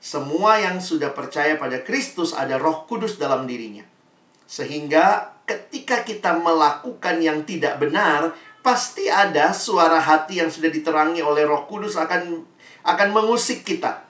Semua 0.01 0.57
yang 0.57 0.81
sudah 0.81 1.13
percaya 1.13 1.61
pada 1.61 1.85
Kristus 1.85 2.33
ada 2.33 2.57
roh 2.57 2.89
kudus 2.89 3.21
dalam 3.21 3.45
dirinya. 3.45 3.85
Sehingga 4.49 5.37
ketika 5.45 6.01
kita 6.01 6.41
melakukan 6.41 7.21
yang 7.21 7.45
tidak 7.45 7.77
benar, 7.77 8.33
pasti 8.67 9.07
ada 9.07 9.55
suara 9.55 10.03
hati 10.03 10.43
yang 10.43 10.51
sudah 10.51 10.67
diterangi 10.67 11.23
oleh 11.23 11.47
Roh 11.47 11.71
Kudus 11.71 11.95
akan 11.95 12.43
akan 12.83 13.09
mengusik 13.15 13.63
kita. 13.63 14.03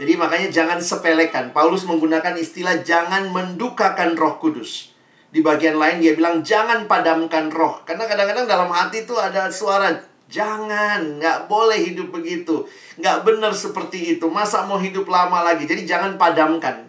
Jadi 0.00 0.16
makanya 0.16 0.48
jangan 0.48 0.80
sepelekan. 0.80 1.52
Paulus 1.52 1.84
menggunakan 1.84 2.32
istilah 2.40 2.80
jangan 2.80 3.28
mendukakan 3.28 4.16
Roh 4.16 4.40
Kudus. 4.40 4.96
Di 5.28 5.44
bagian 5.44 5.76
lain 5.76 6.00
dia 6.00 6.16
bilang 6.16 6.40
jangan 6.40 6.88
padamkan 6.88 7.52
roh. 7.52 7.84
Karena 7.84 8.08
kadang-kadang 8.08 8.48
dalam 8.48 8.72
hati 8.72 9.04
itu 9.04 9.12
ada 9.20 9.52
suara 9.52 9.92
jangan, 10.24 11.20
nggak 11.20 11.52
boleh 11.52 11.76
hidup 11.84 12.08
begitu. 12.08 12.64
Nggak 12.96 13.28
benar 13.28 13.52
seperti 13.52 14.16
itu. 14.16 14.24
Masa 14.32 14.64
mau 14.64 14.80
hidup 14.80 15.04
lama 15.04 15.44
lagi? 15.44 15.68
Jadi 15.68 15.84
jangan 15.84 16.16
padamkan 16.16 16.88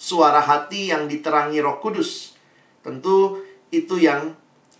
suara 0.00 0.40
hati 0.40 0.88
yang 0.96 1.04
diterangi 1.04 1.60
Roh 1.60 1.76
Kudus. 1.76 2.32
Tentu 2.80 3.44
itu 3.68 4.00
yang 4.00 4.32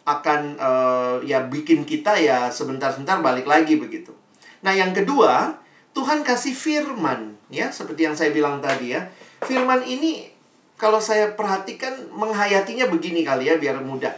akan 0.05 0.61
uh, 0.61 1.17
ya 1.25 1.49
bikin 1.49 1.89
kita 1.89 2.21
ya 2.21 2.53
sebentar-sebentar 2.53 3.25
balik 3.25 3.49
lagi 3.49 3.81
begitu. 3.81 4.13
Nah, 4.61 4.77
yang 4.77 4.93
kedua, 4.93 5.57
Tuhan 5.97 6.21
kasih 6.21 6.53
firman 6.53 7.37
ya, 7.49 7.73
seperti 7.73 8.05
yang 8.05 8.17
saya 8.17 8.33
bilang 8.33 8.61
tadi 8.61 8.93
ya. 8.93 9.09
Firman 9.45 9.85
ini 9.85 10.29
kalau 10.77 11.01
saya 11.01 11.33
perhatikan 11.33 12.13
menghayatinya 12.13 12.89
begini 12.93 13.25
kali 13.25 13.49
ya 13.49 13.57
biar 13.57 13.81
mudah. 13.81 14.13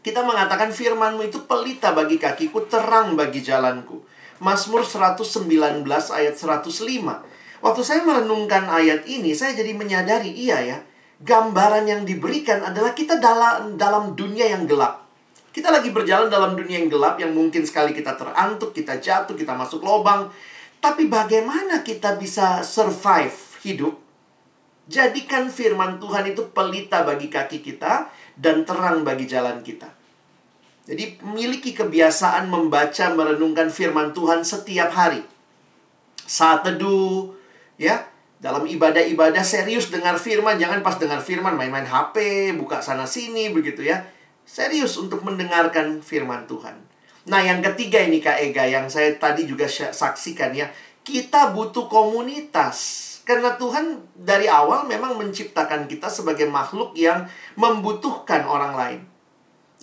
Kita 0.00 0.24
mengatakan 0.24 0.72
firmanmu 0.72 1.28
itu 1.28 1.44
pelita 1.44 1.92
bagi 1.92 2.16
kakiku, 2.16 2.66
terang 2.66 3.14
bagi 3.14 3.44
jalanku. 3.44 4.00
Mazmur 4.40 4.82
119 4.82 5.84
ayat 6.16 6.34
105. 6.34 6.72
Waktu 7.60 7.82
saya 7.84 8.00
merenungkan 8.08 8.64
ayat 8.72 9.04
ini, 9.04 9.36
saya 9.36 9.52
jadi 9.52 9.76
menyadari 9.76 10.32
iya 10.32 10.64
ya 10.64 10.78
gambaran 11.20 11.84
yang 11.84 12.02
diberikan 12.08 12.64
adalah 12.64 12.96
kita 12.96 13.20
dalam 13.20 13.76
dalam 13.76 14.16
dunia 14.16 14.48
yang 14.48 14.64
gelap. 14.64 15.04
Kita 15.50 15.68
lagi 15.68 15.90
berjalan 15.90 16.30
dalam 16.30 16.54
dunia 16.56 16.80
yang 16.80 16.88
gelap 16.88 17.18
yang 17.20 17.34
mungkin 17.34 17.66
sekali 17.66 17.90
kita 17.92 18.14
terantuk, 18.16 18.70
kita 18.72 19.02
jatuh, 19.02 19.34
kita 19.36 19.52
masuk 19.52 19.82
lubang. 19.82 20.30
Tapi 20.80 21.10
bagaimana 21.10 21.84
kita 21.84 22.16
bisa 22.16 22.64
survive 22.64 23.34
hidup? 23.60 23.98
Jadikan 24.90 25.52
firman 25.52 26.02
Tuhan 26.02 26.34
itu 26.34 26.50
pelita 26.50 27.06
bagi 27.06 27.30
kaki 27.30 27.62
kita 27.62 28.10
dan 28.34 28.64
terang 28.64 29.06
bagi 29.06 29.28
jalan 29.28 29.60
kita. 29.62 29.86
Jadi 30.90 31.22
memiliki 31.22 31.70
kebiasaan 31.70 32.50
membaca 32.50 33.06
merenungkan 33.14 33.70
firman 33.70 34.10
Tuhan 34.10 34.42
setiap 34.42 34.90
hari. 34.90 35.22
Saat 36.26 36.66
teduh, 36.66 37.30
ya, 37.78 38.09
dalam 38.40 38.64
ibadah-ibadah 38.64 39.44
serius 39.44 39.92
dengar 39.92 40.16
firman, 40.16 40.56
jangan 40.56 40.80
pas 40.80 40.96
dengar 40.96 41.20
firman 41.20 41.60
main-main 41.60 41.84
HP, 41.84 42.48
buka 42.56 42.80
sana 42.80 43.04
sini 43.04 43.52
begitu 43.52 43.84
ya. 43.84 44.08
Serius 44.48 44.96
untuk 44.96 45.20
mendengarkan 45.20 46.00
firman 46.00 46.48
Tuhan. 46.48 46.80
Nah, 47.28 47.44
yang 47.44 47.60
ketiga 47.60 48.00
ini 48.00 48.24
Kak 48.24 48.40
Ega 48.40 48.64
yang 48.64 48.88
saya 48.88 49.12
tadi 49.20 49.44
juga 49.44 49.68
saksikan 49.68 50.56
ya. 50.56 50.72
Kita 51.04 51.52
butuh 51.52 51.84
komunitas. 51.84 53.06
Karena 53.28 53.60
Tuhan 53.60 54.08
dari 54.16 54.48
awal 54.48 54.88
memang 54.88 55.20
menciptakan 55.20 55.84
kita 55.84 56.08
sebagai 56.08 56.48
makhluk 56.48 56.96
yang 56.96 57.28
membutuhkan 57.60 58.48
orang 58.48 58.72
lain. 58.72 59.00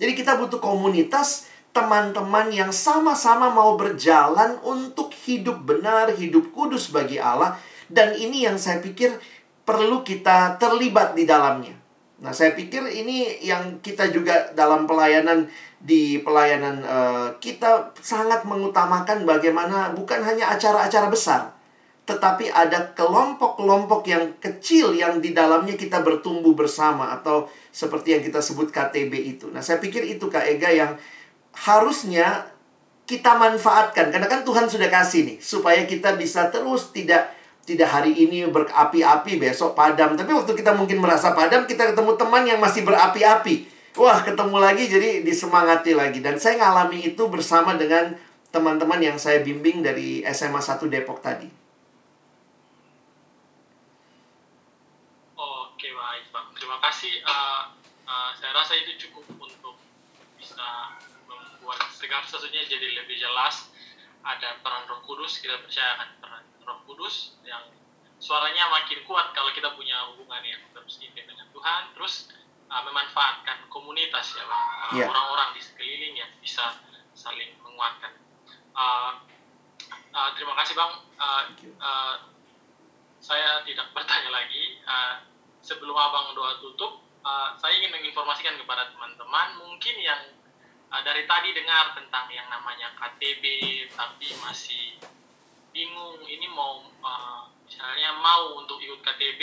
Jadi 0.02 0.18
kita 0.18 0.34
butuh 0.34 0.58
komunitas 0.58 1.46
teman-teman 1.70 2.50
yang 2.50 2.74
sama-sama 2.74 3.54
mau 3.54 3.78
berjalan 3.78 4.58
untuk 4.66 5.14
hidup 5.24 5.62
benar, 5.62 6.10
hidup 6.18 6.50
kudus 6.50 6.90
bagi 6.90 7.22
Allah. 7.22 7.54
Dan 7.88 8.14
ini 8.14 8.44
yang 8.44 8.60
saya 8.60 8.78
pikir 8.84 9.16
perlu 9.64 10.04
kita 10.04 10.56
terlibat 10.60 11.12
di 11.12 11.28
dalamnya. 11.28 11.76
Nah, 12.18 12.34
saya 12.34 12.50
pikir 12.56 12.82
ini 12.88 13.44
yang 13.46 13.78
kita 13.78 14.10
juga 14.10 14.50
dalam 14.50 14.90
pelayanan 14.90 15.46
di 15.78 16.18
pelayanan 16.18 16.82
uh, 16.82 17.28
kita 17.38 17.94
sangat 18.02 18.42
mengutamakan 18.42 19.22
bagaimana 19.22 19.94
bukan 19.94 20.18
hanya 20.26 20.50
acara-acara 20.50 21.06
besar, 21.06 21.54
tetapi 22.10 22.50
ada 22.50 22.90
kelompok-kelompok 22.98 24.02
yang 24.10 24.34
kecil 24.42 24.98
yang 24.98 25.22
di 25.22 25.30
dalamnya 25.30 25.78
kita 25.78 26.02
bertumbuh 26.02 26.58
bersama 26.58 27.14
atau 27.14 27.46
seperti 27.70 28.18
yang 28.18 28.22
kita 28.26 28.42
sebut 28.42 28.74
KTB 28.74 29.38
itu. 29.38 29.46
Nah, 29.54 29.62
saya 29.62 29.78
pikir 29.78 30.02
itu 30.02 30.26
Kak 30.26 30.42
Ega 30.42 30.74
yang 30.74 30.98
harusnya 31.54 32.50
kita 33.06 33.38
manfaatkan 33.38 34.10
karena 34.10 34.26
kan 34.26 34.42
Tuhan 34.42 34.66
sudah 34.66 34.90
kasih 34.90 35.22
nih 35.22 35.38
supaya 35.38 35.86
kita 35.86 36.18
bisa 36.18 36.50
terus 36.50 36.90
tidak 36.90 37.37
tidak 37.68 37.92
hari 37.92 38.16
ini 38.16 38.48
berapi-api, 38.48 39.36
besok 39.36 39.76
padam. 39.76 40.16
Tapi 40.16 40.32
waktu 40.32 40.56
kita 40.56 40.72
mungkin 40.72 41.04
merasa 41.04 41.36
padam, 41.36 41.68
kita 41.68 41.92
ketemu 41.92 42.16
teman 42.16 42.48
yang 42.48 42.56
masih 42.56 42.80
berapi-api. 42.80 43.68
Wah, 44.00 44.24
ketemu 44.24 44.56
lagi 44.56 44.88
jadi 44.88 45.20
disemangati 45.20 45.92
lagi. 45.92 46.24
Dan 46.24 46.40
saya 46.40 46.56
ngalami 46.64 47.12
itu 47.12 47.28
bersama 47.28 47.76
dengan 47.76 48.16
teman-teman 48.48 49.04
yang 49.04 49.20
saya 49.20 49.44
bimbing 49.44 49.84
dari 49.84 50.24
SMA 50.32 50.64
1 50.64 50.88
Depok 50.88 51.20
tadi. 51.20 51.50
Oke, 55.36 55.88
baik 55.92 56.24
Pak. 56.32 56.44
Terima 56.56 56.80
kasih. 56.80 57.20
Uh, 57.28 57.62
uh, 58.08 58.30
saya 58.32 58.56
rasa 58.56 58.80
itu 58.80 58.96
cukup 58.96 59.28
untuk 59.36 59.76
bisa 60.40 60.96
membuat 61.28 61.84
segala 61.92 62.24
sesuatunya 62.24 62.64
jadi 62.64 63.04
lebih 63.04 63.20
jelas. 63.20 63.68
Ada 64.24 64.56
peran 64.64 64.88
roh 64.88 65.04
kudus, 65.04 65.44
kita 65.44 65.60
percaya 65.60 66.00
akan 66.00 66.08
peran 66.20 66.37
Roh 66.68 66.84
Kudus 66.84 67.40
yang 67.48 67.64
suaranya 68.20 68.68
makin 68.68 69.00
kuat 69.08 69.32
kalau 69.32 69.48
kita 69.56 69.72
punya 69.72 70.12
hubungan 70.12 70.44
yang 70.44 70.60
terus 70.76 71.00
intim 71.00 71.24
dengan 71.24 71.48
Tuhan, 71.48 71.96
terus 71.96 72.28
uh, 72.68 72.82
memanfaatkan 72.84 73.72
komunitas 73.72 74.36
ya. 74.36 74.44
Uh, 74.44 75.00
yeah. 75.00 75.08
Orang-orang 75.08 75.56
di 75.56 75.64
sekeliling 75.64 76.14
yang 76.20 76.28
bisa 76.44 76.76
saling 77.16 77.56
menguatkan. 77.64 78.12
Uh, 78.76 79.24
uh, 80.12 80.30
terima 80.36 80.52
kasih, 80.60 80.76
Bang. 80.76 80.92
Uh, 81.16 81.42
uh, 81.80 82.14
saya 83.18 83.64
tidak 83.64 83.88
bertanya 83.96 84.30
lagi. 84.30 84.78
Uh, 84.84 85.24
sebelum 85.64 85.96
Abang 85.96 86.36
doa 86.36 86.60
tutup, 86.62 87.02
uh, 87.24 87.56
saya 87.56 87.74
ingin 87.80 87.90
menginformasikan 87.90 88.60
kepada 88.60 88.92
teman-teman 88.94 89.58
mungkin 89.58 89.96
yang 89.98 90.22
uh, 90.92 91.02
dari 91.02 91.24
tadi 91.24 91.50
dengar 91.54 91.96
tentang 91.96 92.30
yang 92.30 92.46
namanya 92.48 92.94
KTB 92.96 93.44
tapi 93.92 94.28
masih 94.42 94.96
bingung 95.78 96.18
ini 96.26 96.50
mau 96.50 96.82
uh, 97.06 97.46
misalnya 97.62 98.18
mau 98.18 98.58
untuk 98.58 98.82
ikut 98.82 98.98
KTB 98.98 99.42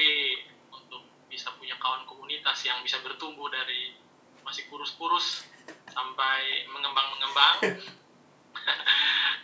untuk 0.67 1.07
bisa 1.31 1.47
punya 1.55 1.79
kawan 1.79 2.03
komunitas 2.03 2.59
yang 2.67 2.83
bisa 2.83 2.99
bertumbuh 2.99 3.47
dari 3.47 3.95
masih 4.43 4.67
kurus-kurus 4.67 5.47
sampai 5.87 6.67
mengembang-mengembang. 6.67 7.79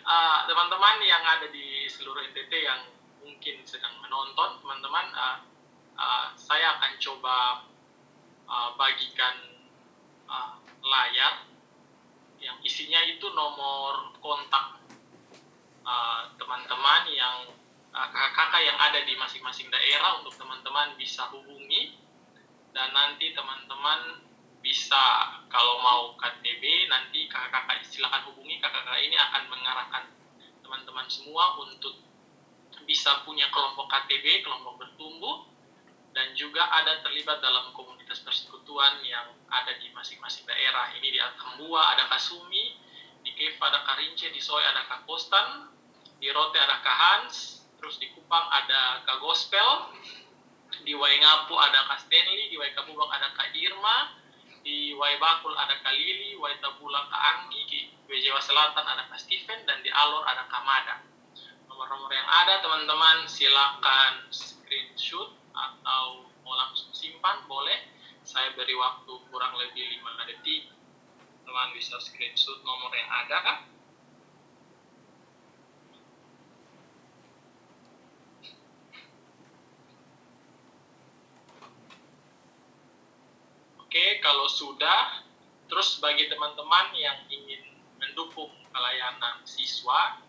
Uh, 0.03 0.39
teman-teman 0.51 0.99
yang 1.07 1.23
ada 1.23 1.47
di 1.47 1.87
seluruh 1.87 2.27
NTT 2.35 2.51
yang 2.59 2.83
mungkin 3.23 3.63
sedang 3.63 3.95
menonton 4.03 4.59
teman-teman 4.59 5.15
uh, 5.15 5.39
uh, 5.95 6.27
saya 6.35 6.75
akan 6.75 6.99
coba 6.99 7.63
uh, 8.51 8.75
bagikan 8.75 9.63
uh, 10.27 10.59
layar 10.83 11.47
yang 12.43 12.59
isinya 12.67 12.99
itu 13.07 13.31
nomor 13.31 14.11
kontak 14.19 14.80
Uh, 15.81 16.29
teman-teman 16.37 17.09
uh, 17.09 17.09
yang 17.09 17.37
kakak-kakak 17.89 18.61
uh, 18.61 18.67
yang 18.69 18.77
ada 18.77 19.01
di 19.01 19.17
masing-masing 19.17 19.65
daerah 19.73 20.21
untuk 20.21 20.37
teman-teman 20.37 20.93
bisa 20.95 21.25
hubungi. 21.33 21.97
Dan 22.71 22.93
nanti 22.93 23.33
teman-teman 23.33 24.21
bisa 24.61 25.41
kalau 25.49 25.81
mau 25.81 26.13
KTB 26.21 26.85
nanti 26.85 27.25
kakak-kakak 27.25 27.81
silakan 27.81 28.29
hubungi 28.29 28.61
kakak-kakak 28.61 29.01
ini 29.01 29.17
akan 29.17 29.43
mengarahkan 29.49 30.03
teman-teman 30.61 31.09
semua 31.09 31.57
untuk 31.57 31.97
bisa 32.85 33.25
punya 33.25 33.49
kelompok 33.49 33.89
KTB 33.89 34.45
kelompok 34.45 34.85
bertumbuh. 34.85 35.49
Dan 36.11 36.35
juga 36.35 36.67
ada 36.67 36.99
terlibat 37.01 37.39
dalam 37.39 37.71
komunitas 37.71 38.19
persekutuan 38.21 38.99
yang 39.01 39.31
ada 39.47 39.71
di 39.79 39.87
masing-masing 39.95 40.43
daerah. 40.43 40.91
Ini 40.93 41.07
di 41.07 41.19
Atambua 41.23 41.95
ada 41.95 42.11
Kasumi 42.11 42.75
di 43.41 43.49
Keva 43.49 43.73
ada 43.73 43.81
Karince, 43.89 44.29
di 44.29 44.37
Soe 44.37 44.61
ada 44.61 44.85
Kak 44.85 45.09
Kostan, 45.09 45.65
di 46.21 46.29
Rote 46.29 46.61
ada 46.61 46.77
Kak 46.85 46.93
Hans, 46.93 47.65
terus 47.81 47.97
di 47.97 48.13
Kupang 48.13 48.45
ada 48.53 49.01
Kak 49.01 49.17
Gospel, 49.17 49.97
di 50.85 50.93
Waingapu 50.93 51.57
ada 51.57 51.89
Kak 51.89 52.05
Stanley, 52.05 52.53
di 52.53 52.57
Waikabubang 52.61 53.09
ada 53.09 53.33
Kak 53.33 53.49
Irma, 53.57 54.13
di 54.61 54.93
Waibakul 54.93 55.57
ada 55.57 55.73
Kak 55.81 55.89
Lili, 55.89 56.37
Waitabula 56.37 57.09
Kak 57.09 57.17
Anggi, 57.17 57.65
di 57.65 57.89
Wejewa 58.05 58.37
Selatan 58.37 58.85
ada 58.85 59.09
Kak 59.09 59.17
Steven, 59.17 59.65
dan 59.65 59.81
di 59.81 59.89
Alor 59.89 60.21
ada 60.21 60.45
Kak 60.45 60.61
Mada. 60.61 61.01
Nomor-nomor 61.65 62.13
yang 62.13 62.29
ada 62.29 62.61
teman-teman 62.61 63.25
silakan 63.25 64.29
screenshot 64.29 65.33
atau 65.49 66.29
mau 66.45 66.53
langsung 66.53 66.93
simpan 66.93 67.41
boleh. 67.49 67.89
Saya 68.21 68.53
beri 68.53 68.77
waktu 68.77 69.17
kurang 69.33 69.57
lebih 69.57 69.97
5 69.97 70.29
detik 70.29 70.69
teman 71.51 71.75
bisa 71.75 71.99
screenshot 71.99 72.63
nomor 72.63 72.87
yang 72.95 73.11
ada 73.11 73.67
Oke, 83.83 84.23
kalau 84.23 84.47
sudah, 84.47 85.27
terus 85.67 85.99
bagi 85.99 86.31
teman-teman 86.31 86.95
yang 86.95 87.27
ingin 87.27 87.75
mendukung 87.99 88.47
pelayanan 88.71 89.43
siswa, 89.43 90.23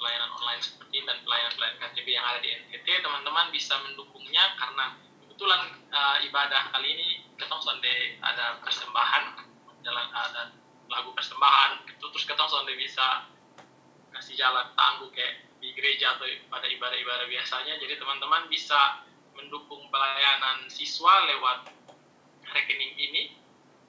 pelayanan 0.00 0.32
online 0.32 0.64
seperti 0.64 1.04
dan 1.04 1.20
pelayanan-pelayanan 1.28 1.84
KTB 1.84 2.08
yang 2.16 2.24
ada 2.24 2.40
di 2.40 2.48
NTT, 2.48 3.04
teman-teman 3.04 3.52
bisa 3.52 3.76
mendukungnya 3.84 4.56
karena 4.56 4.96
kebetulan 5.20 5.76
uh, 5.92 6.16
ibadah 6.24 6.72
kali 6.72 6.96
ini 6.96 7.08
ketong 7.36 7.60
sonde 7.60 8.16
ada 8.24 8.56
persembahan 8.64 9.48
jalan 9.84 10.08
ada 10.10 10.54
lagu 10.88 11.12
persembahan 11.12 11.84
itu 11.86 12.04
terus 12.08 12.24
kita 12.24 12.40
langsung 12.40 12.64
bisa 12.74 13.28
kasih 14.12 14.34
jalan 14.34 14.66
tangguh 14.74 15.12
kayak 15.12 15.48
di 15.58 15.74
gereja 15.74 16.14
atau 16.16 16.26
pada 16.50 16.66
ibadah-ibadah 16.70 17.26
biasanya. 17.26 17.76
Jadi 17.82 17.98
teman-teman 17.98 18.46
bisa 18.46 19.02
mendukung 19.34 19.86
pelayanan 19.90 20.66
siswa 20.70 21.26
lewat 21.26 21.70
rekening 22.50 22.94
ini 22.98 23.22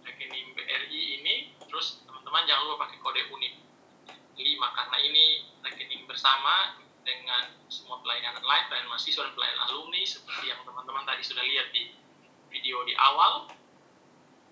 rekening 0.05 0.53
BRI 0.57 1.01
ini. 1.21 1.35
Terus 1.69 2.01
teman-teman 2.05 2.45
jangan 2.49 2.63
lupa 2.69 2.89
pakai 2.89 2.97
kode 3.01 3.21
unik 3.29 3.53
5 4.39 4.77
karena 4.77 4.97
ini 5.03 5.25
rekening 5.61 6.07
bersama 6.09 6.79
dengan 7.03 7.51
semua 7.69 8.01
pelayanan 8.05 8.41
lain 8.43 8.63
pelayanan 8.69 8.89
mahasiswa 8.91 9.27
dan 9.27 9.33
pelayanan 9.33 9.63
alumni 9.71 10.01
seperti 10.05 10.45
yang 10.51 10.61
teman-teman 10.61 11.03
tadi 11.07 11.21
sudah 11.25 11.41
lihat 11.41 11.73
di 11.73 11.95
video 12.53 12.85
di 12.85 12.93
awal 12.97 13.49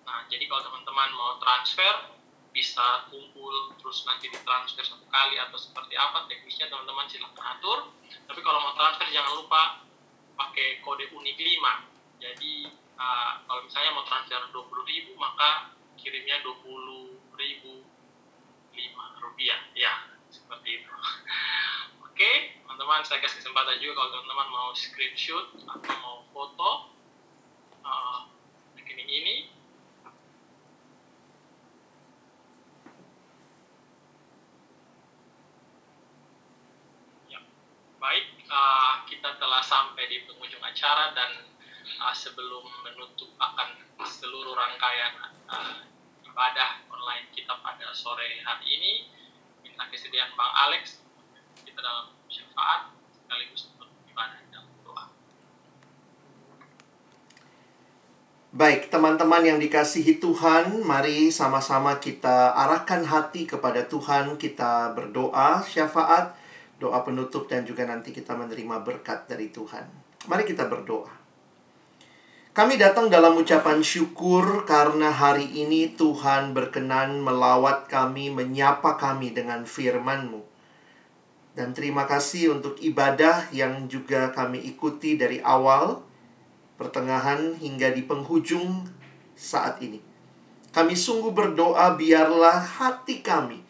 Nah, 0.08 0.24
jadi 0.32 0.48
kalau 0.48 0.64
teman-teman 0.64 1.12
mau 1.12 1.36
transfer, 1.36 2.16
bisa 2.48 3.04
kumpul 3.12 3.76
terus 3.76 4.08
nanti 4.08 4.32
ditransfer 4.32 4.80
satu 4.80 5.04
kali 5.12 5.36
atau 5.36 5.60
seperti 5.60 5.94
apa 6.00 6.24
teknisnya 6.32 6.72
teman-teman 6.72 7.04
silahkan 7.04 7.60
atur. 7.60 7.92
Tapi 8.08 8.40
kalau 8.40 8.58
mau 8.64 8.72
transfer 8.72 9.04
jangan 9.12 9.36
lupa 9.36 9.84
pakai 10.32 10.80
kode 10.80 11.12
unik 11.12 11.36
5. 11.36 12.24
Jadi 12.24 12.72
uh, 12.96 13.44
kalau 13.44 13.60
misalnya 13.68 13.92
mau 13.92 14.02
transfer 14.08 14.40
20.000 14.48 15.12
maka 15.20 15.76
kirimnya 16.00 16.40
20.005 16.40 17.68
rupiah. 19.20 19.60
Ya, 19.76 20.08
seperti 20.32 20.82
itu. 20.82 20.88
Oke, 22.08 22.58
teman-teman 22.64 23.04
saya 23.04 23.20
kasih 23.20 23.44
kesempatan 23.44 23.76
juga 23.78 24.02
kalau 24.02 24.10
teman-teman 24.18 24.48
mau 24.50 24.68
screenshot 24.72 25.52
atau 25.68 25.94
mau 26.00 26.24
foto 26.32 26.96
uh, 27.84 28.26
rekening 28.74 29.06
ini 29.06 29.57
Baik, 37.98 38.46
uh, 38.46 39.02
kita 39.10 39.34
telah 39.42 39.58
sampai 39.58 40.06
di 40.06 40.22
penghujung 40.22 40.62
acara 40.62 41.10
dan 41.18 41.50
uh, 41.98 42.14
sebelum 42.14 42.62
menutup 42.86 43.34
akan 43.34 43.74
seluruh 44.06 44.54
rangkaian 44.54 45.18
uh, 45.50 45.82
ibadah 46.22 46.86
online 46.94 47.26
kita 47.34 47.58
pada 47.58 47.90
sore 47.90 48.38
hari 48.46 48.66
ini, 48.70 48.92
minta 49.66 49.82
kesediaan 49.90 50.30
Bang 50.38 50.54
Alex 50.70 51.02
kita 51.66 51.82
dalam 51.82 52.14
syafaat 52.30 52.94
sekaligus 53.10 53.74
untuk 53.74 53.90
ibadah 54.06 54.46
dan 54.46 54.62
doa. 54.86 55.04
Baik, 58.54 58.94
teman-teman 58.94 59.42
yang 59.42 59.58
dikasihi 59.58 60.22
Tuhan, 60.22 60.86
mari 60.86 61.34
sama-sama 61.34 61.98
kita 61.98 62.54
arahkan 62.54 63.02
hati 63.02 63.50
kepada 63.50 63.82
Tuhan, 63.90 64.38
kita 64.38 64.94
berdoa 64.94 65.66
syafaat 65.66 66.46
doa 66.78 67.02
penutup, 67.02 67.50
dan 67.50 67.66
juga 67.66 67.82
nanti 67.84 68.14
kita 68.14 68.38
menerima 68.38 68.86
berkat 68.86 69.26
dari 69.26 69.50
Tuhan. 69.50 69.84
Mari 70.30 70.46
kita 70.46 70.70
berdoa. 70.70 71.10
Kami 72.58 72.74
datang 72.74 73.06
dalam 73.06 73.38
ucapan 73.38 73.78
syukur 73.86 74.66
karena 74.66 75.14
hari 75.14 75.46
ini 75.46 75.94
Tuhan 75.94 76.58
berkenan 76.58 77.22
melawat 77.22 77.86
kami, 77.86 78.34
menyapa 78.34 78.98
kami 78.98 79.30
dengan 79.30 79.62
firman-Mu. 79.62 80.42
Dan 81.54 81.70
terima 81.74 82.06
kasih 82.06 82.58
untuk 82.58 82.78
ibadah 82.82 83.50
yang 83.54 83.86
juga 83.86 84.34
kami 84.34 84.58
ikuti 84.62 85.14
dari 85.14 85.38
awal 85.38 86.02
pertengahan 86.78 87.58
hingga 87.58 87.94
di 87.94 88.06
penghujung 88.06 88.86
saat 89.34 89.78
ini. 89.78 90.02
Kami 90.70 90.94
sungguh 90.94 91.34
berdoa 91.34 91.94
biarlah 91.94 92.58
hati 92.58 93.22
kami 93.22 93.62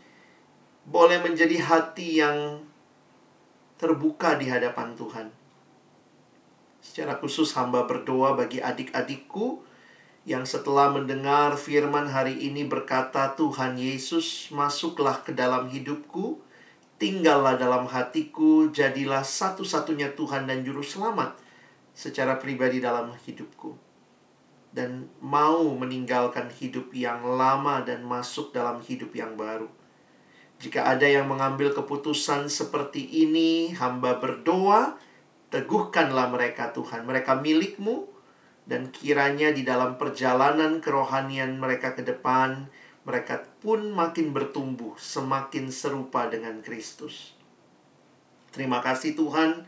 boleh 0.88 1.20
menjadi 1.20 1.60
hati 1.60 2.24
yang 2.24 2.64
terbuka 3.78 4.36
di 4.36 4.50
hadapan 4.50 4.92
Tuhan. 4.98 5.32
Secara 6.82 7.16
khusus 7.22 7.54
hamba 7.54 7.86
berdoa 7.86 8.34
bagi 8.34 8.58
adik-adikku 8.58 9.62
yang 10.28 10.44
setelah 10.44 10.92
mendengar 10.92 11.56
firman 11.56 12.10
hari 12.10 12.36
ini 12.36 12.66
berkata, 12.66 13.32
"Tuhan 13.38 13.80
Yesus, 13.80 14.52
masuklah 14.52 15.24
ke 15.24 15.32
dalam 15.32 15.70
hidupku, 15.72 16.42
tinggallah 17.00 17.56
dalam 17.56 17.88
hatiku, 17.88 18.68
jadilah 18.68 19.24
satu-satunya 19.24 20.12
Tuhan 20.18 20.44
dan 20.44 20.66
juru 20.66 20.82
selamat." 20.84 21.48
secara 21.98 22.38
pribadi 22.38 22.78
dalam 22.78 23.10
hidupku 23.26 23.74
dan 24.70 25.10
mau 25.18 25.66
meninggalkan 25.74 26.46
hidup 26.54 26.94
yang 26.94 27.26
lama 27.26 27.82
dan 27.82 28.06
masuk 28.06 28.54
dalam 28.54 28.78
hidup 28.86 29.10
yang 29.18 29.34
baru. 29.34 29.66
Jika 30.58 30.90
ada 30.90 31.06
yang 31.06 31.30
mengambil 31.30 31.70
keputusan 31.70 32.50
seperti 32.50 33.02
ini, 33.02 33.74
hamba 33.78 34.18
berdoa, 34.18 34.98
teguhkanlah 35.54 36.34
mereka 36.34 36.74
Tuhan. 36.74 37.06
Mereka 37.06 37.38
milikmu, 37.38 38.10
dan 38.68 38.90
kiranya 38.92 39.54
di 39.54 39.64
dalam 39.64 39.96
perjalanan 39.96 40.82
kerohanian 40.82 41.56
mereka 41.56 41.94
ke 41.94 42.02
depan, 42.04 42.68
mereka 43.06 43.46
pun 43.62 43.94
makin 43.94 44.34
bertumbuh, 44.34 44.98
semakin 44.98 45.72
serupa 45.72 46.28
dengan 46.28 46.60
Kristus. 46.60 47.32
Terima 48.52 48.82
kasih 48.84 49.16
Tuhan 49.16 49.64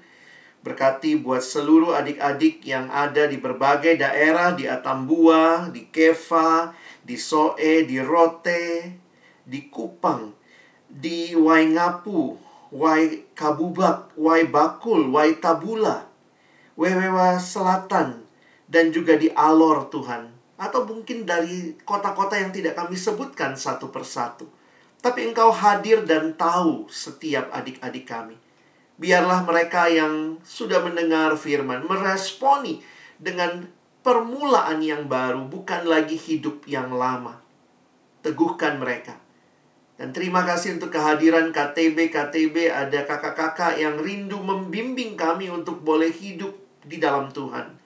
Berkati 0.61 1.17
buat 1.17 1.41
seluruh 1.41 1.97
adik-adik 1.97 2.61
yang 2.69 2.93
ada 2.93 3.25
di 3.25 3.41
berbagai 3.41 3.97
daerah, 3.97 4.53
di 4.53 4.69
Atambua, 4.69 5.73
di 5.73 5.89
Kefa, 5.89 6.77
di 7.01 7.17
Soe, 7.17 7.89
di 7.89 7.97
Rote, 7.97 8.93
di 9.41 9.73
Kupang, 9.73 10.37
di 10.91 11.39
Waingapu, 11.39 12.35
Wai 12.75 13.31
Kabubak, 13.39 14.11
Wai 14.19 14.51
Bakul, 14.51 15.07
Wai 15.15 15.39
Tabula, 15.39 16.11
Wewewa 16.75 17.39
Selatan, 17.39 18.27
dan 18.67 18.91
juga 18.91 19.15
di 19.15 19.31
Alor 19.31 19.87
Tuhan. 19.87 20.35
Atau 20.61 20.85
mungkin 20.85 21.25
dari 21.25 21.79
kota-kota 21.87 22.37
yang 22.37 22.53
tidak 22.53 22.77
kami 22.77 22.99
sebutkan 22.99 23.57
satu 23.57 23.89
persatu. 23.89 24.45
Tapi 25.01 25.33
engkau 25.33 25.49
hadir 25.49 26.05
dan 26.05 26.37
tahu 26.37 26.85
setiap 26.93 27.49
adik-adik 27.57 28.05
kami. 28.05 28.37
Biarlah 29.01 29.49
mereka 29.49 29.89
yang 29.89 30.37
sudah 30.45 30.85
mendengar 30.85 31.33
firman 31.41 31.89
meresponi 31.89 32.85
dengan 33.17 33.65
permulaan 34.05 34.85
yang 34.85 35.09
baru, 35.09 35.49
bukan 35.49 35.89
lagi 35.89 36.21
hidup 36.21 36.69
yang 36.69 36.93
lama. 36.93 37.41
Teguhkan 38.21 38.77
mereka. 38.77 39.17
Dan 40.01 40.17
terima 40.17 40.49
kasih 40.49 40.81
untuk 40.81 40.97
kehadiran 40.97 41.53
KTB. 41.53 42.09
KTB 42.09 42.73
ada 42.73 43.05
kakak-kakak 43.05 43.77
yang 43.77 44.01
rindu 44.01 44.41
membimbing 44.41 45.13
kami 45.13 45.53
untuk 45.53 45.85
boleh 45.85 46.09
hidup 46.09 46.57
di 46.89 46.97
dalam 46.97 47.29
Tuhan. 47.29 47.77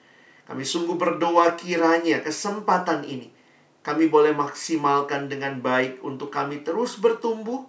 Kami 0.47 0.63
sungguh 0.63 0.95
berdoa 0.95 1.59
kiranya 1.59 2.23
kesempatan 2.23 3.03
ini 3.03 3.35
kami 3.85 4.09
boleh 4.09 4.33
maksimalkan 4.33 5.29
dengan 5.29 5.61
baik 5.61 6.01
untuk 6.01 6.33
kami 6.33 6.65
terus 6.65 6.97
bertumbuh 6.97 7.69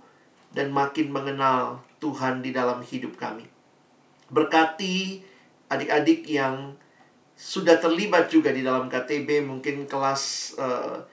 dan 0.55 0.71
makin 0.71 1.11
mengenal 1.11 1.83
Tuhan 1.99 2.39
di 2.39 2.55
dalam 2.55 2.79
hidup 2.79 3.19
kami. 3.19 3.43
Berkati 4.31 5.19
adik-adik 5.67 6.23
yang 6.23 6.79
sudah 7.35 7.75
terlibat 7.83 8.31
juga 8.31 8.55
di 8.55 8.63
dalam 8.63 8.87
KTB 8.87 9.43
mungkin 9.43 9.91
kelas 9.91 10.55
uh, 10.55 11.03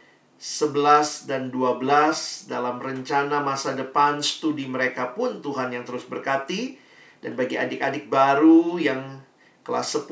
11 0.42 1.30
dan 1.30 1.54
12 1.54 2.50
dalam 2.50 2.82
rencana 2.82 3.38
masa 3.38 3.78
depan 3.78 4.18
studi 4.18 4.66
mereka 4.66 5.14
pun 5.14 5.38
Tuhan 5.38 5.70
yang 5.70 5.86
terus 5.86 6.02
berkati. 6.10 6.82
Dan 7.22 7.38
bagi 7.38 7.54
adik-adik 7.54 8.10
baru 8.10 8.74
yang 8.82 9.22
kelas 9.62 10.02
10 10.02 10.10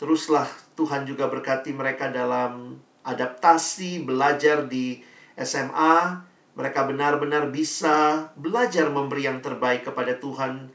teruslah 0.00 0.48
Tuhan 0.72 1.04
juga 1.04 1.28
berkati 1.28 1.76
mereka 1.76 2.08
dalam 2.08 2.80
adaptasi 3.04 4.08
belajar 4.08 4.64
di 4.64 5.04
SMA 5.36 6.24
mereka 6.54 6.86
benar-benar 6.86 7.50
bisa 7.50 8.30
belajar 8.38 8.86
memberi 8.88 9.26
yang 9.26 9.42
terbaik 9.42 9.84
kepada 9.84 10.16
Tuhan, 10.22 10.70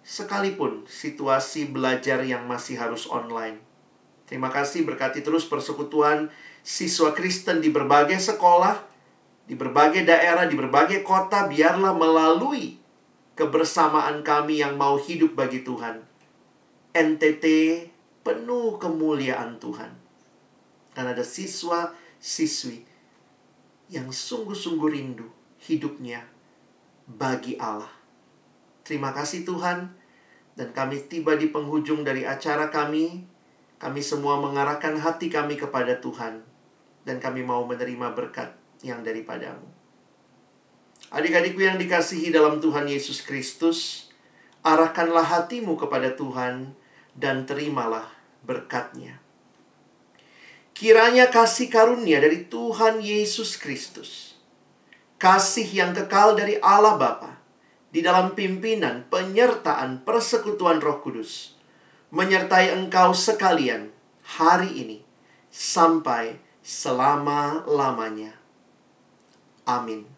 sekalipun 0.00 0.88
situasi 0.88 1.68
belajar 1.68 2.24
yang 2.24 2.48
masih 2.48 2.80
harus 2.80 3.04
online. 3.06 3.60
Terima 4.24 4.48
kasih, 4.48 4.88
berkati 4.88 5.20
terus 5.20 5.44
persekutuan 5.44 6.32
siswa 6.64 7.12
Kristen 7.12 7.60
di 7.60 7.68
berbagai 7.68 8.16
sekolah, 8.16 8.80
di 9.44 9.52
berbagai 9.52 10.08
daerah, 10.08 10.48
di 10.48 10.56
berbagai 10.56 11.04
kota, 11.04 11.44
biarlah 11.44 11.92
melalui 11.92 12.80
kebersamaan 13.36 14.24
kami 14.24 14.64
yang 14.64 14.80
mau 14.80 14.96
hidup 14.96 15.36
bagi 15.36 15.60
Tuhan. 15.60 16.00
NTT 16.96 17.44
penuh 18.24 18.80
kemuliaan 18.80 19.60
Tuhan. 19.60 19.92
Dan 20.96 21.04
ada 21.10 21.20
siswa-siswi 21.20 22.86
yang 23.92 24.08
sungguh-sungguh 24.08 24.88
rindu 24.88 25.28
hidupnya 25.60 26.24
bagi 27.04 27.60
Allah. 27.60 27.92
Terima 28.86 29.12
kasih 29.12 29.44
Tuhan, 29.44 29.92
dan 30.54 30.68
kami 30.72 31.04
tiba 31.04 31.36
di 31.36 31.50
penghujung 31.50 32.06
dari 32.06 32.24
acara 32.24 32.72
kami. 32.72 33.26
Kami 33.74 34.00
semua 34.00 34.40
mengarahkan 34.40 34.96
hati 34.96 35.28
kami 35.28 35.60
kepada 35.60 35.98
Tuhan, 36.00 36.40
dan 37.04 37.20
kami 37.20 37.44
mau 37.44 37.64
menerima 37.68 38.12
berkat 38.16 38.56
yang 38.80 39.04
daripadamu. 39.04 39.64
Adik-adikku 41.12 41.60
yang 41.60 41.76
dikasihi 41.76 42.32
dalam 42.32 42.58
Tuhan 42.58 42.88
Yesus 42.88 43.22
Kristus, 43.22 44.10
arahkanlah 44.64 45.24
hatimu 45.24 45.76
kepada 45.76 46.16
Tuhan 46.16 46.72
dan 47.14 47.44
terimalah 47.44 48.08
berkatnya. 48.42 49.20
Kiranya 50.74 51.30
kasih 51.30 51.70
karunia 51.70 52.18
dari 52.18 52.50
Tuhan 52.50 52.98
Yesus 52.98 53.54
Kristus, 53.54 54.34
kasih 55.22 55.70
yang 55.70 55.94
kekal 55.94 56.34
dari 56.34 56.58
Allah 56.58 56.98
Bapa, 56.98 57.38
di 57.94 58.02
dalam 58.02 58.34
pimpinan, 58.34 59.06
penyertaan, 59.06 60.02
persekutuan 60.02 60.82
Roh 60.82 60.98
Kudus, 60.98 61.54
menyertai 62.10 62.74
engkau 62.74 63.14
sekalian 63.14 63.94
hari 64.26 64.70
ini 64.74 64.98
sampai 65.54 66.42
selama-lamanya. 66.64 68.32
Amin. 69.68 70.13